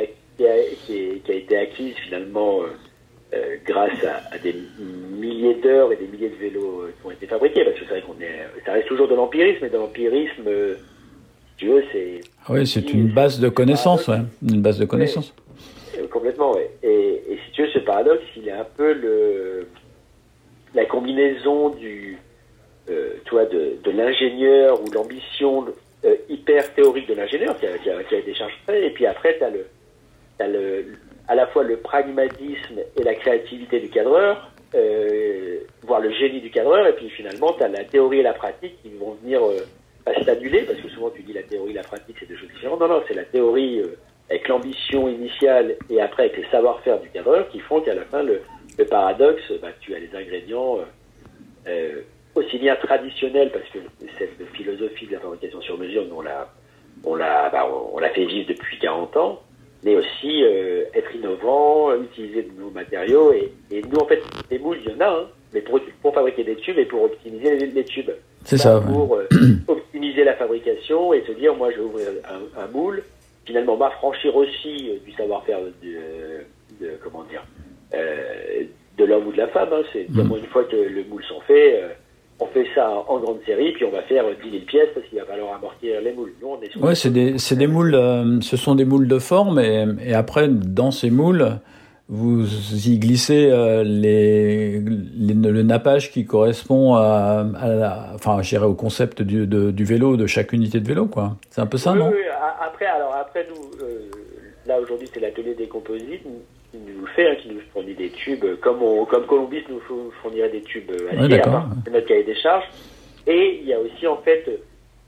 qui, 0.86 1.20
qui, 1.24 1.32
a 1.32 1.34
été 1.34 1.56
acquise 1.58 1.94
finalement 2.04 2.60
grâce 3.66 4.04
à, 4.32 4.38
des 4.38 4.54
milliers 5.20 5.54
d'heures 5.62 5.92
et 5.92 5.96
des 5.96 6.06
milliers 6.06 6.30
de 6.30 6.36
vélos 6.36 6.86
qui 7.00 7.06
ont 7.06 7.10
été 7.12 7.26
fabriqués, 7.26 7.64
parce 7.64 7.76
que 7.76 7.82
c'est 7.84 8.00
vrai 8.00 8.02
qu'on 8.02 8.20
est, 8.20 8.64
ça 8.64 8.72
reste 8.72 8.88
toujours 8.88 9.06
de 9.06 9.14
l'empirisme, 9.14 9.64
et 9.64 9.68
de 9.68 9.76
l'empirisme 9.76 10.48
tu 11.56 11.68
veux, 11.68 11.82
c'est. 11.92 12.20
Ah 12.46 12.52
oui, 12.52 12.66
c'est 12.66 12.92
une 12.92 13.08
base 13.08 13.40
de 13.40 13.48
connaissances, 13.48 14.08
ouais. 14.08 14.20
Une 14.48 14.62
base 14.62 14.78
de 14.78 14.84
connaissances. 14.84 15.34
complètement, 16.10 16.52
oui. 16.52 16.62
Et, 16.82 17.22
et, 17.30 17.38
si 17.44 17.52
tu 17.52 17.62
veux, 17.62 17.70
ce 17.70 17.78
paradoxe, 17.80 18.24
il 18.36 18.48
est 18.48 18.52
un 18.52 18.66
peu 18.76 18.92
le, 18.92 19.66
la 20.74 20.84
combinaison 20.84 21.70
du, 21.70 22.18
euh, 22.90 23.14
toi, 23.24 23.46
de, 23.46 23.78
de 23.82 23.90
l'ingénieur 23.90 24.80
ou 24.82 24.90
l'ambition 24.92 25.66
euh, 26.04 26.14
hyper 26.28 26.72
théorique 26.74 27.08
de 27.08 27.14
l'ingénieur 27.14 27.58
qui 27.58 27.66
a, 27.66 27.78
qui, 27.78 27.90
a, 27.90 28.02
qui 28.04 28.14
a, 28.14 28.18
été 28.18 28.34
chargé, 28.34 28.54
et 28.68 28.90
puis 28.90 29.06
après, 29.06 29.36
tu 29.38 29.44
as, 29.44 29.50
le, 29.50 29.66
as 30.38 30.48
le, 30.48 30.84
à 31.26 31.34
la 31.34 31.46
fois 31.46 31.64
le 31.64 31.78
pragmatisme 31.78 32.80
et 32.96 33.02
la 33.02 33.14
créativité 33.14 33.80
du 33.80 33.88
cadreur, 33.88 34.50
euh, 34.74 35.58
voire 35.82 36.00
le 36.00 36.10
génie 36.12 36.40
du 36.40 36.50
cadreur, 36.50 36.86
et 36.86 36.92
puis 36.92 37.08
finalement, 37.08 37.52
tu 37.54 37.62
as 37.62 37.68
la 37.68 37.84
théorie 37.84 38.20
et 38.20 38.22
la 38.22 38.34
pratique 38.34 38.80
qui 38.82 38.90
vont 38.90 39.16
venir 39.22 39.42
euh, 39.44 39.66
pas 40.06 40.24
s'annuler, 40.24 40.62
parce 40.62 40.80
que 40.80 40.88
souvent 40.88 41.10
tu 41.10 41.22
dis 41.22 41.32
la 41.32 41.42
théorie 41.42 41.72
la 41.72 41.82
pratique, 41.82 42.16
c'est 42.20 42.28
deux 42.28 42.36
choses 42.36 42.48
différentes. 42.54 42.80
Non, 42.80 42.88
non, 42.88 43.02
c'est 43.08 43.14
la 43.14 43.24
théorie 43.24 43.80
euh, 43.80 43.98
avec 44.30 44.46
l'ambition 44.46 45.08
initiale 45.08 45.74
et 45.90 46.00
après 46.00 46.26
avec 46.26 46.36
les 46.36 46.46
savoir-faire 46.46 47.00
du 47.00 47.08
cadreur 47.10 47.48
qui 47.48 47.58
font 47.58 47.80
qu'à 47.80 47.94
la 47.94 48.04
fin, 48.04 48.22
le, 48.22 48.40
le 48.78 48.84
paradoxe, 48.84 49.52
bah, 49.60 49.70
tu 49.80 49.96
as 49.96 49.98
les 49.98 50.14
ingrédients 50.14 50.78
euh, 50.78 50.84
euh, 51.66 52.02
aussi 52.36 52.56
bien 52.58 52.76
traditionnels, 52.76 53.50
parce 53.50 53.68
que 53.70 53.78
cette 54.16 54.46
philosophie 54.52 55.06
de 55.08 55.14
la 55.14 55.20
fabrication 55.20 55.60
sur 55.60 55.76
mesure, 55.76 56.04
on 56.14 56.20
l'a, 56.20 56.52
on 57.02 57.16
l'a, 57.16 57.50
bah, 57.50 57.68
on, 57.68 57.98
fait 57.98 58.26
vivre 58.26 58.46
depuis 58.48 58.78
40 58.78 59.16
ans, 59.16 59.42
mais 59.82 59.96
aussi 59.96 60.42
être 60.94 61.14
innovant, 61.14 61.92
utiliser 62.00 62.42
de 62.42 62.52
nouveaux 62.52 62.70
matériaux. 62.70 63.32
Et, 63.32 63.82
nous, 63.82 63.98
en 63.98 64.06
fait, 64.06 64.22
les 64.50 64.58
moules, 64.58 64.78
il 64.84 64.92
y 64.92 64.94
en 64.94 65.00
a, 65.00 65.08
hein, 65.08 65.28
mais 65.52 65.62
pour, 65.62 65.80
pour 66.00 66.14
fabriquer 66.14 66.44
des 66.44 66.56
tubes 66.56 66.78
et 66.78 66.84
pour 66.84 67.02
optimiser 67.02 67.56
les 67.56 67.84
tubes. 67.84 68.10
C'est 68.46 68.56
Pas 68.56 68.62
ça. 68.62 68.80
Pour 68.80 69.16
euh, 69.16 69.26
optimiser 69.68 70.24
la 70.24 70.34
fabrication 70.34 71.12
et 71.12 71.22
se 71.26 71.32
dire, 71.32 71.54
moi, 71.54 71.70
je 71.72 71.76
vais 71.76 71.84
ouvrir 71.84 72.06
un, 72.30 72.62
un 72.62 72.66
moule, 72.68 73.02
finalement 73.44 73.76
m'affranchir 73.76 74.34
aussi 74.34 74.88
euh, 74.90 74.94
du 75.04 75.12
savoir-faire 75.12 75.58
de, 75.82 76.84
de- 76.84 76.92
comment 77.04 77.24
dire, 77.30 77.44
euh, 77.94 78.62
de 78.98 79.04
l'homme 79.04 79.26
ou 79.28 79.32
de 79.32 79.36
la 79.38 79.48
femme. 79.48 79.68
Hein. 79.72 79.82
C'est 79.92 80.08
Mm. 80.08 80.32
une 80.36 80.46
fois 80.46 80.64
que 80.64 80.76
le 80.76 81.04
moule 81.10 81.22
sont 81.24 81.40
faits, 81.46 81.74
euh, 81.82 81.88
on 82.40 82.46
fait 82.46 82.66
ça 82.74 82.90
en 83.08 83.18
grande 83.18 83.38
série, 83.46 83.72
puis 83.72 83.84
on 83.84 83.90
va 83.90 84.02
faire 84.02 84.24
10 84.42 84.50
000 84.50 84.62
pièces 84.66 84.88
parce 84.94 85.06
qu'il 85.06 85.18
va 85.18 85.24
falloir 85.24 85.54
amortir 85.54 86.00
les 86.02 86.12
moules. 86.12 86.32
Nous, 86.42 86.48
on 86.48 86.60
est 86.62 86.76
Ouais, 86.76 86.94
c'est 86.94 87.10
des, 87.10 87.34
des 87.56 87.66
moules, 87.66 87.94
euh, 87.94 88.40
ce 88.42 88.56
sont 88.56 88.74
des 88.74 88.84
moules 88.84 89.08
de 89.08 89.18
forme 89.18 89.58
et, 89.58 89.84
et 90.04 90.14
après, 90.14 90.48
dans 90.48 90.90
ces 90.90 91.10
moules, 91.10 91.58
vous 92.08 92.44
y 92.88 92.98
glissez 92.98 93.48
euh, 93.50 93.82
les, 93.82 94.78
les- 94.80 95.34
le 95.34 95.62
nappage 95.62 96.12
qui 96.12 96.24
correspond 96.24 96.94
à, 96.94 97.44
à 97.58 97.68
la, 97.68 98.10
enfin, 98.14 98.40
au 98.62 98.74
concept 98.74 99.22
du, 99.22 99.46
de- 99.46 99.70
du 99.72 99.84
vélo, 99.84 100.16
de 100.16 100.26
chaque 100.26 100.52
unité 100.52 100.78
de 100.80 100.86
vélo, 100.86 101.06
quoi. 101.06 101.36
C'est 101.50 101.60
un 101.60 101.66
peu 101.66 101.78
ça, 101.78 101.92
Oui, 101.92 101.98
non? 101.98 102.10
oui, 102.10 102.18
après, 102.64 102.86
alors 102.86 103.14
après 103.14 103.46
nous, 103.50 103.84
euh, 103.84 104.08
là 104.66 104.80
aujourd'hui 104.80 105.08
c'est 105.12 105.20
l'atelier 105.20 105.54
des 105.54 105.66
composites. 105.66 106.22
Qui 106.72 106.78
nous 106.78 107.02
le 107.02 107.06
fait, 107.14 107.28
hein, 107.30 107.34
qui 107.40 107.48
nous 107.48 107.60
fournit 107.72 107.94
des 107.94 108.10
tubes, 108.10 108.44
comme 108.60 108.82
on, 108.82 109.04
comme 109.04 109.24
Columbus 109.26 109.64
nous 109.68 109.78
four- 109.80 110.12
fournirait 110.20 110.50
des 110.50 110.62
tubes 110.62 110.90
euh, 110.90 111.34
à 111.34 111.38
part. 111.38 111.68
de 111.86 111.90
notre 111.90 112.06
cahier 112.06 112.24
des 112.24 112.34
charges. 112.36 112.64
Et 113.26 113.60
il 113.62 113.68
y 113.68 113.72
a 113.72 113.78
aussi 113.80 114.06
en 114.06 114.16
fait, 114.18 114.44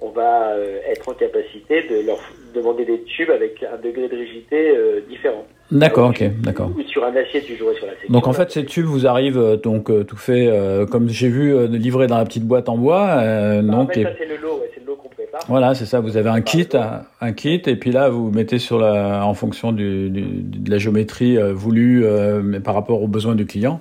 on 0.01 0.11
va 0.11 0.51
euh, 0.53 0.79
être 0.89 1.09
en 1.09 1.15
capacité 1.15 1.83
de 1.89 2.07
leur 2.07 2.19
demander 2.55 2.85
des 2.85 3.03
tubes 3.03 3.31
avec 3.31 3.63
un 3.63 3.77
degré 3.83 4.09
de 4.09 4.17
rigidité 4.17 4.71
euh, 4.71 5.01
différent. 5.09 5.45
D'accord, 5.71 6.11
ok, 6.11 6.25
d'accord. 6.41 6.71
Ou 6.77 6.83
sur 6.89 7.05
un 7.05 7.15
acier, 7.15 7.43
tu 7.43 7.55
jouerais 7.57 7.75
sur 7.75 7.87
la 7.87 7.93
section. 7.93 8.13
Donc 8.13 8.27
en 8.27 8.33
fait, 8.33 8.51
ces 8.51 8.65
tubes 8.65 8.87
vous 8.87 9.07
arrivent 9.07 9.39
euh, 9.39 9.57
donc 9.57 9.91
euh, 9.91 10.03
tout 10.05 10.17
fait 10.17 10.51
comme 10.91 11.09
j'ai 11.09 11.29
vu 11.29 11.67
livré 11.69 12.07
dans 12.07 12.17
la 12.19 12.25
petite 12.25 12.45
boîte 12.45 12.69
en 12.69 12.79
bois. 12.79 13.07
Bah, 13.17 13.59
en 13.59 13.63
donc 13.63 13.93
fait, 13.93 14.01
et- 14.01 14.05
ça 14.05 14.11
c'est 14.19 14.27
le 14.27 14.37
lot, 14.37 14.61
ouais, 14.61 14.71
c'est 14.75 14.81
le 14.81 14.87
lot 14.87 14.97
qu'on 14.97 15.09
prépare. 15.11 15.41
voilà, 15.49 15.75
c'est 15.75 15.85
ça. 15.85 16.01
Vous 16.01 16.17
avez 16.17 16.31
un 16.31 16.41
kit, 16.41 16.67
un, 16.75 17.03
un 17.21 17.33
kit, 17.33 17.61
et 17.67 17.77
puis 17.77 17.91
là 17.93 18.09
vous 18.09 18.31
mettez 18.31 18.59
sur 18.59 18.79
la, 18.79 19.27
en 19.27 19.35
fonction 19.35 19.73
du, 19.73 20.09
du- 20.11 20.23
de 20.43 20.71
la 20.71 20.79
géométrie 20.79 21.37
voulue, 21.53 22.05
mais 22.43 22.61
par 22.61 22.75
rapport 22.75 23.03
aux 23.03 23.09
besoins 23.09 23.35
du 23.35 23.45
client, 23.47 23.81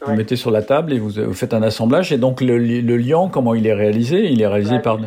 vous 0.00 0.12
Ouais. 0.12 0.16
mettez 0.16 0.36
sur 0.36 0.50
la 0.52 0.62
table 0.62 0.92
et 0.92 0.98
vous, 1.00 1.10
vous 1.10 1.34
faites 1.34 1.52
un 1.52 1.62
assemblage. 1.62 2.12
Et 2.12 2.18
donc 2.18 2.40
le, 2.40 2.56
le 2.56 2.96
liant, 2.96 3.28
comment 3.28 3.54
il 3.54 3.66
est 3.66 3.74
réalisé? 3.74 4.26
Il 4.30 4.40
est 4.40 4.46
réalisé 4.46 4.76
Ouais. 4.76 4.80
par 4.82 4.98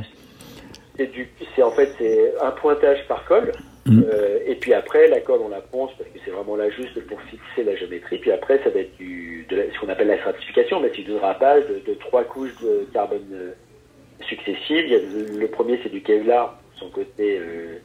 C'est 0.98 1.12
du, 1.12 1.30
c'est 1.56 1.64
en 1.64 1.72
fait 1.72 1.90
c'est 1.98 2.34
un 2.42 2.52
pointage 2.52 3.06
par 3.08 3.26
colle. 3.26 3.52
Mhm. 3.88 4.06
Euh, 4.14 4.38
et 4.46 4.54
puis 4.56 4.76
après 4.76 5.08
la 5.08 5.22
colle 5.22 5.40
on 5.44 5.50
la 5.50 5.60
ponce 5.62 5.90
parce 5.98 6.08
que 6.12 6.20
c'est 6.24 6.30
vraiment 6.30 6.56
là 6.56 6.70
juste 6.70 7.00
pour 7.08 7.20
fixer 7.24 7.64
la 7.64 7.76
géométrie. 7.76 8.20
Puis 8.20 8.32
après 8.32 8.60
ça 8.64 8.70
va 8.70 8.80
être 8.82 8.96
du, 8.98 9.46
de 9.50 9.56
la- 9.56 9.72
ce 9.74 9.80
qu'on 9.80 9.90
appelle 9.90 10.08
la 10.08 10.20
stratification, 10.20 10.80
mais 10.80 10.92
c'est 10.96 11.02
du 11.02 11.14
drapage 11.14 11.64
de, 11.68 11.92
de 11.92 11.98
trois 11.98 12.24
couches 12.24 12.56
de 12.62 12.86
carbone 12.94 13.26
euh, 13.34 13.52
successives. 14.28 14.86
Il 14.86 14.92
y 14.92 14.96
a 14.96 15.00
le, 15.00 15.40
le 15.40 15.48
premier 15.48 15.80
c'est 15.82 15.90
du 15.90 16.02
Kevlar, 16.02 16.60
son 16.76 16.90
côté 16.90 17.40
euh, 17.40 17.78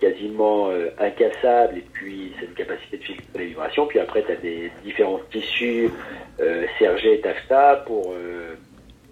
quasiment 0.00 0.70
euh, 0.70 0.88
incassable 0.98 1.78
et 1.78 1.84
puis 1.92 2.32
c'est 2.38 2.46
une 2.46 2.54
capacité 2.54 2.96
de 2.98 3.02
filtrer 3.02 3.24
les 3.38 3.46
vibrations. 3.46 3.86
Puis 3.86 3.98
après 3.98 4.22
tu 4.22 4.30
as 4.32 4.36
des 4.36 4.70
différents 4.84 5.20
tissus 5.32 5.90
euh, 6.40 6.64
sergés 6.78 7.14
et 7.14 7.20
taffetas 7.20 7.76
pour 7.86 8.12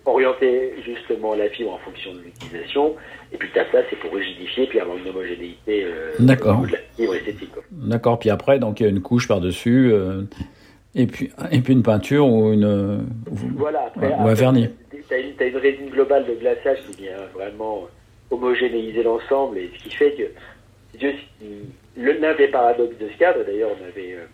orienter 0.05 0.75
justement 0.85 1.35
la 1.35 1.49
fibre 1.51 1.73
en 1.73 1.79
fonction 1.79 2.13
de 2.15 2.21
l'utilisation. 2.21 2.95
Et 3.33 3.37
puis 3.37 3.49
le 3.49 3.55
taffetas, 3.55 3.83
c'est 3.91 3.97
pour 3.97 4.13
rigidifier 4.15 4.67
puis 4.67 4.81
avoir 4.81 4.97
une 4.97 5.09
homogénéité 5.09 5.85
euh, 5.85 6.13
D'accord. 6.19 6.63
de 6.63 6.73
la 6.73 6.79
fibre 6.97 7.15
esthétique. 7.15 7.51
D'accord. 7.71 8.19
Puis 8.19 8.31
après, 8.31 8.59
donc 8.59 8.81
il 8.81 8.85
y 8.85 8.87
a 8.87 8.91
une 8.91 9.03
couche 9.03 9.29
par 9.29 9.41
dessus, 9.41 9.93
et 10.95 11.07
puis 11.07 11.31
et 11.51 11.61
puis 11.61 11.73
une 11.73 11.83
peinture 11.83 12.27
ou 12.27 12.53
une 12.53 12.65
euh, 12.65 12.99
Voilà, 13.57 13.87
après, 13.95 14.09
ou 14.09 14.29
un 14.29 14.35
vernis. 14.35 14.69
une, 14.93 15.35
t'as 15.37 15.47
une 15.49 15.57
résine 15.57 15.91
globale 15.91 16.27
de 16.27 16.35
glaçage 16.35 16.79
qui 16.91 17.03
vient 17.03 17.17
vraiment 17.35 17.87
homogénéiser 18.31 19.03
l'ensemble 19.03 19.59
et 19.59 19.71
ce 19.77 19.85
qui 19.85 19.95
fait 19.95 20.13
que 20.13 20.99
Dieu, 20.99 21.13
l'un 21.97 22.35
des 22.35 22.49
paradoxes 22.49 22.99
de 22.99 23.09
ce 23.09 23.19
cadre, 23.19 23.45
d'ailleurs 23.47 23.71
on 23.81 23.85
avait 23.89 24.15
euh, 24.15 24.25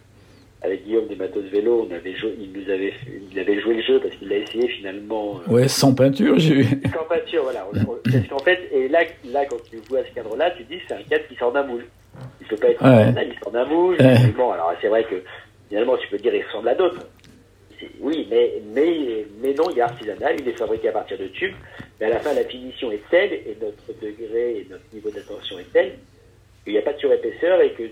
avec 0.64 0.84
Guillaume 0.84 1.06
des 1.08 1.16
Matos 1.16 1.44
Vélo, 1.44 1.86
on 1.88 1.94
avait 1.94 2.14
joué, 2.16 2.34
il 2.40 2.50
nous 2.52 2.70
avait 2.70 2.92
il 3.30 3.38
avait 3.38 3.60
joué 3.60 3.74
le 3.74 3.82
jeu 3.82 4.00
parce 4.00 4.14
qu'il 4.16 4.28
l'a 4.28 4.36
essayé 4.38 4.66
finalement 4.68 5.40
euh, 5.46 5.52
ouais 5.52 5.68
sans 5.68 5.94
peinture. 5.94 6.38
J'ai 6.38 6.54
vu. 6.62 6.64
Sans 6.94 7.04
peinture, 7.04 7.42
voilà. 7.44 7.66
Parce 8.04 8.26
qu'en 8.28 8.38
fait, 8.38 8.58
et 8.72 8.88
là, 8.88 9.00
là, 9.26 9.44
quand 9.46 9.58
tu 9.70 9.76
vois 9.88 10.02
ce 10.08 10.14
cadre-là, 10.14 10.50
tu 10.52 10.64
te 10.64 10.72
dis 10.72 10.80
c'est 10.88 10.94
un 10.94 11.02
cadre 11.02 11.24
qui 11.28 11.34
sort 11.36 11.52
d'un 11.52 11.64
moule. 11.64 11.84
Il 12.40 12.46
peut 12.46 12.56
pas 12.56 12.68
être 12.68 12.82
Ouais. 12.82 13.02
original, 13.02 13.26
il 13.30 13.38
sort 13.42 13.52
d'un 13.52 13.64
moule. 13.66 13.96
Ouais. 14.00 14.16
Bon, 14.36 14.50
alors 14.52 14.72
c'est 14.80 14.88
vrai 14.88 15.04
que 15.04 15.16
finalement, 15.68 15.96
tu 15.98 16.08
peux 16.08 16.18
dire 16.18 16.34
il 16.34 16.42
ressemble 16.44 16.68
à 16.68 16.74
d'autres. 16.74 17.06
Oui, 18.00 18.26
mais, 18.30 18.54
mais, 18.74 19.26
mais 19.42 19.52
non, 19.52 19.64
il 19.70 19.78
est 19.78 19.82
artisanal, 19.82 20.36
il 20.38 20.48
est 20.48 20.56
fabriqué 20.56 20.88
à 20.88 20.92
partir 20.92 21.18
de 21.18 21.26
tubes. 21.26 21.52
Mais 22.00 22.06
à 22.06 22.10
la 22.10 22.20
fin, 22.20 22.32
la 22.32 22.44
finition 22.44 22.90
est 22.90 23.02
telle 23.10 23.32
et 23.32 23.56
notre 23.60 24.00
degré 24.00 24.58
et 24.60 24.66
notre 24.70 24.84
niveau 24.92 25.10
d'attention 25.10 25.58
est 25.58 25.70
tel 25.72 25.92
qu'il 26.62 26.72
n'y 26.72 26.78
a 26.78 26.82
pas 26.82 26.94
de 26.94 26.98
surépaisseur 26.98 27.60
et 27.60 27.72
que 27.72 27.82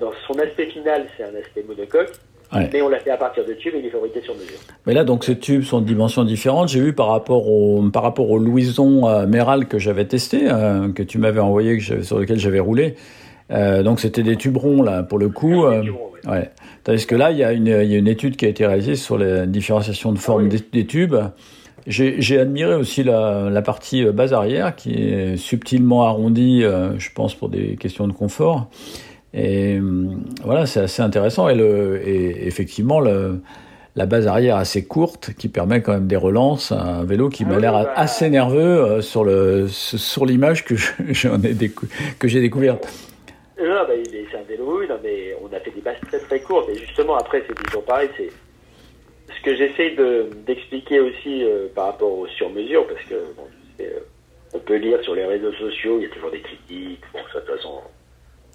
dans 0.00 0.12
son 0.26 0.38
aspect 0.38 0.66
final, 0.66 1.06
c'est 1.16 1.24
un 1.24 1.34
aspect 1.40 1.64
monocoque. 1.66 2.12
Ouais. 2.52 2.70
Mais 2.72 2.82
on 2.82 2.88
l'a 2.88 3.00
fait 3.00 3.10
à 3.10 3.16
partir 3.16 3.44
de 3.44 3.52
tubes 3.54 3.74
et 3.74 3.80
il 3.80 3.86
est 3.86 3.90
fabriqué 3.90 4.20
sur 4.20 4.34
mesure. 4.34 4.58
Mais 4.86 4.94
là, 4.94 5.02
donc, 5.02 5.24
ces 5.24 5.36
tubes 5.38 5.62
sont 5.62 5.80
de 5.80 5.86
dimensions 5.86 6.22
différentes. 6.24 6.68
J'ai 6.68 6.78
vu 6.78 6.92
par 6.92 7.08
rapport 7.08 7.48
au, 7.48 7.82
par 7.90 8.02
rapport 8.02 8.30
au 8.30 8.38
Louison 8.38 9.08
euh, 9.08 9.26
Méral 9.26 9.66
que 9.66 9.78
j'avais 9.78 10.04
testé, 10.04 10.42
euh, 10.44 10.92
que 10.92 11.02
tu 11.02 11.18
m'avais 11.18 11.40
envoyé, 11.40 11.78
que 11.78 12.02
sur 12.02 12.18
lequel 12.18 12.38
j'avais 12.38 12.60
roulé. 12.60 12.94
Euh, 13.50 13.82
donc, 13.82 13.98
c'était 13.98 14.22
des 14.22 14.36
tubes 14.36 14.56
ronds, 14.56 14.82
là, 14.82 15.02
pour 15.02 15.18
le 15.18 15.30
coup. 15.30 15.68
Des 15.68 15.76
euh, 15.76 15.82
tubes 15.82 15.94
ronds, 15.96 16.10
ouais. 16.26 16.30
ouais. 16.30 16.50
Tandis 16.84 17.06
que 17.06 17.16
là, 17.16 17.32
il 17.32 17.38
y, 17.38 17.44
a 17.44 17.52
une, 17.52 17.66
il 17.66 17.90
y 17.90 17.94
a 17.94 17.98
une 17.98 18.08
étude 18.08 18.36
qui 18.36 18.44
a 18.44 18.48
été 18.48 18.64
réalisée 18.64 18.94
sur 18.94 19.18
la 19.18 19.46
différenciation 19.46 20.12
de 20.12 20.18
forme 20.18 20.44
oui. 20.44 20.48
des, 20.50 20.60
des 20.70 20.86
tubes. 20.86 21.16
J'ai 21.86 22.38
admiré 22.38 22.74
aussi 22.74 23.02
la, 23.02 23.50
la 23.50 23.62
partie 23.62 24.04
base 24.04 24.32
arrière, 24.32 24.76
qui 24.76 24.94
est 24.94 25.36
subtilement 25.36 26.06
arrondie, 26.06 26.62
je 26.62 27.08
pense, 27.14 27.34
pour 27.34 27.48
des 27.50 27.76
questions 27.76 28.06
de 28.06 28.12
confort. 28.12 28.68
Et 29.36 29.78
hum, 29.78 30.24
voilà, 30.44 30.66
c'est 30.66 30.80
assez 30.80 31.02
intéressant. 31.02 31.48
Et, 31.48 31.54
le, 31.54 32.00
et 32.06 32.46
effectivement, 32.46 33.00
le, 33.00 33.40
la 33.96 34.06
base 34.06 34.26
arrière 34.26 34.56
assez 34.56 34.84
courte 34.86 35.32
qui 35.36 35.48
permet 35.48 35.82
quand 35.82 35.92
même 35.92 36.06
des 36.06 36.16
relances. 36.16 36.70
Un 36.72 37.04
vélo 37.04 37.28
qui 37.28 37.44
Ah 37.46 37.50
m'a 37.52 37.58
l'air 37.58 37.72
bah. 37.72 37.92
assez 37.96 38.30
nerveux 38.30 38.60
euh, 38.84 39.00
sur 39.00 39.24
le 39.24 39.66
sur 39.68 40.24
l'image 40.26 40.64
que 40.64 40.76
je- 40.76 40.92
j'en 41.10 41.42
ai 41.42 41.54
décou- 41.54 41.86
que 42.18 42.28
j'ai 42.28 42.40
découverte. 42.40 42.86
Non, 43.58 43.84
bah, 43.86 43.94
il 43.94 44.14
est- 44.14 44.26
c'est 44.30 44.38
un 44.38 44.42
vélo, 44.42 44.82
non, 44.88 44.96
mais 45.02 45.34
on 45.42 45.46
a 45.54 45.60
fait 45.60 45.70
des 45.70 45.80
bases 45.80 45.96
très 46.08 46.18
très 46.18 46.40
courtes. 46.40 46.68
Et 46.70 46.76
justement, 46.78 47.16
après, 47.16 47.42
c'est 47.48 47.54
toujours 47.54 47.84
pareil. 47.84 48.08
C'est 48.16 48.30
ce 49.36 49.42
que 49.42 49.56
j'essaie 49.56 49.90
de- 49.96 50.28
d'expliquer 50.46 51.00
aussi 51.00 51.42
euh, 51.44 51.66
par 51.74 51.86
rapport 51.86 52.12
aux 52.18 52.26
sur-mesures, 52.28 52.86
parce 52.86 53.02
que 53.08 53.14
bon, 53.36 53.44
euh, 53.80 53.84
on 54.54 54.58
peut 54.60 54.76
lire 54.76 55.02
sur 55.02 55.14
les 55.16 55.24
réseaux 55.24 55.52
sociaux, 55.54 55.98
il 55.98 56.04
y 56.04 56.06
a 56.06 56.14
toujours 56.14 56.30
des 56.30 56.40
critiques. 56.40 57.00
Bon, 57.12 57.18
ça, 57.32 57.40
de 57.40 57.46
toute 57.46 57.56
façon, 57.56 57.80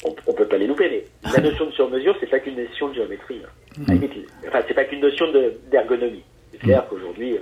on, 0.06 0.16
on 0.28 0.34
peut 0.34 0.46
pas 0.48 0.58
les 0.58 0.68
louper. 0.68 0.90
Mais 0.92 1.04
la 1.34 1.42
notion 1.42 1.66
de 1.66 1.72
sur-mesure, 1.72 2.16
c'est 2.20 2.30
pas 2.30 2.40
qu'une 2.40 2.56
notion 2.56 2.90
de 2.90 2.94
géométrie. 2.96 3.42
hein. 3.46 3.84
Enfin, 4.48 4.62
c'est 4.68 4.74
pas 4.74 4.86
qu'une 4.86 5.00
notion 5.02 5.32
de- 5.32 5.54
d'ergonomie. 5.72 6.24
C'est 6.52 6.60
clair 6.60 6.86
qu'aujourd'hui, 6.90 7.34
euh, 7.34 7.42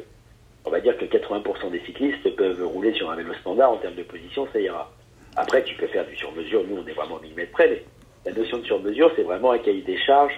on 0.66 0.70
va 0.70 0.80
dire 0.80 0.98
que 0.98 1.06
80% 1.06 1.70
des 1.72 1.80
cyclistes 1.82 2.30
peuvent 2.36 2.66
rouler 2.68 2.94
sur 2.94 3.10
un 3.10 3.16
vélo 3.16 3.34
standard 3.42 3.72
en 3.72 3.78
termes 3.78 3.96
de 3.96 4.04
position, 4.04 4.48
ça 4.52 4.60
ira. 4.60 4.92
Après, 5.36 5.64
tu 5.64 5.76
peux 5.76 5.88
faire 5.88 6.06
du 6.06 6.16
sur-mesure. 6.16 6.64
Nous, 6.68 6.78
on 6.84 6.88
est 6.88 6.94
vraiment 6.94 7.20
millimètre 7.22 7.52
près, 7.52 7.70
mais 7.70 7.84
la 8.26 8.38
notion 8.38 8.58
de 8.58 8.66
sur-mesure, 8.66 9.12
c'est 9.16 9.24
vraiment 9.24 9.52
un 9.52 9.60
cahier 9.60 9.82
des 9.82 9.98
charges 9.98 10.34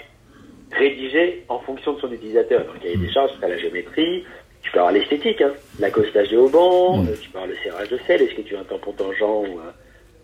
rédigé 0.72 1.44
en 1.50 1.60
fonction 1.60 1.94
de 1.94 2.00
son 2.02 2.12
utilisateur. 2.12 2.66
Dans 2.66 2.74
le 2.74 2.80
cahier 2.80 2.98
des 2.98 3.12
charges, 3.12 3.32
tu 3.40 3.44
as 3.46 3.48
la 3.50 3.58
géométrie, 3.58 4.24
tu 4.62 4.72
peux 4.72 4.80
avoir 4.80 4.92
l'esthétique, 4.94 5.42
hein, 5.42 5.54
l'accostage 5.80 6.30
des 6.30 6.38
haubans, 6.38 7.04
euh, 7.08 7.16
tu 7.20 7.30
peux 7.30 7.38
avoir 7.40 7.50
le 7.50 7.56
serrage 7.64 7.90
de 7.90 7.98
selle, 8.06 8.22
est-ce 8.22 8.36
que 8.36 8.42
tu 8.42 8.54
veux 8.54 8.60
un 8.60 8.64
tampon 8.66 8.92
tangent 8.92 9.22
ou 9.24 9.60
un, 9.60 9.74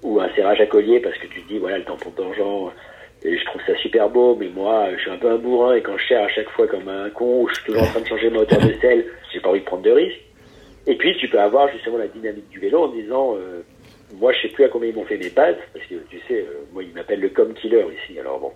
ou 0.04 0.20
un 0.20 0.30
serrage 0.36 0.62
à 0.62 0.66
collier 0.68 1.00
parce 1.00 1.18
que 1.18 1.26
tu 1.28 1.42
te 1.42 1.48
dis, 1.48 1.58
voilà, 1.58 1.80
le 1.80 1.84
tampon 1.86 2.12
tangent, 2.12 2.72
euh, 3.26 3.38
je 3.38 3.46
trouve 3.46 3.62
ça 3.66 3.76
super 3.78 4.10
beau, 4.10 4.36
mais 4.36 4.50
moi, 4.50 4.88
je 4.96 5.02
suis 5.02 5.12
un 5.12 5.18
peu 5.18 5.30
un 5.30 5.38
bourrin 5.38 5.76
et 5.76 5.82
quand 5.82 5.98
je 5.98 6.08
serre 6.08 6.24
à 6.24 6.30
chaque 6.30 6.50
fois 6.50 6.68
comme 6.68 6.88
un 6.88 7.10
con, 7.10 7.42
ou 7.42 7.50
je 7.50 7.56
suis 7.56 7.66
toujours 7.66 7.84
en 7.84 7.88
train 7.88 8.02
de 8.02 8.08
changer 8.08 8.30
ma 8.30 8.40
hauteur 8.40 8.60
de 8.60 8.74
selle, 8.80 9.06
j'ai 9.34 9.40
pas 9.40 9.50
envie 9.50 9.62
de 9.62 9.66
prendre 9.66 9.84
de 9.84 9.92
risques. 9.92 10.22
Et 10.88 10.96
puis, 10.96 11.18
tu 11.18 11.28
peux 11.28 11.40
avoir 11.40 11.72
justement 11.72 11.98
la 11.98 12.08
dynamique 12.08 12.50
du 12.50 12.60
vélo 12.60 12.84
en 12.84 12.88
disant, 12.90 13.36
euh, 13.36 13.64
moi, 14.14 14.32
je 14.34 14.44
sais 14.44 14.48
plus 14.50 14.66
à 14.66 14.70
combien 14.70 14.90
ils 14.90 14.96
m'ont 14.96 15.06
fait 15.06 15.18
mes 15.18 15.30
pattes, 15.30 15.60
parce 15.74 15.86
que 15.86 15.96
tu 16.10 16.20
sais, 16.28 16.42
euh, 16.42 16.66
moi, 16.72 16.84
ils 16.84 16.94
m'appellent 16.94 17.22
le 17.22 17.30
com 17.30 17.54
killer 17.54 17.86
ici. 18.04 18.20
Alors 18.20 18.40
bon, 18.40 18.52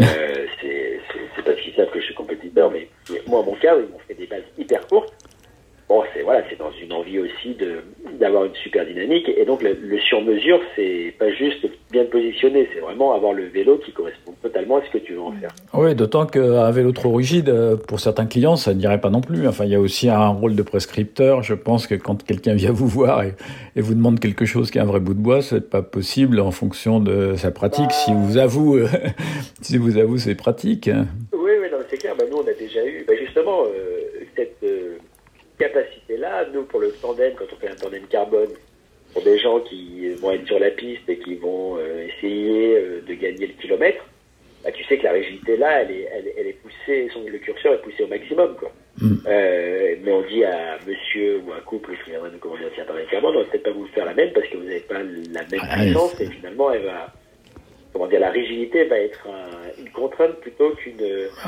euh, 0.00 0.04
c'est 0.60 1.44
parce 1.44 1.60
qu'ils 1.60 1.74
que 1.74 2.00
je 2.00 2.04
suis 2.04 2.14
compétiteur, 2.14 2.70
mais 2.70 2.88
moi, 3.26 3.40
en 3.40 3.44
mon 3.44 3.54
cas, 3.54 3.76
ils 3.76 3.92
m'ont 3.92 4.00
fait 4.06 4.14
des 4.14 4.26
bases 4.26 4.42
hyper 4.58 4.86
courtes. 4.88 5.14
Bon, 5.90 6.04
c'est 6.14 6.22
voilà, 6.22 6.44
c'est 6.48 6.56
dans 6.56 6.70
une 6.80 6.92
envie 6.92 7.18
aussi 7.18 7.54
de 7.54 7.82
d'avoir 8.20 8.44
une 8.44 8.54
super 8.54 8.86
dynamique. 8.86 9.28
Et 9.36 9.44
donc, 9.44 9.60
le, 9.60 9.72
le 9.72 9.98
sur-mesure, 9.98 10.60
c'est 10.76 11.12
pas 11.18 11.32
juste 11.32 11.66
bien 11.90 12.04
positionné, 12.04 12.68
c'est 12.72 12.78
vraiment 12.78 13.12
avoir 13.12 13.32
le 13.32 13.46
vélo 13.46 13.78
qui 13.78 13.90
correspond 13.90 14.32
totalement 14.40 14.76
à 14.76 14.82
ce 14.84 14.90
que 14.92 14.98
tu 14.98 15.14
veux 15.14 15.20
en 15.20 15.32
faire. 15.32 15.50
Oui, 15.74 15.96
d'autant 15.96 16.26
qu'un 16.26 16.70
vélo 16.70 16.92
trop 16.92 17.12
rigide, 17.12 17.48
euh, 17.48 17.74
pour 17.74 17.98
certains 17.98 18.26
clients, 18.26 18.54
ça 18.54 18.72
n'irait 18.72 19.00
pas 19.00 19.10
non 19.10 19.20
plus. 19.20 19.48
Enfin, 19.48 19.64
il 19.64 19.72
y 19.72 19.74
a 19.74 19.80
aussi 19.80 20.08
un 20.08 20.28
rôle 20.28 20.54
de 20.54 20.62
prescripteur. 20.62 21.42
Je 21.42 21.54
pense 21.54 21.88
que 21.88 21.96
quand 21.96 22.22
quelqu'un 22.22 22.54
vient 22.54 22.70
vous 22.70 22.86
voir 22.86 23.24
et, 23.24 23.34
et 23.74 23.80
vous 23.80 23.94
demande 23.94 24.20
quelque 24.20 24.44
chose 24.44 24.70
qui 24.70 24.78
est 24.78 24.82
un 24.82 24.84
vrai 24.84 25.00
bout 25.00 25.14
de 25.14 25.18
bois, 25.18 25.42
c'est 25.42 25.68
pas 25.70 25.82
possible 25.82 26.38
en 26.38 26.52
fonction 26.52 27.00
de 27.00 27.34
sa 27.34 27.50
pratique. 27.50 27.90
Si 27.90 28.12
vous 28.14 28.38
avoue, 28.38 28.76
euh, 28.76 28.86
si 29.60 29.76
vous 29.76 29.98
avoue, 29.98 30.18
c'est 30.18 30.36
pratique. 30.36 30.88
Oui, 31.32 31.50
oui, 31.60 31.66
non, 31.72 31.78
c'est 31.88 31.96
clair. 31.96 32.14
Bah, 32.16 32.26
nous, 32.30 32.36
on 32.36 32.48
a 32.48 32.52
déjà 32.52 32.86
eu, 32.86 33.04
bah, 33.08 33.14
justement, 33.18 33.64
euh, 33.64 34.22
cette, 34.36 34.62
euh, 34.62 34.98
nous, 36.52 36.62
pour 36.64 36.80
le 36.80 36.90
tandem, 36.92 37.32
quand 37.36 37.44
on 37.52 37.56
fait 37.56 37.68
un 37.68 37.74
tandem 37.76 38.02
carbone, 38.08 38.50
pour 39.12 39.22
des 39.22 39.38
gens 39.38 39.60
qui 39.60 40.08
vont 40.20 40.30
être 40.32 40.46
sur 40.46 40.58
la 40.58 40.70
piste 40.70 41.08
et 41.08 41.18
qui 41.18 41.34
vont 41.36 41.76
euh, 41.78 42.06
essayer 42.06 42.76
euh, 42.76 43.00
de 43.06 43.14
gagner 43.14 43.46
le 43.48 43.54
kilomètre, 43.60 44.04
bah, 44.62 44.70
tu 44.72 44.84
sais 44.84 44.98
que 44.98 45.04
la 45.04 45.12
rigidité 45.12 45.56
là, 45.56 45.82
elle 45.82 45.90
est, 45.90 46.08
elle, 46.14 46.32
elle 46.38 46.46
est 46.46 46.52
poussée, 46.62 47.08
son, 47.12 47.24
le 47.24 47.38
curseur 47.38 47.74
est 47.74 47.82
poussé 47.82 48.04
au 48.04 48.06
maximum. 48.08 48.54
Quoi. 48.56 48.70
Mm. 49.00 49.14
Euh, 49.26 49.94
mais 50.04 50.12
on 50.12 50.22
dit 50.22 50.44
à 50.44 50.78
monsieur 50.86 51.40
ou 51.46 51.52
à 51.52 51.56
un 51.56 51.60
couple 51.60 51.92
qui 52.04 52.10
viendrait 52.10 52.30
nous 52.30 52.38
commander 52.38 52.64
un 52.80 52.84
tandem 52.84 53.06
carbone, 53.10 53.34
on 53.36 53.38
va 53.40 53.44
peut-être 53.46 53.62
pas 53.64 53.70
vous 53.72 53.86
faire 53.88 54.04
la 54.04 54.14
même 54.14 54.32
parce 54.32 54.46
que 54.48 54.56
vous 54.58 54.64
n'avez 54.64 54.80
pas 54.80 54.98
la 54.98 55.04
même 55.04 55.60
Ah, 55.62 55.76
puissance 55.82 56.20
et 56.20 56.26
finalement, 56.26 56.70
elle 56.72 56.82
va, 56.84 57.12
comment 57.92 58.06
dire, 58.06 58.20
la 58.20 58.30
rigidité 58.30 58.84
va 58.84 58.98
être 58.98 59.26
un- 59.26 59.80
une 59.82 59.90
contrainte 59.90 60.36
plutôt 60.40 60.70
qu'une 60.72 61.00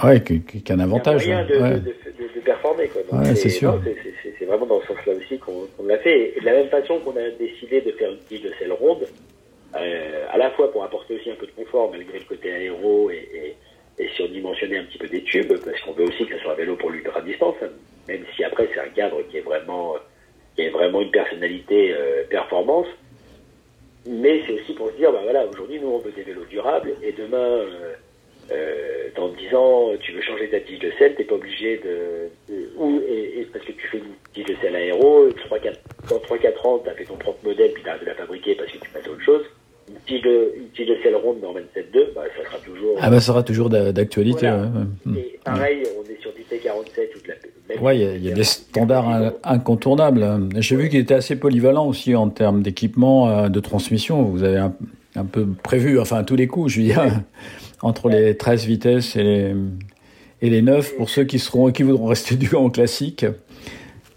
Ouais, 0.05 0.21
qu- 0.23 0.41
qu'un 0.41 0.81
avantage. 0.81 1.29
un 1.29 1.33
moyen 1.43 1.45
de, 1.47 1.55
ouais. 1.63 1.71
de, 1.75 1.77
de- 1.79 2.35
de 2.35 2.41
performer. 2.41 2.89
Quoi. 2.89 3.03
Donc, 3.11 3.21
Ouais, 3.27 3.35
c'est 3.37 3.51
sûr. 3.51 3.79
c'est- 3.85 3.97
C'est 4.23 4.32
vraiment 4.53 4.67
dans 4.67 4.83
ce 4.83 4.88
sens-là 4.88 5.15
aussi 5.15 5.38
qu'on 5.38 5.67
l'a 5.85 5.99
fait. 5.99 6.37
Et 6.37 6.41
de 6.41 6.45
la 6.45 6.53
même 6.53 6.69
façon 6.69 6.99
qu'on 7.01 7.17
a 7.17 7.31
décidé 7.31 7.81
de 7.81 7.93
faire 7.93 8.11
une 8.11 8.19
tige 8.21 8.43
de 8.43 8.53
selle 8.59 8.73
ronde, 8.73 9.07
euh, 9.75 10.27
à 10.31 10.37
la 10.37 10.51
fois 10.51 10.71
pour 10.71 10.85
apporter 10.85 11.15
aussi 11.15 11.31
un 11.31 11.37
peu 11.37 11.47
de 11.47 11.53
confort 11.53 11.91
malgré 11.91 12.19
le 12.19 12.25
côté 12.25 12.53
aéro 12.53 13.11
et, 13.11 13.57
et, 13.99 14.09
surdimensionner 14.17 14.79
un 14.79 14.85
petit 14.85 14.99
peu 14.99 15.09
des 15.09 15.23
tubes, 15.23 15.53
parce 15.65 15.81
qu'on 15.81 15.93
veut 15.93 16.05
aussi 16.05 16.27
que 16.27 16.37
ce 16.37 16.43
soit 16.43 16.53
un 16.53 16.57
vélo 16.57 16.77
pour 16.77 16.91
l'ultra-distance, 16.91 17.55
hein. 17.62 17.69
même 18.09 18.25
si 18.35 18.43
après 18.43 18.69
c'est 18.75 18.81
un 18.81 18.88
cadre 18.88 19.23
qui 19.31 19.38
est 19.38 19.43
vraiment, 19.43 19.95
qui 20.57 20.62
est 20.62 20.71
vraiment 20.71 21.01
une 21.01 21.11
personnalité 21.11 21.95
euh, 21.95 22.25
performance. 22.29 22.88
Mais 24.05 24.43
c'est 24.45 24.55
aussi 24.55 24.75
pour 24.75 24.91
se 24.91 24.97
dire, 24.97 25.12
bah 25.12 25.21
voilà, 25.23 25.47
aujourd'hui 25.47 25.79
nous 25.81 25.88
on 25.88 25.99
veut 25.99 26.11
des 26.11 26.23
vélos 26.23 26.45
durables 26.47 26.95
et 27.03 27.12
demain, 27.12 27.38
euh, 27.38 27.95
euh, 28.53 29.09
dans 29.17 29.29
10 29.29 29.55
ans, 29.55 29.88
tu 30.01 30.12
veux 30.12 30.21
changer 30.23 30.49
ta 30.49 30.61
tige 30.61 30.79
de 30.81 30.91
selle, 30.99 31.15
t'es 31.15 31.25
pas 31.25 31.35
obligé 31.35 31.79
de, 31.79 32.53
de- 32.53 32.71
ou 32.79 33.01
et, 33.09 33.41
et 33.41 33.49
parce 33.53 33.65
que 33.65 33.73
tu 33.73 33.87
fais 33.88 33.99
une 33.99 34.05
tige 34.35 34.45
de 34.47 34.55
selle 34.62 34.77
aéro, 34.77 35.29
3, 35.47 35.59
4, 35.59 35.81
dans 36.11 36.17
3-4 36.19 36.67
ans, 36.67 36.83
t'as 36.85 36.93
fait 36.95 37.05
ton 37.05 37.17
propre 37.17 37.38
modèle 37.45 37.71
puis 37.73 37.83
t'arrêtes 37.83 38.03
de 38.03 38.07
la 38.07 38.15
fabriquer 38.15 38.55
parce 38.55 38.71
que 38.71 38.79
tu 38.79 38.91
passes 38.91 39.07
à 39.07 39.11
autre 39.11 39.23
chose. 39.25 39.43
Une 39.88 39.97
tige 40.07 40.23
de, 40.23 40.53
une 40.57 40.69
tige 40.71 40.88
de 40.88 40.97
selle 41.03 41.17
ronde 41.17 41.41
Norman 41.43 41.61
7.2, 41.77 42.15
bah 42.15 42.23
ça 42.38 42.45
sera 42.49 42.59
toujours. 42.65 42.97
Ah 43.01 43.11
bah 43.11 43.21
ça 43.21 43.27
sera 43.27 43.43
toujours 43.43 43.69
d'a- 43.69 43.93
d'actualité. 43.93 44.47
Voilà. 44.49 44.62
ouais, 44.62 44.69
ouais. 44.69 45.12
Mm. 45.12 45.17
Et 45.17 45.38
pareil, 45.45 45.83
on 45.99 46.11
est 46.11 46.21
sur 46.21 46.33
du 46.33 46.43
T47 46.43 47.17
ou 47.17 47.23
de 47.23 47.29
la 47.29 47.35
même 47.75 47.83
Ouais, 47.83 47.97
il 47.99 48.03
y 48.03 48.07
a- 48.07 48.15
il 48.15 48.25
y, 48.25 48.31
a 48.31 48.35
des 48.35 48.45
standards 48.45 49.09
in- 49.09 49.35
incontournables. 49.45 50.25
J'ai 50.59 50.77
vu 50.77 50.88
qu'il 50.88 51.01
était 51.01 51.15
assez 51.15 51.37
polyvalent 51.37 51.87
aussi 51.87 52.15
en 52.15 52.29
termes 52.29 52.62
d'équipement, 52.62 53.29
euh, 53.29 53.49
de 53.49 53.61
transmission. 53.61 54.23
Vous 54.23 54.45
avez 54.45 54.59
un, 54.59 54.75
un 55.17 55.25
peu 55.25 55.47
prévu, 55.62 55.99
enfin 55.99 56.19
à 56.19 56.25
tous 56.25 56.37
les 56.37 56.47
coups, 56.47 56.73
je 56.73 56.81
veux 56.81 56.87
dire, 56.87 57.03
entre 57.83 58.09
les 58.09 58.37
13 58.37 58.64
vitesses 58.66 59.16
et 59.16 59.23
les, 59.23 59.55
et 60.40 60.51
les 60.51 60.62
9 60.62 60.97
pour 60.97 61.11
ceux 61.11 61.25
qui 61.25 61.38
seront 61.38 61.71
qui 61.73 61.83
voudront 61.83 62.07
rester 62.07 62.37
du 62.42 62.55
en 62.55 62.71
classique. 62.71 63.27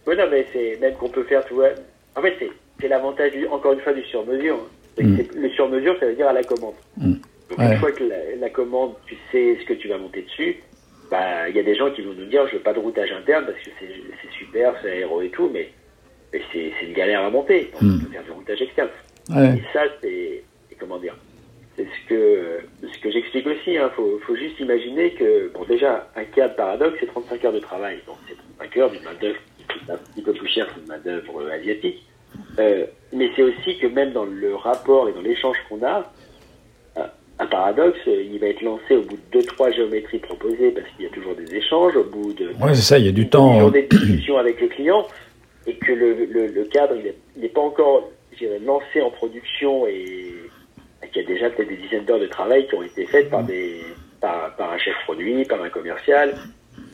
Oui, 0.08 0.16
non, 0.18 0.26
mais 0.30 0.46
c'est 0.54 0.78
même 0.80 0.94
qu'on 0.96 1.10
peut 1.10 1.24
faire, 1.24 1.44
tu 1.46 1.54
vois. 1.56 1.70
En 2.16 2.22
fait, 2.22 2.36
c'est, 2.80 2.88
l'avantage, 2.88 3.32
encore 3.52 3.74
une 3.74 3.80
fois, 3.80 3.94
du 3.94 4.04
sur-mesure. 4.04 4.60
Mm. 5.02 5.18
Le 5.36 5.50
sur-mesure, 5.50 5.96
ça 6.00 6.06
veut 6.06 6.14
dire 6.16 6.28
à 6.28 6.34
la 6.34 6.44
commande. 6.44 6.76
Mm. 6.98 7.14
Donc, 7.50 7.60
Ouais. 7.60 7.74
une 7.74 7.78
fois 7.80 7.92
que 7.92 8.04
la, 8.04 8.36
la 8.40 8.50
commande, 8.50 8.94
tu 9.06 9.16
sais 9.32 9.58
ce 9.62 9.66
que 9.66 9.74
tu 9.74 9.88
vas 9.88 9.98
monter 9.98 10.22
dessus, 10.24 10.58
bah, 11.12 11.48
il 11.50 11.56
y 11.56 11.60
a 11.60 11.64
des 11.64 11.76
gens 11.76 11.92
qui 11.92 12.02
vont 12.02 12.14
nous 12.14 12.26
dire, 12.26 12.48
je 12.48 12.56
veux 12.56 12.62
pas 12.62 12.74
de 12.74 12.80
routage 12.80 13.12
interne 13.12 13.46
parce 13.46 13.58
que 13.60 13.70
c'est, 13.80 14.38
super, 14.38 14.74
c'est 14.82 14.90
aéro 14.92 15.22
et 15.22 15.30
tout, 15.30 15.50
mais, 15.54 15.70
mais 16.34 16.42
c'est, 16.52 16.72
une 16.86 16.94
galère 16.94 17.22
à 17.24 17.30
monter. 17.30 17.72
Donc, 17.74 17.82
Mm. 17.82 17.96
on 17.96 18.06
peut 18.06 18.12
faire 18.12 18.24
du 18.24 18.32
routage 18.32 18.62
externe. 18.62 18.90
Ouais. 19.30 19.58
Et 19.58 19.62
ça, 19.74 19.82
c'est, 20.02 20.44
comment 20.80 20.98
dire, 21.00 21.16
c'est 21.76 21.84
ce 21.86 22.10
que, 22.10 22.60
ce 22.94 23.00
que 23.00 23.12
j'explique 23.12 23.48
aussi. 23.48 23.78
Hein. 23.78 23.90
Faut, 23.96 24.20
faut 24.26 24.36
juste 24.36 24.60
imaginer 24.60 25.12
que, 25.12 25.52
bon, 25.54 25.64
déjà, 25.66 26.10
un 26.16 26.24
câble 26.24 26.56
paradoxe, 26.56 26.98
c'est 27.00 27.08
35 27.08 27.46
heures 27.46 27.54
de 27.54 27.60
travail. 27.60 28.00
Donc, 28.08 28.18
c'est 28.28 28.36
35 28.60 28.78
heures 28.78 28.92
d'une 28.92 29.04
main-d'œuvre 29.04 29.40
qui 29.58 29.64
coûte 29.66 29.90
un 29.90 29.98
petit 29.98 30.22
peu 30.22 30.34
plus 30.34 30.48
cher 30.48 30.68
qu'une 30.74 30.86
main-d'œuvre 30.88 31.42
euh, 31.42 31.52
asiatique. 31.52 32.04
Euh, 32.60 32.86
mais 33.14 33.30
c'est 33.36 33.44
aussi 33.44 33.78
que 33.78 33.88
même 33.88 34.12
dans 34.12 34.26
le 34.26 34.56
rapport 34.56 35.08
et 35.10 35.14
dans 35.14 35.22
l'échange 35.22 35.58
qu'on 35.70 35.84
a, 35.86 36.12
un- 36.98 37.10
un 37.40 37.46
paradoxe, 37.48 38.00
euh, 38.08 38.24
il 38.24 38.40
va 38.40 38.48
être 38.48 38.62
lancé 38.62 38.96
au 38.96 39.02
bout 39.02 39.16
de 39.18 39.22
deux, 39.40 39.44
trois 39.44 39.72
géométries 39.72 40.20
proposées 40.20 40.72
parce 40.72 40.88
qu'il 40.96 41.06
y 41.06 41.08
a 41.08 41.12
toujours 41.12 41.36
des 41.36 41.54
échanges, 41.56 41.96
au 41.98 42.04
bout 42.04 42.34
de 42.34 42.48
Ouais, 42.62 42.74
c'est 42.74 42.82
ça, 42.82 42.98
il 43.00 43.06
y 43.06 43.10
a 43.10 43.14
du 43.14 43.28
temps. 43.30 43.60
journée 43.60 43.84
de 43.84 43.98
discussion 43.98 44.38
avec 44.38 44.60
le 44.62 44.68
client 44.68 45.06
et 45.68 45.76
que 45.76 45.92
le, 45.92 46.26
le, 46.26 46.48
le 46.48 46.64
cadre 46.66 46.96
il 46.98 47.08
est- 47.08 47.18
il 47.36 47.42
n'est 47.42 47.50
pas 47.50 47.62
encore 47.62 48.10
je 48.34 48.40
dirais, 48.40 48.60
lancé 48.60 49.02
en 49.02 49.10
production 49.12 49.88
et 49.88 50.34
qu'il 51.16 51.24
y 51.24 51.26
a 51.26 51.28
déjà 51.34 51.50
peut-être 51.50 51.70
des 51.70 51.78
dizaines 51.78 52.06
d'heures 52.06 52.20
de 52.20 52.28
travail 52.28 52.68
qui 52.68 52.76
ont 52.76 52.84
été 52.84 53.06
faites 53.06 53.30
par 53.30 53.44
des 53.44 53.80
par, 54.22 54.56
par 54.56 54.72
un 54.74 54.78
chef 54.78 54.94
produit, 55.06 55.46
par 55.46 55.62
un 55.64 55.70
commercial, 55.70 56.34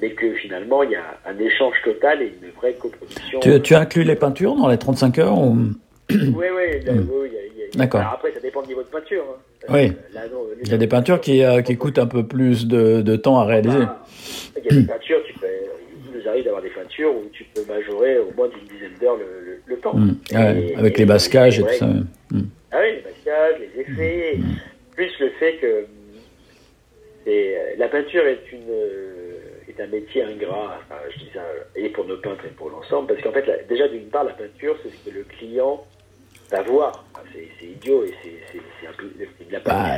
mais 0.02 0.12
que 0.12 0.34
finalement 0.36 0.84
il 0.84 0.92
y 0.92 0.96
a 0.96 1.18
un 1.26 1.38
échange 1.40 1.76
total 1.84 2.22
et 2.22 2.34
une 2.42 2.50
vraie 2.52 2.74
coproduction. 2.74 3.40
Tu, 3.40 3.62
tu 3.62 3.74
inclus 3.76 4.04
les 4.04 4.16
peintures 4.16 4.56
dans 4.56 4.68
les 4.68 4.78
35 4.78 5.18
heures 5.20 5.38
ou... 5.38 5.56
Oui, 6.10 6.18
oui, 6.18 6.26
là, 6.36 6.48
oui, 6.52 6.84
il 6.84 6.92
y 6.92 6.92
a- 6.92 6.92
il 6.92 6.94
y 6.94 7.38
a- 7.38 7.42
il 7.56 7.60
y 7.60 7.64
a- 7.64 7.78
D'accord. 7.78 8.02
alors 8.02 8.14
après 8.14 8.32
ça 8.34 8.40
dépend 8.42 8.62
du 8.64 8.70
niveau 8.70 8.84
de 8.84 8.88
peinture. 8.88 9.24
hein. 9.32 9.68
Oui. 9.70 9.94
là, 10.14 10.22
non, 10.32 10.40
Il 10.62 10.70
y 10.70 10.74
a 10.74 10.78
des 10.78 10.88
peintures 10.88 11.22
qui, 11.22 11.44
euh, 11.44 11.62
qui 11.62 11.78
coûtent 11.78 12.00
un 12.00 12.08
peu 12.08 12.26
plus 12.28 12.68
de, 12.68 13.02
de 13.02 13.16
temps 13.16 13.40
à 13.40 13.46
réaliser. 13.46 13.78
Ah, 13.82 14.04
Il 14.58 14.66
y 14.66 14.78
a 14.78 14.82
des 14.82 14.88
peintures, 14.88 15.20
tu 15.26 15.34
peux, 15.40 15.48
il 16.12 16.20
nous 16.20 16.28
arrive 16.28 16.44
d'avoir 16.44 16.62
des 16.64 16.70
peintures 16.70 17.12
où 17.16 17.24
tu 17.32 17.46
peux 17.56 17.62
majorer 17.72 18.18
au 18.20 18.32
moins 18.36 18.50
d'une 18.50 18.68
dizaine 18.68 18.92
d'heures 19.00 19.16
le, 19.18 19.41
le, 19.72 19.76
le 19.76 19.82
temps. 19.82 19.94
Mm. 19.96 20.16
Et- 20.32 20.36
Ouais, 20.36 20.76
avec 20.78 20.98
les 21.00 21.06
bascages 21.06 21.60
et 21.60 21.64
ouais. 21.64 21.72
tout 21.74 21.78
ça. 21.80 21.86
Mm. 21.88 22.04
Ah 22.72 22.78
oui, 22.82 22.96
les 22.98 23.04
mascages, 23.04 23.56
les 23.60 23.82
effets, 23.82 24.40
plus 24.96 25.12
le 25.20 25.30
fait 25.40 25.56
que 25.58 25.86
c'est, 27.26 27.56
euh, 27.58 27.60
la 27.78 27.88
peinture 27.88 28.26
est 28.26 28.40
une 28.52 28.70
euh, 28.70 29.38
est 29.70 29.80
un 29.82 29.88
métier 29.88 30.24
ingrat, 30.24 30.80
enfin, 30.84 31.00
je 31.14 31.20
dis 31.20 31.30
ça, 31.34 31.40
euh, 31.42 31.64
et 31.76 31.90
pour 31.90 32.06
nos 32.06 32.18
peintres 32.18 32.44
et 32.46 32.50
pour 32.50 32.70
l'ensemble, 32.70 33.08
parce 33.10 33.22
qu'en 33.22 33.32
fait, 33.32 33.46
la- 33.46 33.62
déjà 33.64 33.88
d'une 33.88 34.06
part, 34.08 34.24
la 34.24 34.34
peinture, 34.34 34.76
c'est 34.84 34.90
ce 34.90 35.10
que 35.10 35.16
le 35.18 35.24
client 35.24 35.86
va 36.50 36.62
voir. 36.64 37.06
Enfin, 37.14 37.24
c'est, 37.34 37.48
c'est 37.60 37.68
idiot 37.68 38.04
et 38.04 38.14
c'est, 38.24 38.32
c'est, 38.52 38.60
c'est 38.82 38.88
un 38.88 38.92
peu 38.98 39.06
de 39.06 39.52
la 39.54 39.60
Bah, 39.60 39.98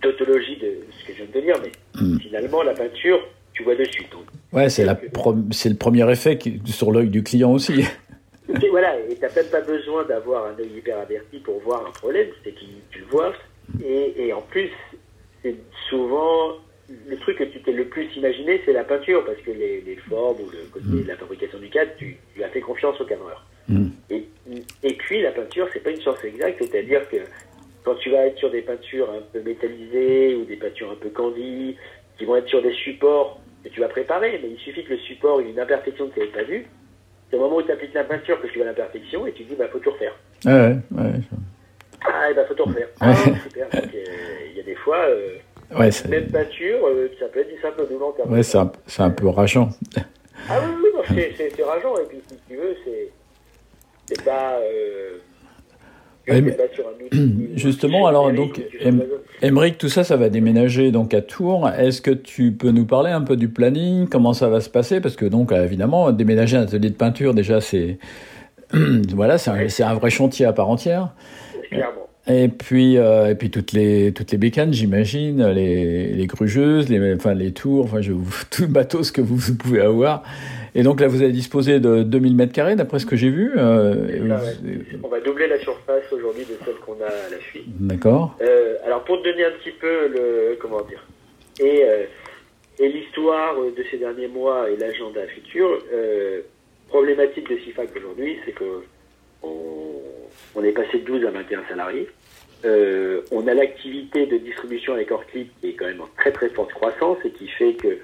tautologie 0.00 0.56
de 0.56 0.78
ce 1.00 1.06
que 1.06 1.12
je 1.12 1.16
viens 1.22 1.26
de 1.26 1.32
te 1.32 1.38
dire, 1.38 1.56
mais 1.62 2.18
finalement, 2.20 2.62
la 2.62 2.74
peinture, 2.74 3.20
tu 3.54 3.62
vois 3.62 3.74
dessus. 3.76 4.02
Donc, 4.12 4.22
Ouais, 4.52 4.68
c'est 4.70 4.84
la 4.84 4.94
pro- 4.94 5.36
c'est 5.50 5.68
le 5.68 5.76
premier 5.76 6.10
effet 6.10 6.38
qui, 6.38 6.60
sur 6.66 6.90
l'œil 6.92 7.08
du 7.10 7.22
client 7.22 7.52
aussi. 7.52 7.84
Et 8.48 8.68
voilà, 8.70 8.98
et 9.00 9.14
t'as 9.16 9.34
même 9.34 9.50
pas 9.50 9.60
besoin 9.60 10.04
d'avoir 10.04 10.46
un 10.46 10.58
œil 10.58 10.70
hyper 10.76 10.98
averti 10.98 11.38
pour 11.40 11.60
voir 11.60 11.86
un 11.86 11.90
problème, 11.90 12.28
c'est 12.42 12.52
que 12.52 12.60
tu 12.90 13.00
le 13.00 13.06
vois. 13.06 13.32
Et, 13.84 14.26
et 14.26 14.32
en 14.32 14.40
plus, 14.40 14.70
c'est 15.42 15.56
souvent 15.90 16.54
le 17.06 17.16
truc 17.18 17.38
que 17.38 17.44
tu 17.44 17.60
t'es 17.60 17.72
le 17.72 17.84
plus 17.84 18.08
imaginé, 18.16 18.62
c'est 18.64 18.72
la 18.72 18.84
peinture, 18.84 19.24
parce 19.24 19.38
que 19.38 19.50
les, 19.50 19.82
les 19.82 19.96
formes 19.96 20.40
ou 20.40 20.50
le 20.50 20.64
côté 20.72 21.02
de 21.02 21.08
la 21.08 21.16
fabrication 21.16 21.58
du 21.58 21.68
cadre, 21.68 21.90
tu, 21.98 22.16
tu 22.34 22.42
as 22.42 22.48
fait 22.48 22.60
confiance 22.60 22.98
au 23.00 23.04
cadreur. 23.04 23.44
Mm. 23.68 23.88
Et, 24.08 24.24
et 24.82 24.94
puis 24.94 25.20
la 25.20 25.32
peinture, 25.32 25.68
c'est 25.72 25.82
pas 25.82 25.90
une 25.90 26.00
science 26.00 26.24
exacte, 26.24 26.58
c'est-à-dire 26.60 27.06
que 27.10 27.18
quand 27.84 27.94
tu 27.96 28.10
vas 28.10 28.26
être 28.26 28.38
sur 28.38 28.50
des 28.50 28.62
peintures 28.62 29.10
un 29.10 29.20
peu 29.32 29.40
métallisées 29.40 30.34
ou 30.34 30.44
des 30.44 30.56
peintures 30.56 30.90
un 30.90 30.96
peu 30.96 31.10
candies, 31.10 31.76
qui 32.16 32.24
vont 32.24 32.36
être 32.36 32.48
sur 32.48 32.62
des 32.62 32.72
supports 32.72 33.40
que 33.62 33.68
tu 33.68 33.80
vas 33.80 33.88
préparer, 33.88 34.40
mais 34.42 34.50
il 34.50 34.58
suffit 34.58 34.84
que 34.84 34.94
le 34.94 34.98
support 35.00 35.40
ait 35.40 35.50
une 35.50 35.60
imperfection 35.60 36.08
que 36.08 36.14
tu 36.14 36.20
n'avais 36.20 36.32
pas 36.32 36.42
vue. 36.42 36.66
C'est 37.30 37.36
au 37.36 37.40
moment 37.40 37.56
où 37.56 37.62
tu 37.62 37.70
appliques 37.72 37.94
la 37.94 38.04
peinture 38.04 38.40
que 38.40 38.46
tu 38.46 38.58
vois 38.58 38.66
l'imperfection 38.66 39.26
et 39.26 39.32
tu 39.32 39.44
dis, 39.44 39.54
bah, 39.54 39.66
faut 39.70 39.78
tout 39.78 39.90
refaire. 39.90 40.14
Ouais, 40.44 40.52
ouais, 40.52 41.02
ouais. 41.02 41.20
Ah, 42.06 42.30
et 42.30 42.34
bah, 42.34 42.44
faut 42.46 42.54
tout 42.54 42.64
refaire. 42.64 42.88
Ah, 43.00 43.14
super. 43.14 43.66
Euh, 43.74 43.80
Il 44.50 44.56
y 44.56 44.60
a 44.60 44.62
des 44.62 44.74
fois, 44.76 44.98
euh, 44.98 45.36
Ouais, 45.78 45.90
même 46.08 46.28
peinture, 46.30 46.86
euh, 46.86 47.08
ça 47.20 47.26
peut 47.26 47.40
être 47.40 47.54
du 47.54 47.60
simple 47.60 47.82
termes. 48.12 48.32
ouais, 48.32 48.42
c'est 48.42 48.56
un, 48.56 48.72
un 49.02 49.10
peu 49.10 49.28
rageant. 49.28 49.68
Ah 50.48 50.60
oui, 50.62 50.72
oui, 50.82 50.90
c'est- 51.36 51.44
rageant. 51.62 51.94
Et 51.98 52.04
puis, 52.08 52.22
si 52.26 52.36
tu 52.48 52.56
veux, 52.56 52.74
c'est 52.84 53.10
c'est 54.06 54.24
pas. 54.24 54.54
Euh, 54.60 55.18
que 56.34 56.50
pas 56.50 56.74
sur 56.74 56.84
un 56.86 57.18
outil 57.22 57.48
Justement, 57.56 58.06
alors, 58.06 58.32
donc, 58.32 58.50
où 58.58 58.60
tu 58.60 58.86
em- 58.86 59.00
fais 59.00 59.46
Émeric, 59.46 59.78
tout 59.78 59.88
ça, 59.88 60.02
ça 60.02 60.16
va 60.16 60.28
déménager 60.28 60.90
donc 60.90 61.14
à 61.14 61.20
Tours. 61.22 61.68
Est-ce 61.68 62.00
que 62.02 62.10
tu 62.10 62.52
peux 62.52 62.70
nous 62.70 62.86
parler 62.86 63.10
un 63.10 63.20
peu 63.22 63.36
du 63.36 63.48
planning? 63.48 64.08
Comment 64.08 64.32
ça 64.32 64.48
va 64.48 64.60
se 64.60 64.68
passer? 64.68 65.00
Parce 65.00 65.14
que 65.16 65.26
donc, 65.26 65.52
euh, 65.52 65.64
évidemment, 65.64 66.10
déménager 66.10 66.56
un 66.56 66.62
atelier 66.62 66.90
de 66.90 66.94
peinture, 66.94 67.34
déjà, 67.34 67.60
c'est 67.60 67.98
voilà, 69.14 69.38
c'est 69.38 69.82
un, 69.82 69.94
vrai 69.94 70.10
chantier 70.10 70.44
à 70.46 70.52
part 70.52 70.68
entière. 70.68 71.14
clairement. 71.70 72.08
Et 72.30 72.48
puis, 72.48 72.98
euh, 72.98 73.30
et 73.30 73.34
puis 73.36 73.50
toutes 73.50 73.72
les 73.72 74.12
toutes 74.12 74.32
les 74.32 74.36
bécanes, 74.36 74.74
j'imagine, 74.74 75.46
les, 75.46 76.12
les 76.12 76.26
grugeuses, 76.26 76.90
les 76.90 77.14
enfin 77.14 77.32
les 77.32 77.52
tours, 77.52 77.86
enfin 77.86 78.02
je, 78.02 78.12
tout 78.50 78.62
le 78.62 78.68
matos 78.68 79.10
que 79.12 79.22
vous, 79.22 79.36
vous 79.36 79.54
pouvez 79.54 79.80
avoir. 79.80 80.22
Et 80.78 80.84
donc 80.84 81.00
là, 81.00 81.08
vous 81.08 81.22
avez 81.22 81.32
disposé 81.32 81.80
de 81.80 82.04
2000 82.04 82.36
mètres 82.36 82.52
carrés, 82.52 82.76
d'après 82.76 83.00
ce 83.00 83.06
que 83.06 83.16
j'ai 83.16 83.30
vu. 83.30 83.50
euh, 83.56 84.06
et 84.06 84.18
Ça, 84.28 84.36
vous- 84.36 84.68
ouais. 84.68 84.84
On 85.02 85.08
va 85.08 85.18
doubler 85.18 85.48
la 85.48 85.58
surface 85.58 86.04
aujourd'hui 86.12 86.44
de 86.44 86.54
celle 86.64 86.76
qu'on 86.76 87.00
a 87.02 87.06
à 87.08 87.30
la 87.30 87.38
fuite. 87.38 87.64
D'accord. 87.80 88.36
Euh, 88.40 88.76
alors 88.86 89.02
pour 89.02 89.18
te 89.20 89.24
donner 89.28 89.44
un 89.44 89.50
petit 89.60 89.72
peu 89.72 90.06
le 90.06 90.56
comment 90.60 90.80
dire 90.82 91.04
et 91.60 91.82
euh, 91.84 92.04
et 92.78 92.88
l'histoire 92.90 93.56
de 93.56 93.84
ces 93.90 93.96
derniers 93.98 94.28
mois 94.28 94.70
et 94.70 94.76
l'agenda 94.76 95.26
futur 95.26 95.82
problématique 96.88 97.50
de 97.50 97.56
CIFAC 97.58 97.88
aujourd'hui 97.96 98.36
c'est 98.44 98.52
que 98.52 98.84
on, 99.42 99.96
on 100.54 100.62
est 100.62 100.70
passé 100.70 100.98
de 101.00 101.04
12 101.04 101.24
à 101.26 101.30
21 101.32 101.62
salariés 101.68 102.08
on 103.32 103.46
a 103.48 103.54
l'activité 103.54 104.26
de 104.26 104.36
distribution 104.38 104.92
avec 104.94 105.10
Orclip 105.10 105.50
qui 105.60 105.70
est 105.70 105.72
quand 105.74 105.86
même 105.86 106.00
en 106.02 106.08
très 106.16 106.30
très 106.30 106.50
forte 106.50 106.72
croissance 106.72 107.18
et 107.24 107.30
qui 107.30 107.48
fait 107.48 107.72
que 107.74 107.98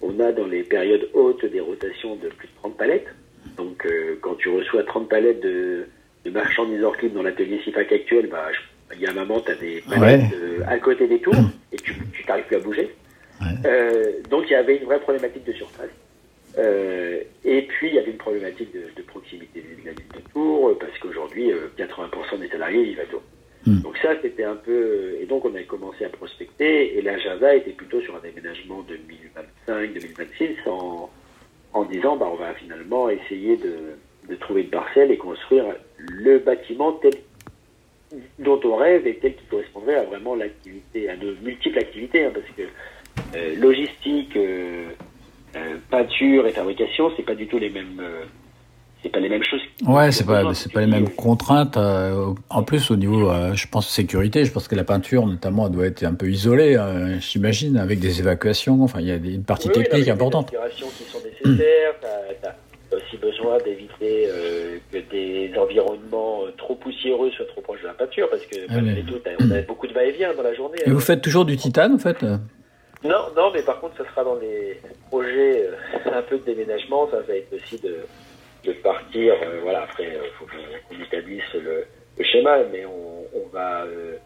on 0.00 0.20
a 0.20 0.32
dans 0.32 0.46
les 0.46 0.62
périodes 0.62 1.08
hautes 1.12 1.44
des 1.44 1.60
rotations 1.60 2.16
de 2.16 2.28
plus 2.28 2.48
de 2.48 2.54
30 2.56 2.76
palettes 2.76 3.08
Donc, 3.56 3.84
euh, 3.86 4.18
quand 4.20 4.34
tu 4.36 4.48
reçois 4.48 4.82
30 4.84 5.08
palettes 5.08 5.40
de, 5.40 5.86
de 6.24 6.96
clip 6.96 7.14
dans 7.14 7.22
l'atelier 7.22 7.60
SIFAC 7.64 7.92
actuel, 7.92 8.28
bah, 8.28 8.48
il 8.94 9.00
y 9.00 9.06
a 9.06 9.10
un 9.10 9.14
moment, 9.14 9.40
tu 9.40 9.52
as 9.52 9.54
des 9.56 9.82
palettes 9.88 10.32
euh, 10.34 10.60
à 10.66 10.78
côté 10.78 11.06
des 11.06 11.20
tours 11.20 11.34
et 11.72 11.76
tu 11.76 11.94
n'arrives 12.26 12.44
plus 12.44 12.56
à 12.56 12.60
bouger. 12.60 12.94
Ouais. 13.40 13.46
Euh, 13.66 14.12
donc, 14.30 14.44
il 14.48 14.52
y 14.52 14.56
avait 14.56 14.76
une 14.76 14.84
vraie 14.84 15.00
problématique 15.00 15.44
de 15.44 15.52
surface. 15.52 15.90
Euh, 16.58 17.20
et 17.44 17.62
puis, 17.62 17.88
il 17.88 17.94
y 17.94 17.98
avait 17.98 18.10
une 18.10 18.16
problématique 18.18 18.72
de, 18.72 18.84
de 18.96 19.02
proximité 19.02 19.60
de 19.60 19.86
la 19.86 19.92
ville 19.92 20.08
de 20.14 20.32
Tours, 20.32 20.76
parce 20.78 20.98
qu'aujourd'hui, 20.98 21.52
euh, 21.52 21.68
80% 21.78 22.40
des 22.40 22.48
salariés 22.48 22.84
vivent 22.84 23.00
à 23.00 23.04
Tours. 23.04 23.22
Hmm. 23.66 23.80
Donc 23.80 23.96
ça, 23.98 24.10
c'était 24.22 24.44
un 24.44 24.56
peu... 24.56 25.16
Et 25.20 25.26
donc, 25.26 25.44
on 25.44 25.54
a 25.54 25.62
commencé 25.62 26.04
à 26.04 26.08
prospecter, 26.08 26.96
et 26.96 27.02
l'agenda 27.02 27.54
était 27.54 27.72
plutôt 27.72 28.00
sur 28.00 28.16
un 28.16 28.20
déménagement 28.20 28.84
2025-2026, 29.68 30.68
en, 30.68 31.10
en 31.72 31.84
disant, 31.84 32.16
bah, 32.16 32.28
on 32.32 32.36
va 32.36 32.54
finalement 32.54 33.08
essayer 33.08 33.56
de, 33.56 33.96
de 34.28 34.34
trouver 34.36 34.62
une 34.62 34.70
parcelle 34.70 35.10
et 35.10 35.16
construire 35.16 35.64
le 35.98 36.38
bâtiment 36.38 36.92
tel 36.92 37.14
dont 38.38 38.60
on 38.64 38.76
rêve 38.76 39.06
et 39.06 39.16
tel 39.16 39.34
qui 39.34 39.44
correspondrait 39.46 39.96
à 39.96 40.04
vraiment 40.04 40.34
l'activité, 40.34 41.10
à 41.10 41.16
nos 41.16 41.34
multiples 41.42 41.78
activités, 41.78 42.24
hein, 42.24 42.32
parce 42.32 42.46
que 42.56 42.62
euh, 43.36 43.56
logistique, 43.56 44.34
euh, 44.36 44.88
euh, 45.56 45.76
peinture 45.90 46.46
et 46.46 46.52
fabrication, 46.52 47.12
c'est 47.16 47.22
pas 47.22 47.34
du 47.34 47.46
tout 47.46 47.58
les 47.58 47.70
mêmes, 47.70 48.00
euh, 48.00 48.24
c'est 49.02 49.10
pas 49.10 49.20
les 49.20 49.28
mêmes 49.28 49.44
choses. 49.44 49.60
Ouais, 49.86 50.10
c'est 50.12 50.26
pas, 50.26 50.52
c'est 50.54 50.72
pas 50.72 50.80
les 50.80 50.86
mêmes 50.86 51.08
contraintes. 51.08 51.76
euh, 51.76 52.34
en 52.50 52.62
plus, 52.62 52.90
au 52.90 52.96
niveau, 52.96 53.30
euh, 53.30 53.54
je 53.54 53.66
pense, 53.68 53.88
sécurité, 53.88 54.44
je 54.44 54.52
pense 54.52 54.66
que 54.68 54.74
la 54.74 54.84
peinture, 54.84 55.26
notamment, 55.26 55.66
elle 55.66 55.72
doit 55.72 55.86
être 55.86 56.02
un 56.04 56.14
peu 56.14 56.28
isolée, 56.28 56.76
euh, 56.76 57.18
j'imagine, 57.20 57.76
avec 57.76 58.00
des 58.00 58.20
évacuations. 58.20 58.82
Enfin, 58.82 59.00
il 59.00 59.06
y 59.06 59.12
a 59.12 59.16
une 59.16 59.44
partie 59.44 59.68
Oui, 59.68 59.74
oui, 59.76 59.82
non, 59.82 59.84
technique 59.84 60.04
il 60.04 60.08
y 60.08 60.10
a 60.10 60.14
importante. 60.14 60.50
Des 60.50 60.56
qui 60.74 61.04
sont 61.04 61.18
nécessaires. 61.24 61.94
T'as 62.00 62.48
as 62.50 62.96
aussi 62.96 63.18
besoin 63.18 63.58
d'éviter 63.58 64.26
euh, 64.28 64.78
que 64.90 64.98
des 65.10 65.52
environnements 65.58 66.40
trop 66.56 66.74
poussiéreux 66.74 67.30
soient 67.32 67.46
trop 67.46 67.60
proches 67.60 67.82
de 67.82 67.86
la 67.86 67.92
peinture, 67.92 68.28
parce 68.30 68.44
que 68.46 68.56
Ah, 68.68 68.80
malgré 68.80 69.02
tout, 69.02 69.20
on 69.40 69.50
a 69.50 69.60
beaucoup 69.62 69.86
de 69.86 69.92
va-et-vient 69.92 70.34
dans 70.34 70.42
la 70.42 70.54
journée. 70.54 70.78
Et 70.84 70.90
hein. 70.90 70.94
vous 70.94 71.00
faites 71.00 71.20
toujours 71.20 71.44
du 71.44 71.56
titane, 71.56 71.94
en 71.94 71.98
fait 71.98 72.22
Non, 72.22 73.26
non, 73.36 73.50
mais 73.54 73.62
par 73.62 73.80
contre, 73.80 73.96
ça 73.98 74.04
sera 74.10 74.24
dans 74.24 74.36
les 74.36 74.80
projets 75.08 75.66
euh, 75.66 76.10
un 76.18 76.22
peu 76.22 76.38
de 76.38 76.44
déménagement. 76.44 77.08
Ça 77.10 77.18
va 77.20 77.34
être 77.34 77.52
aussi 77.52 77.78
de, 77.82 77.96
de 78.68 78.72
partir. 78.74 79.34
euh, 79.42 79.60
voilà, 79.62 79.82
après, 79.82 80.04
il 80.04 80.30
faut 80.38 80.44
qu'on 80.46 81.02
établisse 81.02 81.54
le, 81.54 81.84
le 82.18 82.24
schéma, 82.24 82.58
mais 82.72 82.84
on, 82.84 83.24
on 83.34 83.46
va 83.52 83.84
euh, 83.84 84.16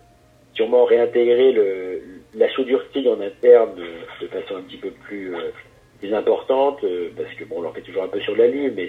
sûrement 0.54 0.84
réintégrer 0.84 1.52
le, 1.52 2.02
la 2.34 2.48
soudure 2.50 2.82
TIG 2.92 3.06
en 3.08 3.20
interne 3.20 3.74
de, 3.76 4.24
de 4.26 4.30
façon 4.30 4.56
un 4.56 4.62
petit 4.62 4.76
peu 4.78 4.90
plus, 4.90 5.34
euh, 5.34 5.50
plus 6.00 6.12
importante, 6.14 6.82
euh, 6.84 7.10
parce 7.16 7.32
que 7.34 7.44
bon, 7.44 7.56
on 7.58 7.62
l'en 7.62 7.72
fait 7.72 7.82
toujours 7.82 8.02
un 8.02 8.08
peu 8.08 8.20
sur 8.20 8.36
la 8.36 8.48
lime, 8.48 8.72
mais 8.76 8.88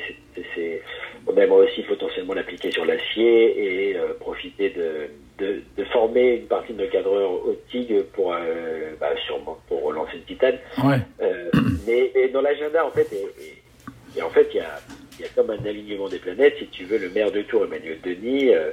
c'est- 0.55 0.81
on 1.27 1.35
aimerait 1.37 1.67
aussi 1.67 1.83
potentiellement 1.83 2.33
l'appliquer 2.33 2.71
sur 2.71 2.85
l'acier 2.85 3.91
et 3.91 3.95
euh, 3.97 4.13
profiter 4.19 4.69
de, 4.71 5.07
de, 5.37 5.61
de 5.77 5.83
former 5.85 6.35
une 6.37 6.47
partie 6.47 6.73
de 6.73 6.83
nos 6.83 6.89
cadreurs 6.89 7.31
au 7.31 7.55
TIG 7.69 8.01
pour, 8.13 8.33
euh, 8.33 8.93
bah, 8.99 9.11
sûrement 9.25 9.57
pour 9.67 9.83
relancer 9.83 10.17
le 10.17 10.23
titane. 10.23 10.57
Ouais. 10.83 10.97
Euh, 11.21 11.49
mais, 11.87 12.11
mais 12.15 12.27
dans 12.29 12.41
l'agenda, 12.41 12.85
en 12.85 12.91
fait, 12.91 13.07
et, 13.13 13.23
et- 13.43 14.19
et 14.19 14.21
en 14.21 14.29
fait, 14.29 14.47
il 14.53 14.57
y 14.57 14.59
a, 14.59 14.79
il 15.17 15.25
y 15.25 15.27
a 15.27 15.31
comme 15.35 15.49
un 15.49 15.65
alignement 15.65 16.09
des 16.09 16.19
planètes. 16.19 16.55
Si 16.59 16.67
tu 16.67 16.85
veux, 16.85 16.97
le 16.97 17.09
maire 17.09 17.31
de 17.31 17.41
Tours, 17.41 17.65
Emmanuel 17.65 17.99
Denis, 18.01 18.53
euh, 18.53 18.71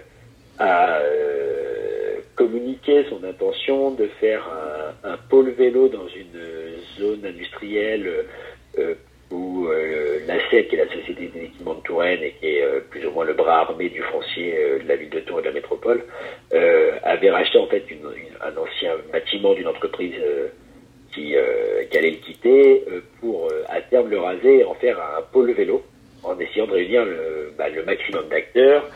a 0.61 0.99
euh, 0.99 2.18
communiqué 2.36 3.05
son 3.09 3.24
intention 3.24 3.93
de 3.93 4.07
faire 4.20 4.47
un, 5.03 5.16
pôle 5.28 5.51
vélo 5.51 5.88
dans 5.88 6.07
une 6.09 6.41
zone 6.99 7.24
industrielle 7.24 8.26
euh, 8.78 8.95
où 9.30 9.68
euh, 9.68 10.18
l'ACET, 10.26 10.68
qui 10.68 10.76
est 10.76 10.84
la 10.84 10.93
Société 10.93 11.28
des 11.28 11.45
équipements 11.45 11.74
de 11.74 11.80
Touraine 11.80 12.22
et 12.22 12.32
qui 12.32 12.47
est 12.47 12.80
plus 12.91 13.07
ou 13.07 13.11
moins 13.12 13.24
le 13.24 13.32
bras 13.32 13.61
armé 13.61 13.88
du 13.88 14.03
foncier 14.03 14.55
de 14.82 14.88
la 14.88 14.97
ville 14.97 15.09
de 15.09 15.20
Tours 15.20 15.38
et 15.38 15.43
de 15.43 15.49
la 15.49 15.55
métropole, 15.55 16.05
avait 17.03 17.30
racheté 17.30 17.59
en 17.59 17.66
fait 17.66 17.84
un 18.43 18.57
ancien 18.57 18.97
bâtiment 19.12 19.55
d'une 19.55 19.68
entreprise 19.68 20.14
qui, 21.14 21.34
qui 21.91 21.99
allait 21.99 22.11
le 22.11 22.16
quitter 22.16 22.84
pour 23.20 23.49
à 23.68 23.80
terme 23.80 24.11
le 24.11 24.18
raser 24.18 24.61
et 24.61 24.64
en 24.64 24.74
faire 24.74 24.99
un 24.99 25.22
pôle 25.22 25.53
vélo 25.53 25.82
en 26.22 26.38
essayant 26.38 26.66
de 26.66 26.72
réunir 26.72 27.04
le, 27.04 27.52
bah, 27.56 27.68
le 27.68 27.84
maximum 27.84 28.28
d'acteurs 28.28 28.88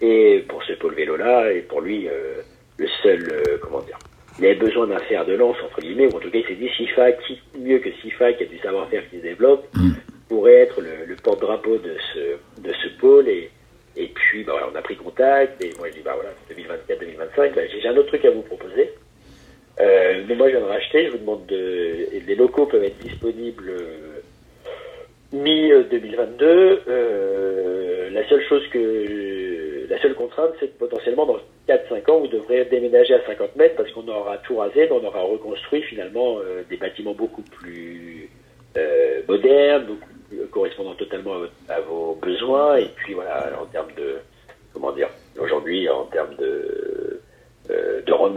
et 0.00 0.44
pour 0.48 0.62
ce 0.64 0.72
pôle 0.74 0.94
vélo 0.94 1.16
là 1.16 1.50
et 1.52 1.60
pour 1.60 1.80
lui 1.80 2.08
euh, 2.08 2.42
le 2.78 2.88
seul 3.02 3.28
euh, 3.32 3.58
comment 3.60 3.80
dire 3.80 3.98
il 4.38 4.46
avait 4.46 4.54
besoin 4.54 4.86
d'un 4.86 4.98
fer 5.00 5.24
de 5.26 5.34
lance 5.34 5.56
entre 5.64 5.80
guillemets 5.80 6.06
ou 6.06 6.16
en 6.16 6.20
tout 6.20 6.30
cas 6.30 6.38
il 6.38 6.46
s'est 6.46 6.54
dit 6.54 6.68
Sifa 6.76 7.12
qui 7.12 7.40
mieux 7.58 7.78
que 7.78 7.90
Sifa 8.02 8.32
qui 8.32 8.44
a 8.44 8.46
du 8.46 8.58
savoir-faire 8.58 9.08
qui 9.10 9.18
se 9.18 9.22
développe 9.22 9.66
pourrait 10.28 10.54
être 10.54 10.80
le, 10.80 11.04
le 11.06 11.16
porte-drapeau 11.16 11.78
de 11.78 11.94
ce 12.14 12.62
de 12.62 12.72
ce 12.72 12.88
pôle 13.00 13.28
et 13.28 13.50
et 13.94 14.08
puis 14.08 14.42
bah, 14.44 14.52
voilà, 14.52 14.70
on 14.72 14.76
a 14.76 14.82
pris 14.82 14.96
contact 14.96 15.62
et 15.62 15.70
moi 15.78 15.88
je 15.88 15.96
dis 15.96 16.02
bah 16.02 16.14
voilà 16.14 16.30
2024 16.48 16.98
2025 17.00 17.54
bah, 17.54 17.62
j'ai 17.68 17.88
un 17.88 17.96
autre 17.96 18.08
truc 18.08 18.24
à 18.24 18.30
vous 18.30 18.42
proposer 18.42 18.90
euh, 19.80 20.22
mais 20.28 20.34
moi, 20.34 20.48
je 20.48 20.56
viens 20.56 20.66
de 20.66 20.70
racheter. 20.70 21.06
Je 21.06 21.12
vous 21.12 21.18
demande 21.18 21.46
de. 21.46 22.08
Les 22.26 22.34
locaux 22.34 22.66
peuvent 22.66 22.84
être 22.84 22.98
disponibles 22.98 23.70
euh, 23.70 24.11
mi-2022. 25.32 26.42
Euh, 26.88 28.10
la 28.10 28.28
seule 28.28 28.42
chose 28.48 28.66
que. 28.68 29.86
La 29.88 30.00
seule 30.00 30.14
contrainte, 30.14 30.52
c'est 30.58 30.68
que 30.68 30.78
potentiellement, 30.78 31.26
dans 31.26 31.38
4-5 31.68 32.10
ans, 32.10 32.20
vous 32.20 32.28
devrez 32.28 32.64
déménager 32.66 33.14
à 33.14 33.26
50 33.26 33.56
mètres 33.56 33.76
parce 33.76 33.90
qu'on 33.92 34.08
aura 34.08 34.38
tout 34.38 34.56
rasé, 34.56 34.86
mais 34.88 34.92
on 34.92 35.04
aura 35.04 35.20
reconstruit 35.20 35.82
finalement 35.82 36.38
euh, 36.38 36.62
des 36.70 36.76
bâtiments 36.76 37.12
beaucoup 37.12 37.42
plus 37.42 38.30
euh, 38.76 39.20
modernes, 39.28 39.84
beaucoup 39.86 40.08
correspondant 40.50 40.94
totalement 40.94 41.34
à, 41.68 41.74
à 41.74 41.80
vos 41.80 42.18
besoins. 42.22 42.76
Et 42.76 42.88
puis 42.96 43.14
voilà, 43.14 43.52
en 43.60 43.66
termes 43.66 43.92
de. 43.96 44.16
Comment 44.72 44.92
dire 44.92 45.08
Aujourd'hui, 45.38 45.88
en 45.88 46.04
termes 46.04 46.34
de. 46.36 47.20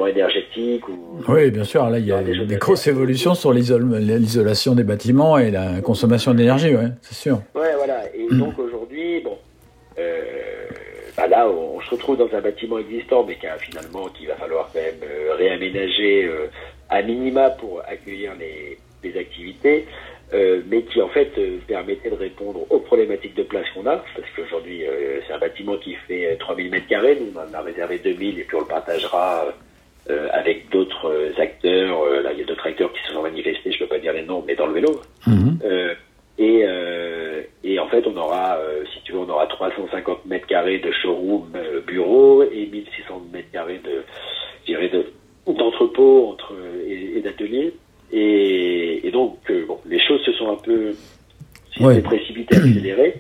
Énergétique 0.08 0.88
ou 0.90 1.22
Oui, 1.28 1.52
bien 1.52 1.64
sûr. 1.64 1.90
Là, 1.90 2.00
il 2.00 2.06
y 2.06 2.12
a 2.12 2.22
des 2.22 2.56
grosses 2.58 2.88
évolutions 2.88 3.36
sur 3.36 3.54
l'isolation 3.54 4.76
des 4.76 4.84
bâtiments 4.84 5.38
et 5.38 5.52
la 5.52 5.82
consommation 5.82 6.34
d'énergie, 6.34 6.76
ouais, 6.76 6.90
c'est 7.02 7.16
sûr. 7.16 7.42
Ouais, 7.56 7.74
voilà. 7.78 8.04
Et 8.16 8.26
Mm. 8.30 8.40
donc 8.40 8.58
aujourd'hui, 8.60 9.22
bon, 9.22 9.38
euh, 10.00 10.22
bah 11.18 11.28
là, 11.28 11.48
on, 11.48 11.80
se 11.82 11.90
retrouve 11.92 12.18
dans 12.18 12.30
un 12.36 12.42
bâtiment 12.42 12.80
existant, 12.80 13.24
mais 13.28 13.36
qui 13.36 13.46
a 13.48 13.58
finalement 13.58 14.08
qu'il 14.10 14.28
va 14.28 14.36
falloir 14.36 14.70
quand 14.74 14.80
même 14.82 14.96
euh, 15.04 15.36
réaménager 15.36 16.26
euh, 16.26 16.48
à 16.90 17.02
minima 17.04 17.52
pour 17.52 17.82
accueillir 17.88 18.32
les, 18.40 18.78
les 19.04 19.20
activités, 19.20 19.86
euh, 20.34 20.62
mais 20.68 20.82
qui 20.82 21.00
en 21.02 21.10
fait 21.10 21.32
euh, 21.38 21.60
permettait 21.68 22.10
de 22.10 22.16
répondre 22.16 22.62
aux 22.72 22.80
problématiques 22.80 23.36
de 23.36 23.44
place 23.44 23.66
qu'on 23.76 23.86
a, 23.86 23.98
parce 23.98 24.28
qu'aujourd'hui 24.36 24.84
euh, 24.86 25.20
c'est 25.28 25.34
un 25.34 25.38
bâtiment 25.38 25.78
qui 25.78 25.94
fait 26.08 26.32
euh, 26.34 26.36
3000 26.40 26.72
mètres 26.72 26.88
carrés, 26.88 27.18
nous 27.22 27.32
on 27.36 27.40
en 27.56 27.60
a 27.60 27.62
réservé 27.62 28.00
2000 28.00 28.40
et 28.40 28.44
puis 28.44 28.58
on 28.58 28.62
le 28.62 28.66
partagera. 28.66 29.46
Euh, 30.10 30.28
avec 30.32 30.70
d'autres 30.70 31.10
euh, 31.10 31.32
acteurs, 31.42 32.02
euh, 32.04 32.22
là 32.22 32.32
il 32.34 32.40
y 32.40 32.42
a 32.44 32.46
d'autres 32.46 32.68
acteurs 32.68 32.92
qui 32.94 33.02
se 33.08 33.14
sont 33.14 33.22
manifestés, 33.24 33.72
je 33.72 33.80
peux 33.80 33.88
pas 33.88 34.00
dire 34.00 34.14
les 34.14 34.24
noms, 34.24 34.44
mais 34.46 34.56
dans 34.56 34.68
le 34.68 34.74
vélo, 34.74 35.02
euh, 35.64 35.94
et, 36.38 36.62
euh, 36.66 37.42
et 37.64 37.80
en 37.80 37.88
fait, 37.88 38.06
on 38.06 38.16
aura, 38.18 38.58
euh, 38.58 38.84
si 38.94 39.02
tu 39.04 39.14
veux, 39.14 39.20
on 39.20 39.30
aura 39.30 39.48
350 39.48 40.26
mètres 40.26 40.48
carrés 40.48 40.80
de 40.80 40.92
showroom 40.92 41.50
euh, 41.56 41.80
bureau 41.82 42.44
et 42.44 42.66
1600 42.66 43.22
mètres 43.32 43.52
carrés 43.52 43.80
de, 43.84 44.04
de 44.68 45.06
d'entrepôt 45.54 46.28
entre 46.34 46.54
et, 46.86 47.18
et 47.18 47.22
d'atelier. 47.22 47.74
Et, 48.12 49.08
et 49.08 49.12
donc, 49.12 49.38
bon, 49.68 49.80
les 49.86 50.00
choses 50.06 50.22
se 50.26 50.34
sont 50.34 50.50
un 50.52 50.58
peu 50.58 50.92
si 51.74 51.84
Ouais. 51.84 52.02
précipitées, 52.02 52.56
accélérées. 52.58 53.16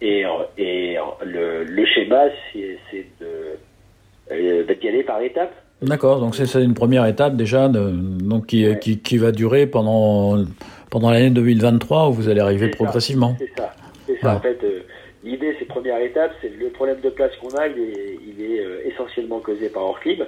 Et, 0.00 0.24
et 0.58 0.96
le, 1.24 1.64
le 1.64 1.86
schéma, 1.86 2.24
c'est 2.52 2.78
c'est 2.90 3.06
de 3.20 4.72
d'y 4.80 4.88
aller 4.88 5.02
par 5.02 5.20
étapes. 5.22 5.54
D'accord, 5.82 6.20
donc 6.20 6.34
c'est 6.34 6.62
une 6.62 6.74
première 6.74 7.04
étape 7.06 7.36
déjà, 7.36 7.68
de- 7.68 7.90
donc 7.90 8.46
qui, 8.46 8.66
Ouais. 8.66 8.78
qui, 8.78 9.00
qui 9.00 9.18
va 9.18 9.32
durer 9.32 9.66
pendant, 9.66 10.44
pendant 10.90 11.10
l'année 11.10 11.30
2023 11.30 12.08
où 12.08 12.12
vous 12.12 12.28
allez 12.28 12.40
arriver 12.40 12.68
progressivement. 12.70 13.36
C'est 13.38 13.50
ça. 13.56 13.74
C'est 14.06 14.18
ça. 14.20 14.30
Ouais. 14.30 14.36
En 14.36 14.40
fait, 14.40 14.58
euh, 14.64 14.80
l'idée, 15.24 15.54
c'est 15.58 15.66
première 15.66 15.98
étape, 16.00 16.32
c'est 16.40 16.52
le 16.58 16.68
problème 16.70 17.00
de 17.02 17.10
place 17.10 17.32
qu'on 17.40 17.54
a, 17.58 17.66
il 17.68 17.78
est, 17.78 18.18
il 18.26 18.42
est 18.44 18.60
euh, 18.64 18.86
essentiellement 18.88 19.40
causé 19.40 19.68
par 19.68 19.82
Orclib. 19.84 20.22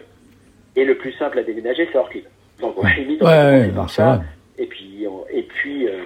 Et 0.74 0.84
le 0.84 0.96
plus 0.98 1.12
simple 1.12 1.38
à 1.38 1.42
déménager, 1.42 1.88
c'est 1.90 1.98
Orclib. 1.98 2.24
Donc, 2.60 2.74
on 2.76 2.86
limite, 2.86 3.22
on 3.22 3.26
Ouais, 3.26 3.68
par 3.74 3.88
ça. 3.88 4.22
Et 4.58 4.66
puis, 4.66 5.06
on- 5.08 5.24
et 5.32 5.42
puis 5.42 5.86
euh, 5.88 6.00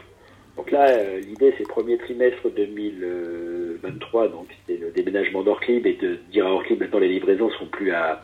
donc 0.56 0.70
là, 0.70 0.86
l'idée, 1.26 1.54
c'est 1.58 1.66
premier 1.66 1.96
trimestre 1.98 2.48
2023, 2.56 4.28
donc 4.28 4.46
c'est 4.66 4.76
le 4.78 4.90
déménagement 4.90 5.42
d'Orclib 5.42 5.86
et 5.86 5.94
de 6.00 6.18
dire 6.30 6.46
à 6.46 6.50
Orclib, 6.52 6.80
maintenant, 6.80 6.98
les 6.98 7.08
livraisons 7.08 7.50
seront 7.50 7.66
plus 7.66 7.92
à, 7.92 8.20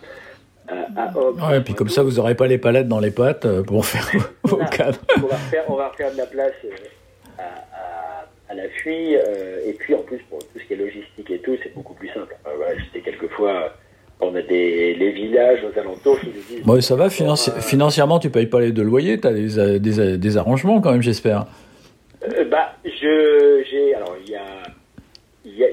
à, 0.69 1.03
à 1.03 1.17
Hobbes. 1.17 1.41
Ouais, 1.49 1.61
puis 1.61 1.75
comme 1.75 1.89
ça, 1.89 2.03
vous 2.03 2.13
n'aurez 2.13 2.35
pas 2.35 2.47
les 2.47 2.59
palettes 2.59 2.89
dans 2.89 3.01
les 3.01 3.11
pattes 3.11 3.45
euh, 3.47 3.63
pour 3.63 3.85
faire 3.87 4.09
vos 4.45 4.57
cadres. 4.57 4.99
on 5.17 5.21
va 5.27 5.37
refaire, 5.37 5.65
on 5.69 5.75
va 5.77 5.89
refaire 5.89 6.13
de 6.13 6.17
la 6.19 6.27
place 6.27 6.53
euh, 6.65 6.69
à, 7.39 7.43
à, 7.43 8.53
à 8.53 8.55
l'affût, 8.55 9.17
euh, 9.17 9.61
et 9.67 9.73
puis 9.75 9.95
en 9.95 10.03
plus 10.03 10.19
pour 10.31 10.39
tout 10.41 10.59
ce 10.59 10.65
qui 10.65 10.73
est 10.75 10.77
logistique 10.77 11.31
et 11.31 11.39
tout, 11.39 11.57
c'est 11.63 11.75
beaucoup 11.75 11.95
plus 11.95 12.09
simple. 12.09 12.37
Voilà, 12.45 12.77
je 12.79 12.85
sais 12.93 13.01
quelquefois, 13.01 13.73
on 14.21 14.35
a 14.35 14.43
des 14.43 14.95
les 14.95 15.13
villages 15.13 15.61
aux 15.65 15.79
alentours 15.79 16.19
qui 16.21 16.27
nous 16.29 16.33
disent. 16.57 16.65
Bon, 16.65 16.81
ça 16.81 16.97
va, 16.97 17.09
financi- 17.09 17.51
Euh, 17.51 17.61
financièrement, 17.61 18.19
tu 18.19 18.31
payes 18.31 18.47
pas 18.47 18.61
les 18.61 18.73
deux 18.73 18.83
loyers, 18.85 19.21
tu 19.21 19.27
as 19.27 19.33
des, 19.33 19.79
des, 19.79 20.17
des 20.19 20.37
arrangements 20.37 20.81
quand 20.81 20.93
même, 20.93 21.03
j'espère. 21.03 21.47
Euh, 22.25 22.45
bah, 22.51 22.73
je, 22.85 23.63
j'ai, 23.71 23.95
alors 23.95 24.17
il 24.25 24.31
y 24.33 24.37
a, 24.37 24.41
il 25.47 25.57
y 25.59 25.65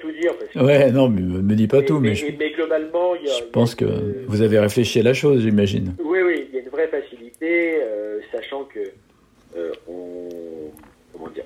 tout 0.00 0.12
dire. 0.12 0.32
Parce 0.38 0.50
que, 0.52 0.58
Ouais, 0.58 0.90
non, 0.90 1.08
mais 1.08 1.20
me 1.20 1.54
dis 1.54 1.66
pas 1.66 1.82
tout, 1.82 1.98
mais, 2.00 2.10
mais, 2.10 2.14
je, 2.14 2.26
mais 2.38 2.50
globalement, 2.50 3.14
il 3.16 3.26
y 3.26 3.30
a. 3.30 3.34
je 3.34 3.38
il 3.38 3.44
y 3.44 3.48
a 3.48 3.52
pense 3.52 3.74
que 3.74 3.84
une- 3.84 4.24
vous 4.26 4.42
avez 4.42 4.58
réfléchi 4.58 5.00
à 5.00 5.02
la 5.02 5.14
chose, 5.14 5.42
j'imagine. 5.42 5.94
Oui, 6.02 6.18
oui, 6.24 6.46
il 6.48 6.54
y 6.56 6.58
a 6.58 6.62
une 6.62 6.68
vraie 6.70 6.88
facilité, 6.88 7.80
euh, 7.82 8.20
sachant 8.32 8.64
que 8.64 8.80
euh, 9.56 9.72
on, 9.88 10.28
comment 11.12 11.30
dire, 11.30 11.44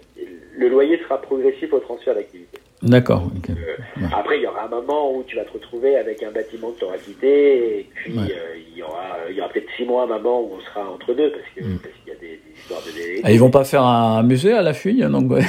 le 0.59 0.69
loyer 0.69 0.99
sera 0.99 1.21
progressif 1.21 1.73
au 1.73 1.79
transfert 1.79 2.15
d'activité. 2.15 2.59
D'accord. 2.83 3.31
Euh, 3.49 4.07
Après, 4.13 4.39
il 4.39 4.43
y 4.43 4.47
aura 4.47 4.65
un 4.65 4.69
moment 4.69 5.17
où 5.17 5.23
tu 5.23 5.37
vas 5.37 5.45
te 5.45 5.53
retrouver 5.53 5.97
avec 5.97 6.21
un 6.25 6.33
bâtiment 6.33 6.73
que 6.73 6.81
tu 6.81 6.85
auras 6.85 6.99
quitté, 6.99 7.79
et 7.81 7.87
puis 7.95 8.13
Ouais. 8.13 8.23
euh, 8.25 8.57
il 8.73 8.77
y 8.79 8.83
aura, 8.83 9.07
il 9.31 9.37
y 9.37 9.41
aura 9.41 9.49
peut-être 9.51 9.69
six 9.77 9.85
mois, 9.85 10.03
un 10.03 10.07
moment 10.07 10.43
où 10.43 10.51
on 10.57 10.61
sera 10.61 10.91
entre 10.91 11.15
deux, 11.15 11.31
parce 11.31 11.45
Mm. 11.65 11.79
qu'il 11.79 12.13
y 12.13 12.17
a 12.17 12.19
des, 12.21 12.27
des 12.27 12.61
histoires 12.61 12.83
de 12.85 12.91
délai. 12.91 13.21
Ah, 13.23 13.31
ils 13.31 13.39
vont 13.39 13.51
pas 13.53 13.63
faire 13.65 13.85
un 13.85 14.25
musée 14.25 14.53
à 14.53 14.63
la 14.63 14.75
fuite, 14.75 15.01
donc 15.01 15.31
ouais. 15.31 15.43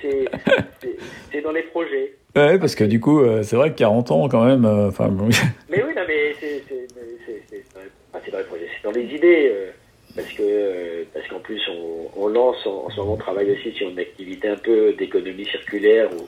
C'est- 0.00 1.40
dans 1.42 1.52
les 1.52 1.62
projets. 1.62 2.14
Ouais, 2.36 2.58
parce 2.58 2.74
que 2.74 2.84
du 2.84 3.00
coup, 3.00 3.20
euh, 3.20 3.42
c'est 3.42 3.56
vrai 3.56 3.70
que 3.72 3.76
40 3.76 4.10
ans 4.10 4.28
quand 4.28 4.44
même. 4.44 4.64
euh, 4.64 4.88
Enfin, 4.88 5.08
bon, 5.08 5.28
Mais 5.68 5.82
oui, 5.82 5.92
non, 5.96 6.02
mais 6.08 6.34
c'est 6.40 6.62
c'est- 6.68 8.30
dans 8.30 8.38
les 8.38 8.44
projets, 8.44 8.66
c'est 8.76 8.84
dans 8.84 8.92
les 8.96 9.04
idées, 9.14 9.50
euh, 9.52 9.70
parce 10.16 10.28
que 10.32 11.04
parce 11.12 11.26
qu'en 11.28 11.40
plus 11.40 11.60
on, 11.68 12.22
on 12.24 12.28
lance 12.28 12.64
en, 12.66 12.84
en 12.86 12.90
ce 12.90 12.96
moment 13.00 13.14
on 13.14 13.16
travaille 13.16 13.50
aussi 13.50 13.72
sur 13.72 13.88
une 13.90 13.98
activité 13.98 14.48
un 14.48 14.56
peu 14.56 14.92
d'économie 14.94 15.44
circulaire 15.46 16.08
ou 16.12 16.26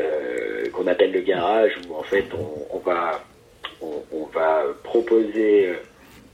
euh, 0.00 0.64
qu'on 0.72 0.86
appelle 0.86 1.12
le 1.12 1.20
garage, 1.20 1.72
où 1.90 1.94
en 1.94 2.02
fait 2.02 2.24
on, 2.34 2.76
on 2.76 2.78
va 2.78 3.20
on, 3.82 4.02
on 4.12 4.24
va 4.26 4.62
proposer 4.84 5.72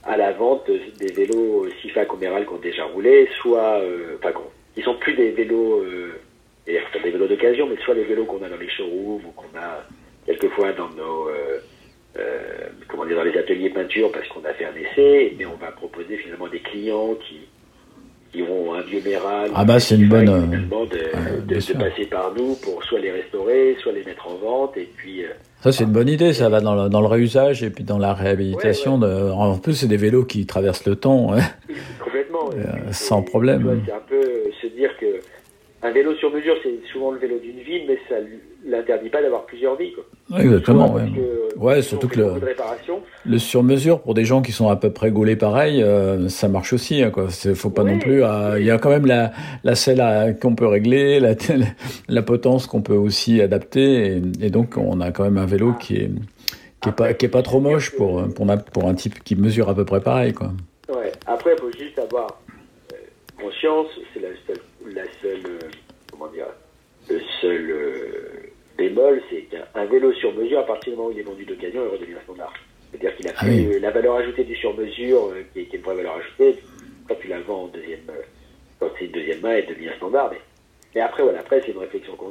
à 0.04 0.16
la 0.16 0.32
vente 0.32 0.70
des 1.00 1.12
vélos 1.12 1.66
Sifa 1.80 2.04
Coméral 2.04 2.44
qui 2.46 2.52
ont 2.52 2.58
déjà 2.58 2.84
roulé, 2.84 3.28
soit 3.40 3.80
euh, 3.80 4.16
enfin 4.18 4.32
qu'on- 4.32 4.51
qui 4.74 4.82
sont 4.82 4.94
plus 4.94 5.14
des 5.14 5.30
vélos 5.32 5.82
euh, 5.82 6.12
et 6.66 6.78
des 7.02 7.10
vélos 7.10 7.26
d'occasion, 7.28 7.66
mais 7.68 7.76
soit 7.84 7.94
les 7.94 8.04
vélos 8.04 8.24
qu'on 8.24 8.42
a 8.42 8.48
dans 8.48 8.56
les 8.56 8.68
showrooms 8.70 9.22
ou 9.26 9.32
qu'on 9.32 9.58
a 9.58 9.84
quelquefois 10.26 10.72
dans 10.72 10.88
nos 10.90 11.28
euh, 11.28 11.58
euh, 12.18 12.38
comment 12.88 13.06
dire 13.06 13.16
dans 13.16 13.24
les 13.24 13.36
ateliers 13.38 13.70
peinture 13.70 14.10
parce 14.12 14.28
qu'on 14.28 14.44
a 14.44 14.52
fait 14.54 14.64
un 14.66 14.74
essai, 14.76 15.34
mais 15.38 15.46
on 15.46 15.56
va 15.56 15.72
proposer 15.72 16.16
finalement 16.18 16.48
des 16.48 16.60
clients 16.60 17.14
qui 17.28 17.40
qui 18.32 18.42
ont 18.42 18.72
un 18.72 18.80
vieux 18.80 19.02
méral. 19.04 19.50
Ah 19.54 19.62
bah, 19.66 19.78
c'est 19.78 19.94
une 19.96 20.08
bonne, 20.08 20.24
de, 20.26 20.96
de- 21.46 21.54
de 21.54 21.60
passer 21.90 22.06
par 22.06 22.32
nous 22.34 22.54
pour 22.62 22.82
soit 22.84 22.98
les 23.00 23.10
restaurer, 23.10 23.76
soit 23.82 23.92
les 23.92 24.04
mettre 24.04 24.26
en 24.26 24.36
vente 24.36 24.74
et 24.78 24.88
puis 24.96 25.22
ça 25.60 25.70
c'est 25.70 25.84
une 25.84 25.90
bonne 25.92 26.08
idée. 26.08 26.32
Ça 26.32 26.48
va 26.48 26.60
dans 26.62 26.74
le, 26.84 26.88
dans 26.88 27.02
le 27.02 27.08
réusage 27.08 27.62
et 27.62 27.68
puis 27.68 27.84
dans 27.84 27.98
la 27.98 28.14
réhabilitation. 28.14 28.98
Ouais, 28.98 29.06
De... 29.08 29.30
En 29.32 29.58
plus, 29.58 29.74
c'est 29.74 29.86
des 29.86 29.98
vélos 29.98 30.24
qui 30.24 30.46
traversent 30.46 30.86
le 30.86 30.96
temps. 30.96 31.32
ouais. 31.34 31.42
Et 32.52 32.56
Euh, 32.60 32.72
puis, 32.86 32.94
sans 32.94 33.22
problème. 33.22 33.62
vois, 33.62 33.74
C'est 33.86 33.92
un 33.92 34.02
peu 34.08 34.16
euh, 34.20 34.44
se 34.60 34.66
dire 34.68 34.90
que 35.00 35.06
un 35.84 35.90
vélo 35.90 36.14
sur 36.14 36.30
mesure, 36.32 36.54
c'est 36.62 36.74
souvent 36.92 37.10
le 37.10 37.18
vélo 37.18 37.38
d'une 37.42 37.58
ville, 37.60 37.82
mais 37.88 37.98
ça 38.08 38.14
l'interdit 38.64 39.08
pas 39.08 39.20
d'avoir 39.20 39.44
plusieurs 39.46 39.74
vies. 39.76 39.92
Quoi. 39.92 40.04
Ouais, 40.30 40.44
exactement. 40.44 40.94
Ouais. 40.94 41.76
que 41.76 41.82
surtout 41.82 42.06
que 42.06 42.20
le-. 42.20 42.34
Le 43.24 43.38
sur-mesure 43.38 44.00
pour 44.00 44.14
des 44.14 44.24
gens 44.24 44.42
qui 44.42 44.52
sont 44.52 44.68
à 44.68 44.76
peu 44.76 44.90
près 44.92 45.10
gaulés 45.10 45.34
pareil, 45.34 45.82
euh, 45.82 46.28
ça 46.28 46.46
marche 46.46 46.72
aussi. 46.72 47.02
Hein, 47.02 47.10
quoi. 47.10 47.26
Faut 47.54 47.70
pas 47.70 47.82
non 47.82 47.98
plus. 47.98 48.22
euh, 48.22 48.60
Il 48.60 48.64
y 48.66 48.70
a 48.70 48.78
quand 48.78 48.90
même 48.90 49.06
la, 49.06 49.32
la 49.64 49.74
selle 49.74 50.36
qu'on 50.40 50.54
peut 50.54 50.68
régler, 50.68 51.18
la, 51.18 51.34
la 52.08 52.22
potence 52.22 52.68
qu'on 52.68 52.82
peut 52.82 52.94
aussi 52.94 53.40
adapter, 53.42 54.18
et, 54.18 54.22
et 54.46 54.50
donc 54.50 54.76
on 54.76 55.00
a 55.00 55.10
quand 55.10 55.24
même 55.24 55.38
un 55.38 55.46
vélo 55.46 55.72
qui 55.72 55.96
est 55.96 56.10
qui 56.80 56.88
est 56.90 56.92
pas 56.92 57.14
qui 57.14 57.26
est 57.26 57.28
pas 57.28 57.42
trop 57.42 57.58
moche 57.60 57.90
pour 57.96 58.22
pour 58.32 58.46
un 58.88 58.94
type 58.94 59.22
qui 59.24 59.34
mesure 59.34 59.68
à 59.68 59.74
peu 59.74 59.84
près 59.84 60.00
pareil. 60.00 60.32
Quoi. 60.32 60.52
Ouais. 60.96 61.12
Après, 61.26 61.54
il 61.54 61.60
faut 61.60 61.72
juste 61.72 61.98
avoir 61.98 62.40
euh, 62.92 62.96
conscience, 63.40 63.88
c'est 64.12 64.20
la 64.20 64.28
seule, 64.46 64.60
la 64.94 65.04
seule, 65.20 65.42
euh, 65.46 65.58
comment 66.10 66.28
dire, 66.28 66.46
le 67.08 67.20
seul 67.40 67.70
euh, 67.70 68.50
bémol, 68.78 69.20
c'est 69.30 69.42
qu'un 69.42 69.64
un 69.74 69.84
vélo 69.86 70.12
sur 70.14 70.32
mesure, 70.34 70.60
à 70.60 70.66
partir 70.66 70.92
du 70.92 70.96
moment 70.98 71.08
où 71.10 71.12
il 71.12 71.18
est 71.20 71.22
vendu 71.22 71.44
d'occasion, 71.44 71.82
il 71.84 71.92
redevient 71.92 72.16
standard. 72.24 72.52
C'est-à-dire 72.90 73.16
qu'il 73.16 73.28
a 73.28 73.32
Ah 73.38 73.44
oui. 73.46 73.80
la 73.80 73.90
valeur 73.90 74.16
ajoutée 74.16 74.44
du 74.44 74.54
sur 74.56 74.74
mesure, 74.76 75.28
euh, 75.30 75.42
qui, 75.52 75.60
est, 75.60 75.64
qui 75.64 75.76
est 75.76 75.78
une 75.78 75.84
vraie 75.84 75.96
valeur 75.96 76.16
ajoutée. 76.16 76.58
Quand 77.08 77.14
tu 77.20 77.28
la 77.28 77.40
vends 77.40 77.64
en 77.64 77.66
deuxième, 77.68 78.00
quand 78.78 78.88
c'est 78.98 79.06
une 79.06 79.12
deuxième 79.12 79.40
main, 79.40 79.50
elle 79.52 79.66
devient 79.66 79.90
standard. 79.96 80.30
Mais, 80.30 80.40
mais 80.94 81.00
après, 81.00 81.22
voilà, 81.22 81.40
après, 81.40 81.60
c'est 81.64 81.72
une 81.72 81.78
réflexion 81.78 82.14
qu'on, 82.16 82.26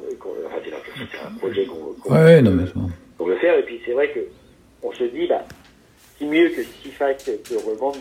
enfin, 0.45 0.57
c'est 0.64 0.72
c'est 1.12 1.26
un 1.28 1.32
projet 1.38 1.66
qu'on, 1.66 1.93
qu'on- 2.01 2.14
Ouais, 2.14 2.41
c'est 3.18 3.26
veut 3.26 3.36
faire. 3.38 3.57
Et 3.57 3.64
puis 3.64 3.82
c'est 3.86 3.93
vrai 3.93 4.12
que 4.12 4.20
on 4.84 4.91
se 4.93 5.03
dit, 5.05 5.28
bah, 5.28 5.43
qui 6.18 6.26
mieux 6.26 6.49
que 6.49 6.64
Sifac 6.64 7.24
peut 7.26 7.57
revendre 7.57 7.97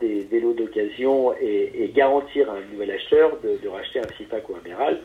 des 0.00 0.22
vélos 0.22 0.52
d'occasion 0.52 1.34
et, 1.40 1.90
garantir 1.94 2.50
à 2.50 2.54
un 2.54 2.72
nouvel 2.72 2.90
acheteur 2.90 3.38
de, 3.42 3.68
racheter 3.68 4.00
un 4.00 4.16
Sifac 4.16 4.48
ou 4.48 4.54
un 4.54 4.68
Méral, 4.68 5.00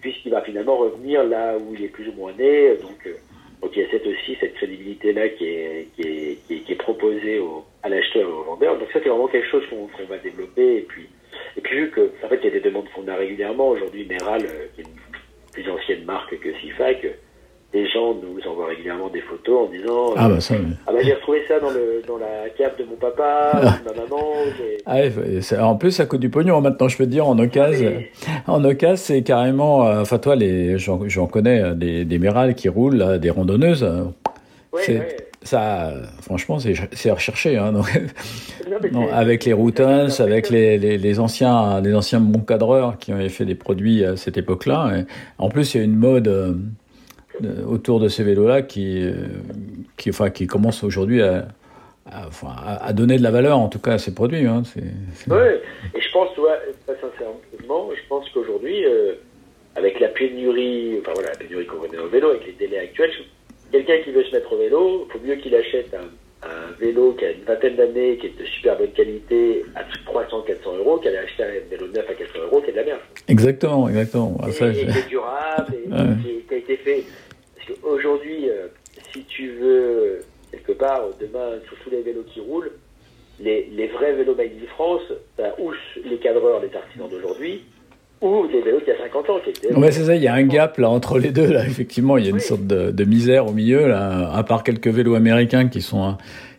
puisqu'il 0.00 0.30
va 0.30 0.42
finalement 0.42 0.76
revenir 0.76 1.24
là 1.24 1.56
où 1.58 1.74
il 1.74 1.84
est 1.84 1.88
plus 1.88 2.08
ou 2.08 2.12
moins 2.12 2.32
né. 2.32 2.76
Donc, 2.80 3.06
euh, 3.06 3.14
donc 3.60 3.76
il 3.76 3.82
y 3.82 3.84
a 3.84 3.90
cette 3.90 4.06
aussi 4.06 4.36
cette 4.40 4.54
crédibilité-là 4.54 5.28
qui 5.30 5.44
est, 5.44 5.88
qui 5.94 6.02
est, 6.02 6.64
qui 6.64 6.72
est, 6.72 6.76
proposée 6.76 7.38
au, 7.38 7.64
à 7.82 7.88
l'acheteur 7.88 8.22
et 8.22 8.32
au 8.32 8.42
vendeur. 8.44 8.78
Donc 8.78 8.88
ça, 8.92 9.00
c'est 9.02 9.08
vraiment 9.08 9.28
quelque 9.28 9.48
chose 9.48 9.64
qu'on 9.68 10.04
va 10.04 10.18
développer. 10.18 10.76
Et 10.76 10.82
puis, 10.82 11.06
et 11.56 11.60
puis 11.60 11.76
vu 11.76 11.90
que, 11.90 12.10
en 12.24 12.28
fait, 12.28 12.38
il 12.42 12.44
y 12.44 12.48
a 12.48 12.52
des 12.52 12.60
demandes 12.60 12.88
qu'on 12.94 13.06
a 13.08 13.16
régulièrement. 13.16 13.68
Aujourd'hui, 13.68 14.06
Méral, 14.06 14.42
euh, 14.44 14.66
qui 14.74 14.80
est 14.80 14.84
une 14.84 15.00
plus 15.52 15.70
ancienne 15.70 16.04
marque 16.04 16.38
que 16.38 16.54
Sifac, 16.60 17.04
euh, 17.04 17.12
des 17.72 17.86
gens 17.88 18.14
nous 18.14 18.50
envoient 18.50 18.66
régulièrement 18.68 19.08
des 19.10 19.20
photos 19.20 19.68
en 19.68 19.70
disant 19.70 20.14
Ah 20.16 20.26
euh, 20.26 20.34
bah 20.34 20.40
ça. 20.40 20.54
oui. 20.54 20.66
ah 20.86 20.92
bah 20.92 20.98
j'ai 21.04 21.14
retrouvé 21.14 21.42
ça 21.46 21.60
dans 21.60 21.70
le 21.70 22.02
dans 22.06 22.18
la 22.18 22.48
cave 22.58 22.72
de 22.78 22.84
mon 22.84 22.96
papa, 22.96 23.52
ou 23.54 23.58
de 23.60 23.94
ma 23.94 24.02
maman. 24.02 24.26
Ah 25.60 25.64
en 25.64 25.76
plus, 25.76 25.92
ça 25.92 26.06
coûte 26.06 26.20
du 26.20 26.30
pognon. 26.30 26.60
Maintenant, 26.60 26.88
je 26.88 26.96
peux 26.96 27.04
te 27.04 27.10
dire, 27.10 27.26
en 27.28 27.38
occasion, 27.38 27.92
Mais- 27.96 28.10
en 28.48 28.64
occasion, 28.64 28.96
c'est 28.96 29.22
carrément. 29.22 29.86
euh, 29.86 30.00
Enfin, 30.02 30.18
toi, 30.18 30.34
les, 30.34 30.78
j'en, 30.78 31.08
j'en 31.08 31.26
connais 31.26 31.60
euh, 31.62 31.74
des, 31.74 32.04
des 32.04 32.18
murales 32.18 32.54
qui 32.54 32.68
roulent, 32.68 32.96
là, 32.96 33.18
des 33.18 33.30
randonneuses. 33.30 33.84
euh, 33.84 34.04
Ouais, 34.72 34.82
c'est- 34.84 34.98
ouais. 34.98 35.16
Ça, 35.42 35.94
franchement, 36.20 36.58
c'est, 36.58 36.74
c'est 36.92 37.10
recherché. 37.10 37.56
Hein, 37.56 37.72
donc, 37.72 37.86
Non, 38.70 38.76
mais 38.82 38.90
non, 38.90 39.06
c'est- 39.06 39.12
avec 39.12 39.44
les 39.46 39.52
Routons, 39.54 40.08
c'est- 40.08 40.22
avec 40.22 40.50
les, 40.50 40.76
les, 40.76 40.98
les 40.98 41.18
anciens, 41.20 41.80
les 41.80 41.94
anciens 41.94 42.20
bons 42.20 42.40
cadreurs 42.40 42.98
qui 42.98 43.10
avaient 43.12 43.28
fait 43.30 43.44
des 43.46 43.54
produits 43.54 44.04
à 44.04 44.16
cette 44.16 44.36
époque-là. 44.36 44.98
Et 44.98 45.04
en 45.38 45.48
plus, 45.48 45.74
il 45.74 45.78
y 45.78 45.80
a 45.80 45.84
une 45.84 45.96
mode 45.96 46.28
euh, 46.28 46.52
autour 47.66 48.00
de 48.00 48.08
ces 48.08 48.22
vélos-là 48.24 48.62
qui, 48.62 49.02
euh, 49.02 49.12
qui, 49.96 50.10
enfin, 50.10 50.30
qui 50.30 50.46
commence 50.46 50.82
aujourd'hui 50.84 51.22
à, 51.22 51.46
à, 52.06 52.92
donner 52.92 53.18
de 53.18 53.22
la 53.22 53.30
valeur, 53.30 53.58
en 53.58 53.68
tout 53.68 53.78
cas, 53.78 53.92
à 53.94 53.98
ces 53.98 54.14
produits. 54.14 54.46
Hein, 54.46 54.62
Ouais, 55.28 55.60
et 55.94 56.00
je 56.00 56.12
pense, 56.12 56.28
très 56.86 56.94
sincèrement, 56.96 57.40
je 57.94 58.08
pense 58.08 58.28
qu'aujourd'hui, 58.30 58.84
euh, 58.84 59.12
avec 59.76 60.00
la 60.00 60.08
pénurie, 60.08 60.98
enfin 61.00 61.12
voilà, 61.14 61.30
la 61.30 61.36
pénurie 61.36 61.66
qu'on 61.66 61.76
connaît 61.76 61.96
le 62.02 62.08
vélo, 62.08 62.30
avec 62.30 62.46
les 62.46 62.52
délais 62.52 62.78
actuels, 62.80 63.10
quelqu'un 63.70 63.98
qui 64.04 64.10
veut 64.10 64.24
se 64.24 64.32
mettre 64.34 64.52
au 64.52 64.58
vélo, 64.58 65.06
il 65.08 65.12
faut 65.12 65.24
mieux 65.26 65.36
qu'il 65.36 65.54
achète 65.54 65.94
un, 65.94 66.48
un 66.48 66.72
vélo 66.80 67.12
qui 67.12 67.24
a 67.26 67.30
une 67.30 67.44
vingtaine 67.46 67.76
d'années, 67.76 68.16
qui 68.16 68.26
est 68.26 68.40
de 68.40 68.44
super 68.46 68.76
bonne 68.76 68.90
qualité, 68.92 69.64
à 69.76 69.82
300-400 70.10 70.78
euros, 70.78 70.96
qu'aller 70.98 71.18
acheter 71.18 71.44
un 71.44 71.70
vélo 71.70 71.86
neuf 71.94 72.06
à 72.10 72.14
400 72.14 72.32
euros, 72.46 72.60
qui 72.62 72.70
est 72.70 72.72
de 72.72 72.78
la 72.78 72.84
merde. 72.84 73.00
Exactement, 73.28 73.88
exactement. 73.88 74.36
Ah, 74.42 74.50
ça, 74.50 74.66
et 74.68 74.74
je- 74.74 74.80
qui 74.90 74.98
est 74.98 75.08
durable, 75.08 75.74
et 75.74 75.88
Ouais. 75.92 75.98
qui, 76.24 76.30
qui 76.48 76.54
a 76.54 76.56
été 76.56 76.76
fait. 76.78 77.04
Qu'aujourd'hui, 77.82 78.48
euh, 78.48 78.66
si 79.12 79.24
tu 79.24 79.50
veux, 79.52 80.20
quelque 80.50 80.72
part, 80.72 81.08
demain, 81.20 81.58
sur 81.66 81.76
tous 81.84 81.90
les 81.90 82.02
vélos 82.02 82.24
qui 82.32 82.40
roulent, 82.40 82.72
les, 83.40 83.68
les 83.72 83.88
vrais 83.88 84.12
vélos 84.12 84.34
Made 84.34 84.52
in 84.62 84.66
France, 84.74 85.02
t'as 85.36 85.52
ou 85.58 85.72
les 86.04 86.18
cadreurs, 86.18 86.60
les 86.60 86.74
artisans 86.76 87.08
d'aujourd'hui, 87.08 87.62
ou 88.20 88.46
des 88.48 88.60
vélos 88.60 88.80
qui 88.80 88.90
a 88.90 88.98
50 88.98 89.30
ans, 89.30 89.40
qui 89.42 89.50
étaient. 89.50 89.74
Ouais, 89.74 89.90
c'est 89.90 90.04
ça, 90.04 90.14
il 90.14 90.22
y 90.22 90.28
a 90.28 90.34
un 90.34 90.42
gap 90.42 90.76
là 90.78 90.90
entre 90.90 91.18
les 91.18 91.30
deux 91.30 91.50
là. 91.50 91.64
Effectivement, 91.64 92.18
il 92.18 92.24
y 92.24 92.28
a 92.28 92.30
une 92.30 92.40
sorte 92.40 92.66
de, 92.66 92.90
de 92.90 93.04
misère 93.04 93.46
au 93.46 93.52
milieu 93.52 93.88
là. 93.88 94.30
À 94.32 94.42
part 94.42 94.62
quelques 94.62 94.88
vélos 94.88 95.14
américains 95.14 95.68
qui 95.68 95.80
sont 95.80 96.16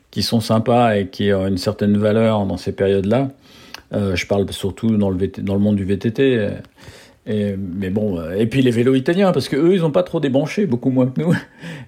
qui 0.09 0.23
sont 0.23 0.41
sympas 0.41 0.95
et 0.97 1.07
qui 1.07 1.31
ont 1.31 1.47
une 1.47 1.57
certaine 1.57 1.97
valeur 1.97 2.45
dans 2.45 2.57
ces 2.57 2.73
périodes-là. 2.73 3.29
Euh, 3.93 4.15
je 4.15 4.25
parle 4.25 4.51
surtout 4.51 4.97
dans 4.97 5.09
le 5.09 5.17
VT 5.17 5.41
dans 5.41 5.53
le 5.53 5.59
monde 5.59 5.75
du 5.75 5.85
VTT. 5.85 6.49
Et, 7.27 7.55
mais 7.55 7.89
bon, 7.91 8.19
euh, 8.19 8.31
et 8.33 8.47
puis 8.47 8.61
les 8.63 8.71
vélos 8.71 8.95
italiens, 8.95 9.31
parce 9.31 9.47
que 9.47 9.55
eux, 9.55 9.73
ils 9.75 9.85
ont 9.85 9.91
pas 9.91 10.01
trop 10.03 10.19
débranché, 10.19 10.65
beaucoup 10.65 10.89
moins 10.89 11.05
que 11.07 11.21
nous. 11.21 11.33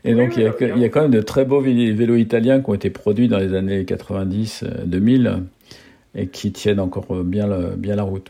Et 0.06 0.14
donc, 0.14 0.36
il 0.38 0.44
y, 0.44 0.46
a, 0.46 0.52
que- 0.52 0.66
il 0.66 0.78
y 0.80 0.86
a 0.86 0.90
quand 0.90 1.02
même 1.02 1.12
de 1.12 1.22
très 1.22 1.44
beaux 1.44 1.62
vé- 1.62 1.92
vélos 1.94 2.18
italiens 2.18 2.62
qui 2.62 2.70
ont 2.70 2.74
été 2.76 2.90
produits 2.92 3.28
dans 3.28 3.40
les 3.40 3.56
années 3.56 3.84
90, 3.84 4.64
euh, 4.64 4.84
2000, 4.86 5.40
et 6.16 6.28
qui 6.28 6.52
tiennent 6.52 6.80
encore 6.80 7.08
euh, 7.12 7.24
bien, 7.24 7.48
le- 7.48 7.76
bien 7.76 7.96
la 7.96 8.04
route. 8.04 8.30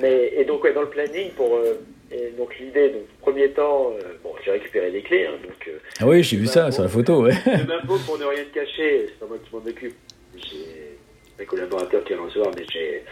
Mais, 0.00 0.32
et 0.38 0.44
donc, 0.44 0.62
ouais, 0.62 0.72
dans 0.72 0.82
le 0.82 0.90
planning, 0.90 1.30
pour. 1.36 1.56
euh, 1.56 1.80
et 2.12 2.30
donc, 2.38 2.56
l'idée, 2.60 2.90
donc, 2.90 3.02
premier 3.20 3.48
temps, 3.48 3.90
euh, 3.98 4.02
bon, 4.22 4.30
j'ai 4.44 4.52
récupéré 4.52 4.90
les 4.92 5.02
clés, 5.02 5.26
hein, 5.26 5.34
donc. 5.42 5.56
euh, 5.66 5.78
Ah 5.98 6.06
oui, 6.06 6.22
j'ai 6.22 6.36
vu 6.36 6.46
ça 6.46 6.70
sur 6.70 6.82
la 6.84 6.88
photo, 6.88 7.22
ouais. 7.24 7.32
De 7.32 7.66
ma 7.66 7.80
faute, 7.84 8.02
pour 8.06 8.16
ne 8.18 8.24
rien 8.26 8.44
te 8.44 8.54
cacher, 8.54 9.06
c'est 9.08 9.18
pas 9.18 9.26
moi 9.26 9.38
qui 9.44 9.52
m'en 9.56 9.62
occupe. 9.68 9.94
J'ai 10.36 10.98
mes 11.38 11.44
collaborateurs 11.46 12.04
qui 12.04 12.12
vont 12.14 12.26
recevoir, 12.26 12.50
mais 12.56 12.64
j'ai 12.72 13.02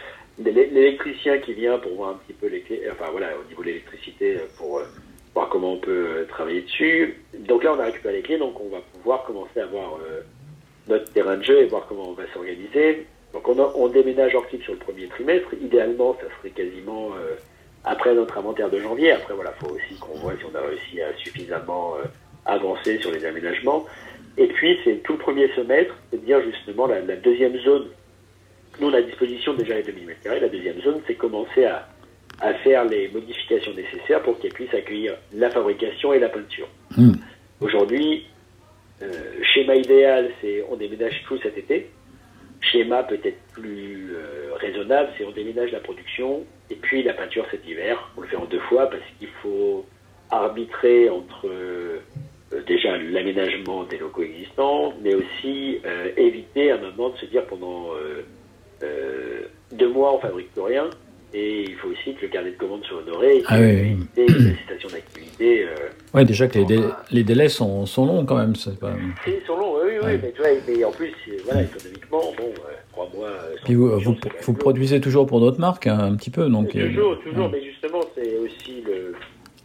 l'électricien 0.45 1.39
qui 1.39 1.53
vient 1.55 1.79
pour 1.79 1.95
voir 1.95 2.11
un 2.11 2.15
petit 2.15 2.33
peu 2.33 2.47
les 2.49 2.61
clés, 2.61 2.83
enfin 2.91 3.11
voilà, 3.11 3.29
au 3.39 3.49
niveau 3.49 3.63
de 3.63 3.69
l'électricité, 3.69 4.37
euh, 4.37 4.47
pour 4.57 4.79
euh, 4.79 4.85
voir 5.35 5.49
comment 5.49 5.75
on 5.75 5.79
peut 5.79 6.07
euh, 6.09 6.25
travailler 6.27 6.63
dessus. 6.63 7.23
Donc 7.39 7.65
là, 7.65 7.75
on 7.75 7.81
a 7.81 7.85
récupéré 7.85 8.17
les 8.17 8.23
clés, 8.23 8.39
donc 8.39 8.59
on 8.61 8.69
va 8.69 8.81
pouvoir 8.95 9.25
commencer 9.25 9.61
à 9.61 9.67
voir 9.67 9.99
notre 10.89 11.13
terrain 11.13 11.37
de 11.37 11.43
jeu 11.45 11.61
et 11.63 11.67
voir 11.67 11.87
comment 11.89 12.09
on 12.09 12.13
va 12.13 12.25
s'organiser. 12.33 13.07
Donc 13.33 13.47
on, 13.49 13.59
a- 13.63 13.73
on 13.77 13.89
déménage 13.89 14.33
sur 14.63 14.73
le 14.73 14.79
premier 14.79 15.07
trimestre. 15.09 15.49
Idéalement, 15.61 16.17
ça 16.21 16.27
serait 16.39 16.51
quasiment 16.51 17.11
après 17.85 18.15
notre 18.15 18.37
inventaire 18.39 18.71
de 18.71 18.81
janvier. 18.81 19.13
Après, 19.13 19.35
voilà, 19.35 19.53
faut 19.53 19.69
aussi 19.75 19.95
qu'on 20.01 20.19
voit 20.19 20.33
si 20.39 20.45
on 20.53 20.57
a 20.57 20.61
réussi 20.63 21.01
à 21.01 21.15
suffisamment 21.17 21.95
avancer 22.47 22.99
sur 22.99 23.13
les 23.13 23.25
aménagements. 23.25 23.87
Et 24.37 24.47
puis, 24.47 24.79
c'est 24.85 25.03
tout 25.03 25.13
le 25.13 25.19
premier 25.19 25.49
semestre, 25.55 25.95
c'est-à-dire 26.11 26.41
justement 26.43 26.87
la, 26.87 27.01
la, 27.01 27.17
deuxième 27.17 27.57
zone. 27.61 27.87
Nous, 28.79 28.89
on 28.89 28.95
a 28.95 28.99
à 28.99 29.03
disposition 29.03 29.55
déjà 29.55 29.75
les 29.75 29.83
2000 29.83 30.05
m2. 30.05 30.41
La 30.41 30.49
deuxième 30.49 30.81
zone, 30.81 31.01
c'est 31.07 31.15
commencer 31.15 31.65
à, 31.65 31.89
à, 32.41 32.55
faire 32.55 32.85
les 32.85 33.09
modifications 33.09 33.75
nécessaires 33.75 34.23
pour 34.23 34.39
qu'elle 34.39 34.53
puisse 34.53 34.73
accueillir 34.73 35.15
la 35.35 35.51
fabrication 35.51 36.13
et 36.13 36.19
la 36.19 36.29
peinture. 36.29 36.69
Mmh. 36.97 37.13
Aujourd'hui, 37.61 38.27
euh, 39.03 39.09
schéma 39.55 39.77
idéal, 39.77 40.31
c'est 40.41 40.63
on 40.71 40.77
déménage 40.77 41.23
tout 41.27 41.39
cet 41.43 41.57
été. 41.57 41.91
Schéma 42.61 43.03
peut-être 43.03 43.39
plus 43.53 44.13
euh, 44.13 44.55
raisonnable, 44.57 45.11
c'est 45.17 45.25
on 45.25 45.31
déménage 45.31 45.73
la 45.73 45.81
production 45.81 46.45
et 46.69 46.75
puis 46.75 47.03
la 47.03 47.15
peinture 47.15 47.47
cet 47.51 47.67
hiver. 47.67 48.11
On 48.17 48.21
le 48.21 48.29
fait 48.29 48.37
en 48.37 48.45
deux 48.45 48.61
fois 48.61 48.89
parce 48.91 49.03
qu'il 49.19 49.29
faut 49.43 49.87
arbitrer 50.31 51.09
entre 51.09 51.49
euh, 51.49 52.01
déjà 52.67 52.99
l'aménagement 52.99 53.85
des 53.85 53.97
locaux 53.97 54.23
existants, 54.23 54.93
mais 55.03 55.15
aussi 55.15 55.81
éviter 56.17 56.73
à 56.73 56.75
un 56.75 56.79
moment 56.79 57.11
de 57.11 57.17
se 57.19 57.27
dire 57.27 57.47
pendant 57.47 57.91
euh, 58.83 59.43
deux 59.73 59.91
mois 59.93 60.15
on 60.15 60.21
fabrique 60.21 60.53
plus 60.53 60.63
rien. 60.63 60.91
Et 61.33 61.63
il 61.63 61.75
faut 61.77 61.89
aussi 61.89 62.15
que 62.15 62.23
le 62.23 62.29
carnet 62.29 62.51
de 62.51 62.57
commandes 62.57 62.83
soit 62.85 62.99
honoré 62.99 63.37
et 63.37 63.43
ah 63.47 63.61
oui, 63.61 63.97
oui. 64.17 64.27
les 64.27 64.57
cessations 64.67 64.89
d'activité. 64.89 65.65
Euh, 65.65 65.89
oui, 66.13 66.25
déjà 66.25 66.49
que 66.49 66.59
les, 66.59 66.65
dé 66.65 66.81
les, 67.13 67.23
délais 67.23 67.49
sont, 67.49 67.87
sont 67.87 68.05
longs 68.05 68.25
quand 68.25 68.37
même. 68.37 68.55
Pas... 68.81 68.95
Ils 69.29 69.47
sont 69.47 69.57
longs, 69.57 69.77
oui, 69.77 69.93
oui, 69.93 70.07
ouais. 70.07 70.21
mais, 70.21 70.33
tu 70.33 70.43
vois, 70.43 70.51
mais 70.67 70.85
en 70.85 70.91
plus, 70.91 71.13
voilà, 71.45 71.63
économiquement, 71.63 72.21
bon, 72.37 72.49
euh, 72.49 72.73
trois 72.91 73.09
mois. 73.15 73.29
Puis 73.65 73.75
vous, 73.77 74.01
vous, 74.01 74.17
vous 74.43 74.53
produisez 74.55 75.01
toujours 75.01 75.27
pour 75.27 75.39
d'autres 75.39 75.61
marques, 75.61 75.87
hein, 75.87 76.01
un 76.01 76.17
petit 76.17 76.31
peu. 76.31 76.49
Donc, 76.49 76.71
toujours, 76.71 77.21
toujours, 77.21 77.49
mais 77.49 77.63
justement, 77.63 78.01
c'est 78.17 78.37
aussi 78.39 78.83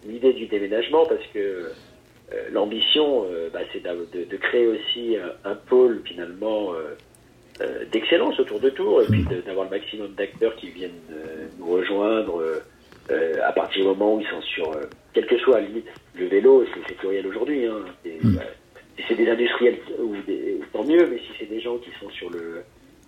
l'idée 0.07 0.33
du 0.33 0.45
déménagement 0.45 1.07
parce 1.07 1.25
que 1.33 1.39
euh, 1.39 2.35
l'ambition, 2.51 3.25
euh, 3.25 3.49
bah, 3.51 3.61
c'est 3.73 3.81
de, 3.81 4.25
de, 4.29 4.37
créer 4.37 4.67
aussi 4.67 5.15
un, 5.17 5.49
un 5.49 5.55
pôle 5.55 6.01
finalement 6.05 6.73
euh, 7.61 7.85
d'excellence 7.89 8.37
autour 8.37 8.59
de 8.59 8.69
Tours 8.69 9.01
et 9.03 9.05
puis 9.05 9.25
d'avoir 9.45 9.63
le 9.65 9.71
maximum 9.71 10.13
d'acteurs 10.13 10.55
qui 10.57 10.71
viennent 10.71 10.91
euh, 11.09 11.47
nous 11.57 11.67
rejoindre 11.67 12.43
euh, 13.09 13.33
à 13.45 13.53
partir 13.53 13.83
du 13.83 13.87
moment 13.87 14.15
où 14.15 14.19
ils 14.19 14.27
sont 14.27 14.41
sur, 14.41 14.71
quel 15.13 15.25
que 15.25 15.37
soit 15.37 15.61
limite 15.61 15.87
le 16.15 16.27
vélo, 16.27 16.65
c'est 16.73 16.89
sectoriel 16.89 17.25
aujourd'hui. 17.25 17.65
Hein, 17.65 17.85
si 18.03 19.03
c'est 19.07 19.15
des 19.15 19.29
industriels, 19.29 19.77
ou 19.99 20.15
des, 20.27 20.59
tant 20.73 20.83
mieux, 20.83 21.07
mais 21.09 21.17
si 21.17 21.31
c'est 21.39 21.49
des 21.49 21.61
gens 21.61 21.77
qui 21.77 21.91
sont 21.99 22.09
sur 22.09 22.29
le, 22.29 22.63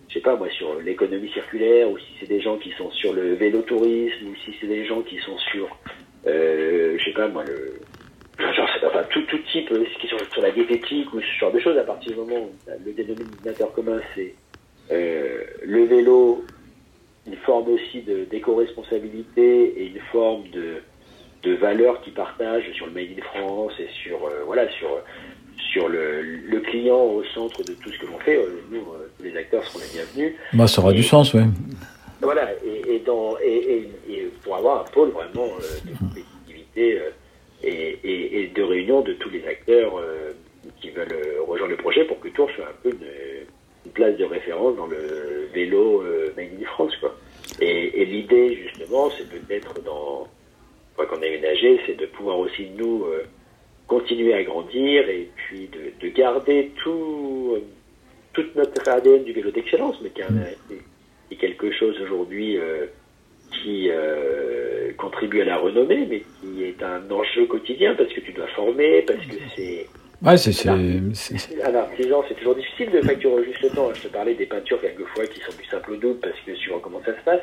je 0.08 0.14
sais 0.14 0.20
pas 0.20 0.34
moi, 0.34 0.48
sur 0.50 0.80
l'économie 0.80 1.30
circulaire, 1.30 1.90
ou 1.90 1.98
si 1.98 2.12
c'est 2.18 2.28
des 2.28 2.40
gens 2.40 2.56
qui 2.56 2.70
sont 2.72 2.90
sur 2.92 3.12
le 3.12 3.34
vélo 3.34 3.60
tourisme, 3.62 4.28
ou 4.28 4.34
si 4.44 4.54
c'est 4.60 4.66
des 4.66 4.86
gens 4.86 5.02
qui 5.02 5.18
sont 5.18 5.36
sur, 5.50 5.68
je 6.24 7.02
sais 7.04 7.12
pas 7.14 7.28
moi, 7.28 7.44
le, 7.44 7.80
genre, 8.38 8.68
enfin, 8.86 9.02
tout, 9.10 9.22
tout 9.22 9.38
type, 9.50 9.72
qui 10.00 10.08
sont 10.08 10.16
sur 10.32 10.42
la 10.42 10.50
diététique 10.50 11.12
ou 11.12 11.20
ce 11.20 11.38
genre 11.40 11.52
de 11.52 11.58
choses, 11.58 11.76
à 11.76 11.84
partir 11.84 12.12
du 12.12 12.18
moment 12.18 12.46
où 12.46 12.52
le 12.84 12.92
dénominateur 12.92 13.72
commun 13.72 14.00
c'est 14.14 14.34
euh, 14.90 15.44
le 15.64 15.84
vélo, 15.84 16.44
une 17.26 17.36
forme 17.36 17.68
aussi 17.68 18.02
d'éco-responsabilité 18.30 19.82
et 19.82 19.86
une 19.88 20.00
forme 20.12 20.48
de, 20.48 20.76
de 21.42 21.54
valeur 21.56 22.00
qui 22.00 22.10
partagent 22.10 22.70
sur 22.72 22.86
le 22.86 22.92
Made 22.92 23.18
in 23.18 23.22
France 23.22 23.72
et 23.78 23.88
sur, 24.02 24.16
euh, 24.24 24.44
voilà, 24.46 24.68
sur, 24.70 24.88
sur 25.72 25.88
le, 25.88 26.22
le, 26.22 26.60
client 26.60 26.96
au 26.96 27.22
centre 27.34 27.62
de 27.64 27.74
tout 27.74 27.90
ce 27.90 27.98
que 27.98 28.06
l'on 28.06 28.18
fait. 28.20 28.38
Nous, 28.70 28.78
euh, 28.78 29.10
tous 29.18 29.24
les 29.24 29.36
acteurs 29.36 29.62
seront 29.64 29.80
les 29.80 29.92
bienvenus. 29.92 30.38
Bah, 30.54 30.66
ça 30.66 30.80
aura 30.80 30.92
et, 30.92 30.94
du 30.94 31.02
sens, 31.02 31.34
oui. 31.34 31.42
Voilà, 32.22 32.48
et, 32.64 32.94
et, 32.94 32.98
dans, 33.00 33.36
et, 33.44 33.90
et, 34.08 34.32
pour 34.42 34.56
avoir 34.56 34.80
un 34.80 34.90
pôle 34.90 35.10
vraiment 35.10 35.48
de 35.84 35.98
compétitivité 35.98 36.98
et, 37.62 37.98
et, 38.04 38.42
et, 38.42 38.46
de 38.48 38.62
réunion 38.62 39.00
de 39.00 39.14
tous 39.14 39.30
les 39.30 39.46
acteurs 39.46 39.98
euh, 39.98 40.32
qui 40.80 40.90
veulent 40.90 41.12
euh, 41.12 41.42
rejoindre 41.46 41.72
le 41.72 41.76
projet 41.76 42.04
pour 42.04 42.20
que 42.20 42.28
Tours 42.28 42.50
soit 42.52 42.66
un 42.66 42.82
peu 42.82 42.90
une, 42.90 43.06
une 43.86 43.92
place 43.92 44.16
de 44.16 44.24
référence 44.24 44.76
dans 44.76 44.86
le 44.86 45.48
vélo 45.52 46.02
euh, 46.02 46.32
Made 46.36 46.50
in 46.60 46.64
France. 46.66 46.94
Quoi. 46.96 47.16
Et, 47.60 48.02
et 48.02 48.04
l'idée, 48.04 48.56
justement, 48.56 49.10
c'est 49.10 49.28
peut-être 49.28 49.82
dans 49.82 50.28
quoi 50.94 51.06
qu'on 51.06 51.22
a 51.22 51.26
aménagé, 51.26 51.80
c'est 51.86 51.96
de 51.96 52.06
pouvoir 52.06 52.38
aussi 52.38 52.68
nous 52.76 53.04
euh, 53.04 53.24
continuer 53.86 54.34
à 54.34 54.42
grandir 54.44 55.08
et 55.08 55.30
puis 55.34 55.68
de, 55.68 56.06
de 56.06 56.12
garder 56.12 56.72
tout, 56.82 57.54
euh, 57.56 57.62
toute 58.32 58.54
notre 58.54 58.88
ADN 58.88 59.24
du 59.24 59.32
vélo 59.32 59.50
d'excellence, 59.50 59.96
mais 60.02 60.10
qui 60.10 60.22
est 60.22 61.36
quelque 61.36 61.72
chose 61.72 62.00
aujourd'hui 62.00 62.58
euh, 62.58 62.86
qui 63.50 63.88
euh, 63.90 64.92
contribue 64.96 65.40
à 65.42 65.44
la 65.44 65.58
renommée, 65.58 66.06
mais 66.08 66.22
qui 66.40 66.64
est 66.64 66.82
un 66.82 67.10
enjeu 67.10 67.46
quotidien 67.46 67.94
parce 67.94 68.12
que 68.12 68.20
tu 68.20 68.32
dois 68.32 68.46
former, 68.48 69.02
parce 69.02 69.24
que 69.26 69.36
c'est. 69.56 69.86
Ouais, 70.20 70.36
c'est. 70.36 70.68
Un 70.68 71.74
artisan, 71.74 72.24
c'est 72.28 72.34
toujours 72.34 72.56
difficile 72.56 72.90
de 72.90 73.00
facturer 73.02 73.44
juste 73.44 73.62
le 73.62 73.70
temps. 73.70 73.92
Je 73.94 74.02
te 74.02 74.08
parlais 74.08 74.34
des 74.34 74.46
peintures 74.46 74.80
quelquefois 74.80 75.26
qui 75.26 75.40
sont 75.40 75.56
du 75.56 75.64
simple 75.68 75.92
au 75.92 75.96
double 75.96 76.20
parce 76.20 76.38
que 76.44 76.54
suivant 76.56 76.80
comment 76.80 77.00
ça 77.04 77.16
se 77.16 77.24
passe. 77.24 77.42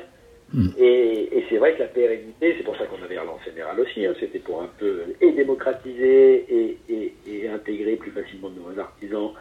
Mm. 0.54 0.70
Et, 0.78 1.38
et 1.38 1.46
c'est 1.50 1.58
vrai 1.58 1.74
que 1.74 1.80
la 1.80 1.88
pérennité, 1.88 2.56
c'est 2.58 2.64
pour 2.64 2.78
ça 2.78 2.86
qu'on 2.86 3.04
avait 3.04 3.18
relancé 3.18 3.52
Méral 3.56 3.80
aussi, 3.80 4.06
hein, 4.06 4.14
c'était 4.20 4.40
pour 4.40 4.62
un 4.62 4.70
peu 4.78 5.02
et 5.20 5.32
démocratiser 5.32 6.46
et, 6.50 6.78
et, 6.90 7.14
et, 7.28 7.48
intégrer 7.50 7.96
plus 7.96 8.12
facilement 8.12 8.50
de 8.50 8.56
nouveaux 8.56 8.80
artisans, 8.80 9.32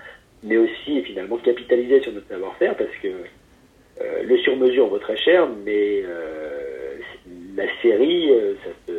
mais 0.43 0.57
aussi 0.57 0.99
et 0.99 1.03
finalement 1.03 1.37
capitaliser 1.39 2.01
sur 2.03 2.13
notre 2.13 2.29
savoir-faire 2.29 2.77
parce 2.77 2.95
que 3.03 3.09
euh, 4.01 4.23
le 4.25 4.37
sur-mesure 4.39 4.89
vaut 4.89 4.99
très 4.99 5.17
cher, 5.17 5.47
mais 5.65 6.03
euh, 6.05 6.97
la 7.57 7.65
série, 7.81 8.31
euh, 8.31 8.55
ça, 8.65 8.71
te, 8.87 8.93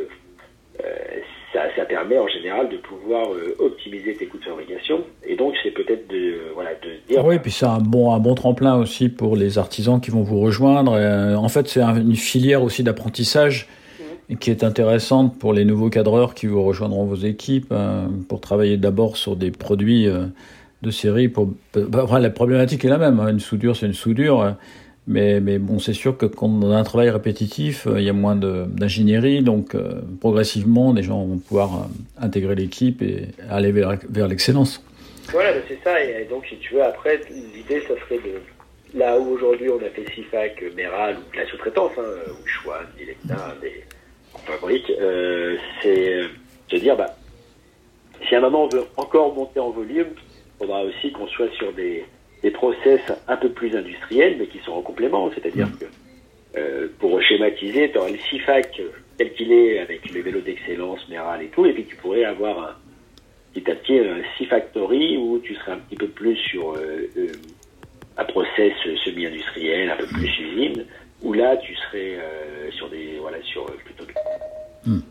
ça, 1.52 1.60
ça, 1.76 1.84
permet 1.84 2.18
en 2.18 2.28
général 2.28 2.70
de 2.70 2.78
pouvoir 2.78 3.28
optimiser 3.58 4.14
tes 4.14 4.26
coûts 4.26 4.38
de 4.38 4.44
fabrication. 4.44 5.04
Et 5.26 5.36
donc, 5.36 5.54
c'est 5.62 5.70
peut-être 5.70 6.08
de, 6.08 6.36
voilà, 6.54 6.70
de 6.82 7.12
dire. 7.12 7.24
Oui, 7.24 7.38
puis 7.38 7.50
c'est 7.50 7.66
un 7.66 7.78
bon, 7.78 8.12
un 8.12 8.18
bon 8.20 8.34
tremplin 8.34 8.76
aussi 8.76 9.08
pour 9.10 9.36
les 9.36 9.58
artisans 9.58 10.00
qui 10.00 10.10
vont 10.10 10.22
vous 10.22 10.40
rejoindre. 10.40 10.92
en 10.92 11.48
fait, 11.48 11.68
c'est 11.68 11.82
une 11.82 12.16
filière 12.16 12.62
aussi 12.62 12.82
d'apprentissage 12.82 13.68
mmh. 14.30 14.36
qui 14.36 14.50
est 14.50 14.64
intéressante 14.64 15.38
pour 15.38 15.52
les 15.52 15.66
nouveaux 15.66 15.90
cadreurs 15.90 16.34
qui 16.34 16.46
vous 16.46 16.62
rejoindront 16.62 17.04
vos 17.04 17.16
équipes 17.16 17.72
pour 18.28 18.40
travailler 18.40 18.78
d'abord 18.78 19.18
sur 19.18 19.36
des 19.36 19.50
produits 19.50 20.08
de 20.82 20.90
série. 20.90 21.28
Pour, 21.28 21.50
bah, 21.74 22.06
la 22.18 22.30
problématique 22.30 22.84
est 22.84 22.88
la 22.88 22.98
même. 22.98 23.20
Hein. 23.20 23.28
Une 23.28 23.40
soudure, 23.40 23.76
c'est 23.76 23.86
une 23.86 23.94
soudure. 23.94 24.56
Mais, 25.08 25.40
bon, 25.58 25.78
c'est 25.78 25.92
sûr 25.92 26.16
que 26.16 26.26
quand 26.26 26.48
on 26.48 26.72
a 26.72 26.76
un 26.76 26.82
travail 26.82 27.10
répétitif, 27.10 27.86
il 27.96 28.02
y 28.02 28.08
a 28.08 28.12
moins 28.12 28.34
d'ingénierie, 28.34 29.40
donc 29.40 29.74
euh, 29.74 30.00
progressivement, 30.20 30.92
les 30.92 31.04
gens 31.04 31.24
vont 31.24 31.38
pouvoir 31.38 31.74
euh, 31.74 32.24
intégrer 32.24 32.56
l'équipe 32.56 33.02
et 33.02 33.28
aller 33.48 33.70
vers, 33.70 33.96
vers 34.10 34.26
l'excellence. 34.26 34.82
Voilà, 35.30 35.50
c'est 35.68 35.78
ça. 35.84 36.02
Et 36.02 36.24
donc, 36.24 36.46
si 36.46 36.56
tu 36.56 36.74
veux, 36.74 36.82
après, 36.82 37.20
l'idée, 37.54 37.82
ça 37.86 37.94
serait 38.00 38.18
de. 38.18 38.40
Là 38.94 39.18
où 39.18 39.34
aujourd'hui 39.34 39.68
on 39.68 39.78
a 39.78 39.90
fait 39.90 40.06
SIFAC, 40.14 40.62
Méral 40.74 41.16
ou 41.16 41.32
de 41.32 41.40
la 41.40 41.46
sous-traitance, 41.50 41.92
hein, 41.98 42.30
ou 42.30 42.46
Chouane, 42.46 42.86
Dilecta, 42.96 43.54
des 43.60 43.84
fabriques, 44.46 44.90
euh, 45.00 45.56
c'est 45.82 46.22
de 46.70 46.78
dire, 46.78 46.96
bah, 46.96 47.14
si 48.26 48.34
à 48.34 48.38
un 48.38 48.42
moment 48.42 48.64
on 48.64 48.68
veut 48.68 48.84
encore 48.96 49.34
monter 49.34 49.60
en 49.60 49.70
volume, 49.70 50.06
il 50.16 50.58
faudra 50.58 50.82
aussi 50.82 51.12
qu'on 51.12 51.26
soit 51.26 51.50
sur 51.58 51.72
des 51.74 52.04
des 52.46 52.52
process 52.52 53.00
un 53.26 53.36
peu 53.36 53.48
plus 53.48 53.74
industriels, 53.76 54.36
mais 54.38 54.46
qui 54.46 54.60
sont 54.60 54.70
en 54.70 54.82
complément. 54.82 55.28
C'est-à-dire 55.34 55.68
que, 55.80 55.86
euh, 56.56 56.86
pour 57.00 57.20
schématiser, 57.20 57.90
tu 57.90 57.98
auras 57.98 58.08
le 58.08 58.18
CIFAC 58.18 58.80
tel 59.18 59.32
qu'il 59.32 59.50
est, 59.50 59.80
avec 59.80 60.08
les 60.12 60.22
vélos 60.22 60.42
d'excellence, 60.42 61.00
Méral 61.08 61.42
et 61.42 61.48
tout, 61.48 61.66
et 61.66 61.72
puis 61.72 61.84
tu 61.86 61.96
pourrais 61.96 62.24
avoir 62.24 62.56
un, 62.68 62.74
petit 63.52 63.68
à 63.68 63.74
petit 63.74 63.98
un 63.98 64.22
C-Factory 64.38 65.16
où 65.16 65.40
tu 65.40 65.56
serais 65.56 65.72
un 65.72 65.78
petit 65.78 65.96
peu 65.96 66.06
plus 66.06 66.36
sur 66.36 66.74
euh, 66.74 67.08
euh, 67.16 67.32
un 68.16 68.24
process 68.24 68.74
semi-industriel, 69.04 69.90
un 69.90 69.96
peu 69.96 70.06
plus 70.06 70.38
usine, 70.38 70.84
où 71.22 71.32
là 71.32 71.56
tu 71.56 71.74
serais 71.74 72.18
sur 72.70 72.88
des 72.90 73.18
voilà 73.20 73.38
sur 73.42 73.64
plutôt 73.66 74.04
de, 74.04 74.12
mm. 74.90 75.02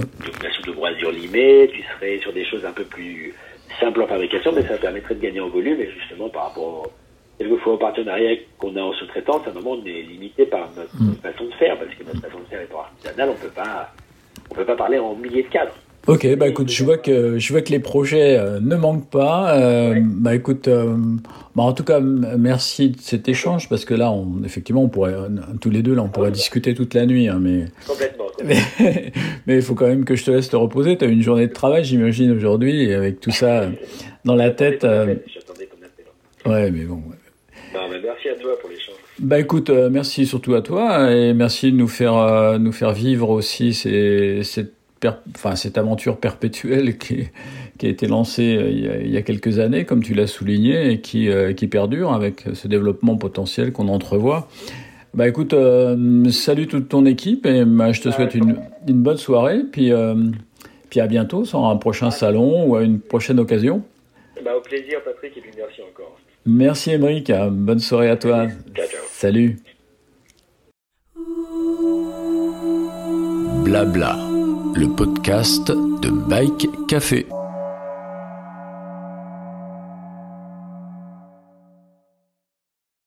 de, 0.00 0.66
de 0.66 0.72
broisure 0.72 1.12
limée, 1.12 1.70
tu 1.72 1.82
serais 1.94 2.18
sur 2.18 2.32
des 2.34 2.44
choses 2.44 2.64
un 2.66 2.72
peu 2.72 2.84
plus 2.84 3.32
simple 3.80 4.02
en 4.02 4.06
fabrication, 4.06 4.52
mais 4.54 4.62
ça 4.62 4.76
permettrait 4.76 5.14
de 5.14 5.20
gagner 5.20 5.40
en 5.40 5.48
volume 5.48 5.80
et 5.80 5.90
justement 5.90 6.28
par 6.28 6.48
rapport 6.48 6.90
quelquefois 7.38 7.74
au 7.74 7.76
partenariat 7.76 8.36
qu'on 8.58 8.76
a 8.76 8.80
en 8.80 8.92
sous-traitance, 8.94 9.46
à 9.46 9.50
un 9.50 9.54
moment 9.54 9.72
on 9.72 9.84
est 9.84 10.02
limité 10.02 10.46
par 10.46 10.70
notre 10.74 10.94
mmh. 10.96 11.16
façon 11.22 11.44
de 11.44 11.52
faire 11.52 11.78
parce 11.78 11.94
que 11.94 12.04
notre 12.04 12.20
façon 12.20 12.38
de 12.40 12.44
faire 12.44 12.62
étant 12.62 12.80
artisanale, 12.80 13.30
on 13.30 13.34
peut 13.34 13.48
pas 13.48 13.92
on 14.50 14.54
peut 14.54 14.64
pas 14.64 14.76
parler 14.76 14.98
en 14.98 15.14
milliers 15.14 15.42
de 15.42 15.48
cadres. 15.48 15.74
Ok, 16.06 16.36
bah 16.36 16.46
écoute, 16.46 16.70
je 16.70 16.84
vois 16.84 16.98
que 16.98 17.38
je 17.38 17.52
vois 17.52 17.62
que 17.62 17.70
les 17.70 17.80
projets 17.80 18.38
euh, 18.38 18.60
ne 18.60 18.76
manquent 18.76 19.10
pas. 19.10 19.56
Euh, 19.56 19.94
ouais. 19.94 20.00
Bah 20.04 20.34
écoute, 20.36 20.68
euh, 20.68 20.94
bah 21.56 21.64
en 21.64 21.72
tout 21.72 21.82
cas, 21.82 21.98
merci 22.00 22.90
de 22.90 23.00
cet 23.00 23.28
échange 23.28 23.68
parce 23.68 23.84
que 23.84 23.94
là, 23.94 24.12
on, 24.12 24.44
effectivement, 24.44 24.84
on 24.84 24.88
pourrait 24.88 25.14
tous 25.60 25.70
les 25.70 25.82
deux 25.82 25.94
là, 25.94 26.02
on 26.02 26.08
pourrait 26.08 26.28
ouais. 26.28 26.32
discuter 26.32 26.74
toute 26.74 26.94
la 26.94 27.06
nuit, 27.06 27.28
hein, 27.28 27.38
mais 27.40 27.64
complètement. 27.86 28.26
Mais, 29.46 29.56
il 29.56 29.62
faut 29.62 29.74
quand 29.74 29.86
même 29.86 30.04
que 30.04 30.14
je 30.14 30.24
te 30.24 30.30
laisse 30.30 30.50
te 30.50 30.56
reposer. 30.56 30.98
Tu 30.98 31.04
as 31.04 31.08
une 31.08 31.22
journée 31.22 31.46
de 31.46 31.52
travail, 31.52 31.84
j'imagine 31.84 32.30
aujourd'hui, 32.32 32.92
avec 32.92 33.18
tout 33.18 33.30
ça 33.30 33.64
dans 34.24 34.34
la 34.34 34.50
tête. 34.50 34.82
J'attendais 34.82 35.66
ton 35.66 35.78
appel. 35.82 36.04
Ouais, 36.44 36.70
mais 36.70 36.84
bon. 36.84 37.02
Non, 37.74 37.88
mais 37.90 38.00
merci 38.02 38.28
à 38.28 38.34
toi 38.34 38.58
pour 38.60 38.70
l'échange. 38.70 38.94
Bah 39.18 39.38
écoute, 39.38 39.70
euh, 39.70 39.88
merci 39.90 40.26
surtout 40.26 40.54
à 40.54 40.62
toi 40.62 41.10
et 41.10 41.32
merci 41.32 41.72
de 41.72 41.76
nous 41.76 41.88
faire 41.88 42.16
euh, 42.16 42.58
nous 42.58 42.72
faire 42.72 42.92
vivre 42.92 43.30
aussi 43.30 43.72
ces, 43.72 44.42
cette 44.44 44.75
enfin 45.34 45.56
cette 45.56 45.78
aventure 45.78 46.16
perpétuelle 46.18 46.98
qui, 46.98 47.28
qui 47.78 47.86
a 47.86 47.88
été 47.88 48.06
lancée 48.06 48.56
euh, 48.56 48.70
il 48.70 48.84
y 48.84 48.88
a, 48.88 48.96
il 48.98 49.10
y 49.10 49.16
a 49.16 49.22
quelques 49.22 49.58
années, 49.58 49.84
comme 49.84 50.02
tu 50.02 50.14
l'as 50.14 50.26
souligné, 50.26 50.90
et 50.92 51.00
qui 51.00 51.28
qui 51.56 51.66
perdure 51.66 52.12
avec 52.12 52.44
ce 52.54 52.68
développement 52.68 53.16
potentiel 53.16 53.72
qu'on 53.72 53.88
entrevoit. 53.88 54.48
Bah 55.14 55.26
écoute, 55.28 55.54
salut 56.30 56.66
toute 56.66 56.88
ton 56.88 57.06
équipe 57.06 57.46
et 57.46 57.64
bah, 57.64 57.92
je 57.92 58.02
te 58.02 58.10
souhaite 58.10 58.34
une, 58.34 58.56
une 58.86 59.02
bonne 59.02 59.16
soirée, 59.16 59.60
puis 59.70 59.90
puis 60.90 61.00
à 61.00 61.06
bientôt 61.06 61.44
sur 61.44 61.64
un 61.64 61.76
prochain 61.76 62.10
salon 62.10 62.66
ou 62.66 62.76
à 62.76 62.82
une 62.82 63.00
prochaine 63.00 63.38
occasion. 63.38 63.82
Bah, 64.44 64.52
au 64.56 64.60
plaisir 64.60 65.02
Patrick 65.04 65.36
et 65.36 65.40
puis 65.40 65.50
merci 65.56 65.80
encore. 65.82 66.18
Merci 66.44 66.92
Émeric, 66.92 67.32
bonne 67.50 67.80
soirée 67.80 68.10
à 68.10 68.16
toi. 68.16 68.46
Ciao, 68.74 68.86
ciao. 68.86 69.00
Salut. 69.10 69.58
Blabla, 73.64 74.16
le 74.76 74.88
podcast 74.88 75.68
de 75.68 76.10
Bike 76.10 76.68
Café. 76.86 77.26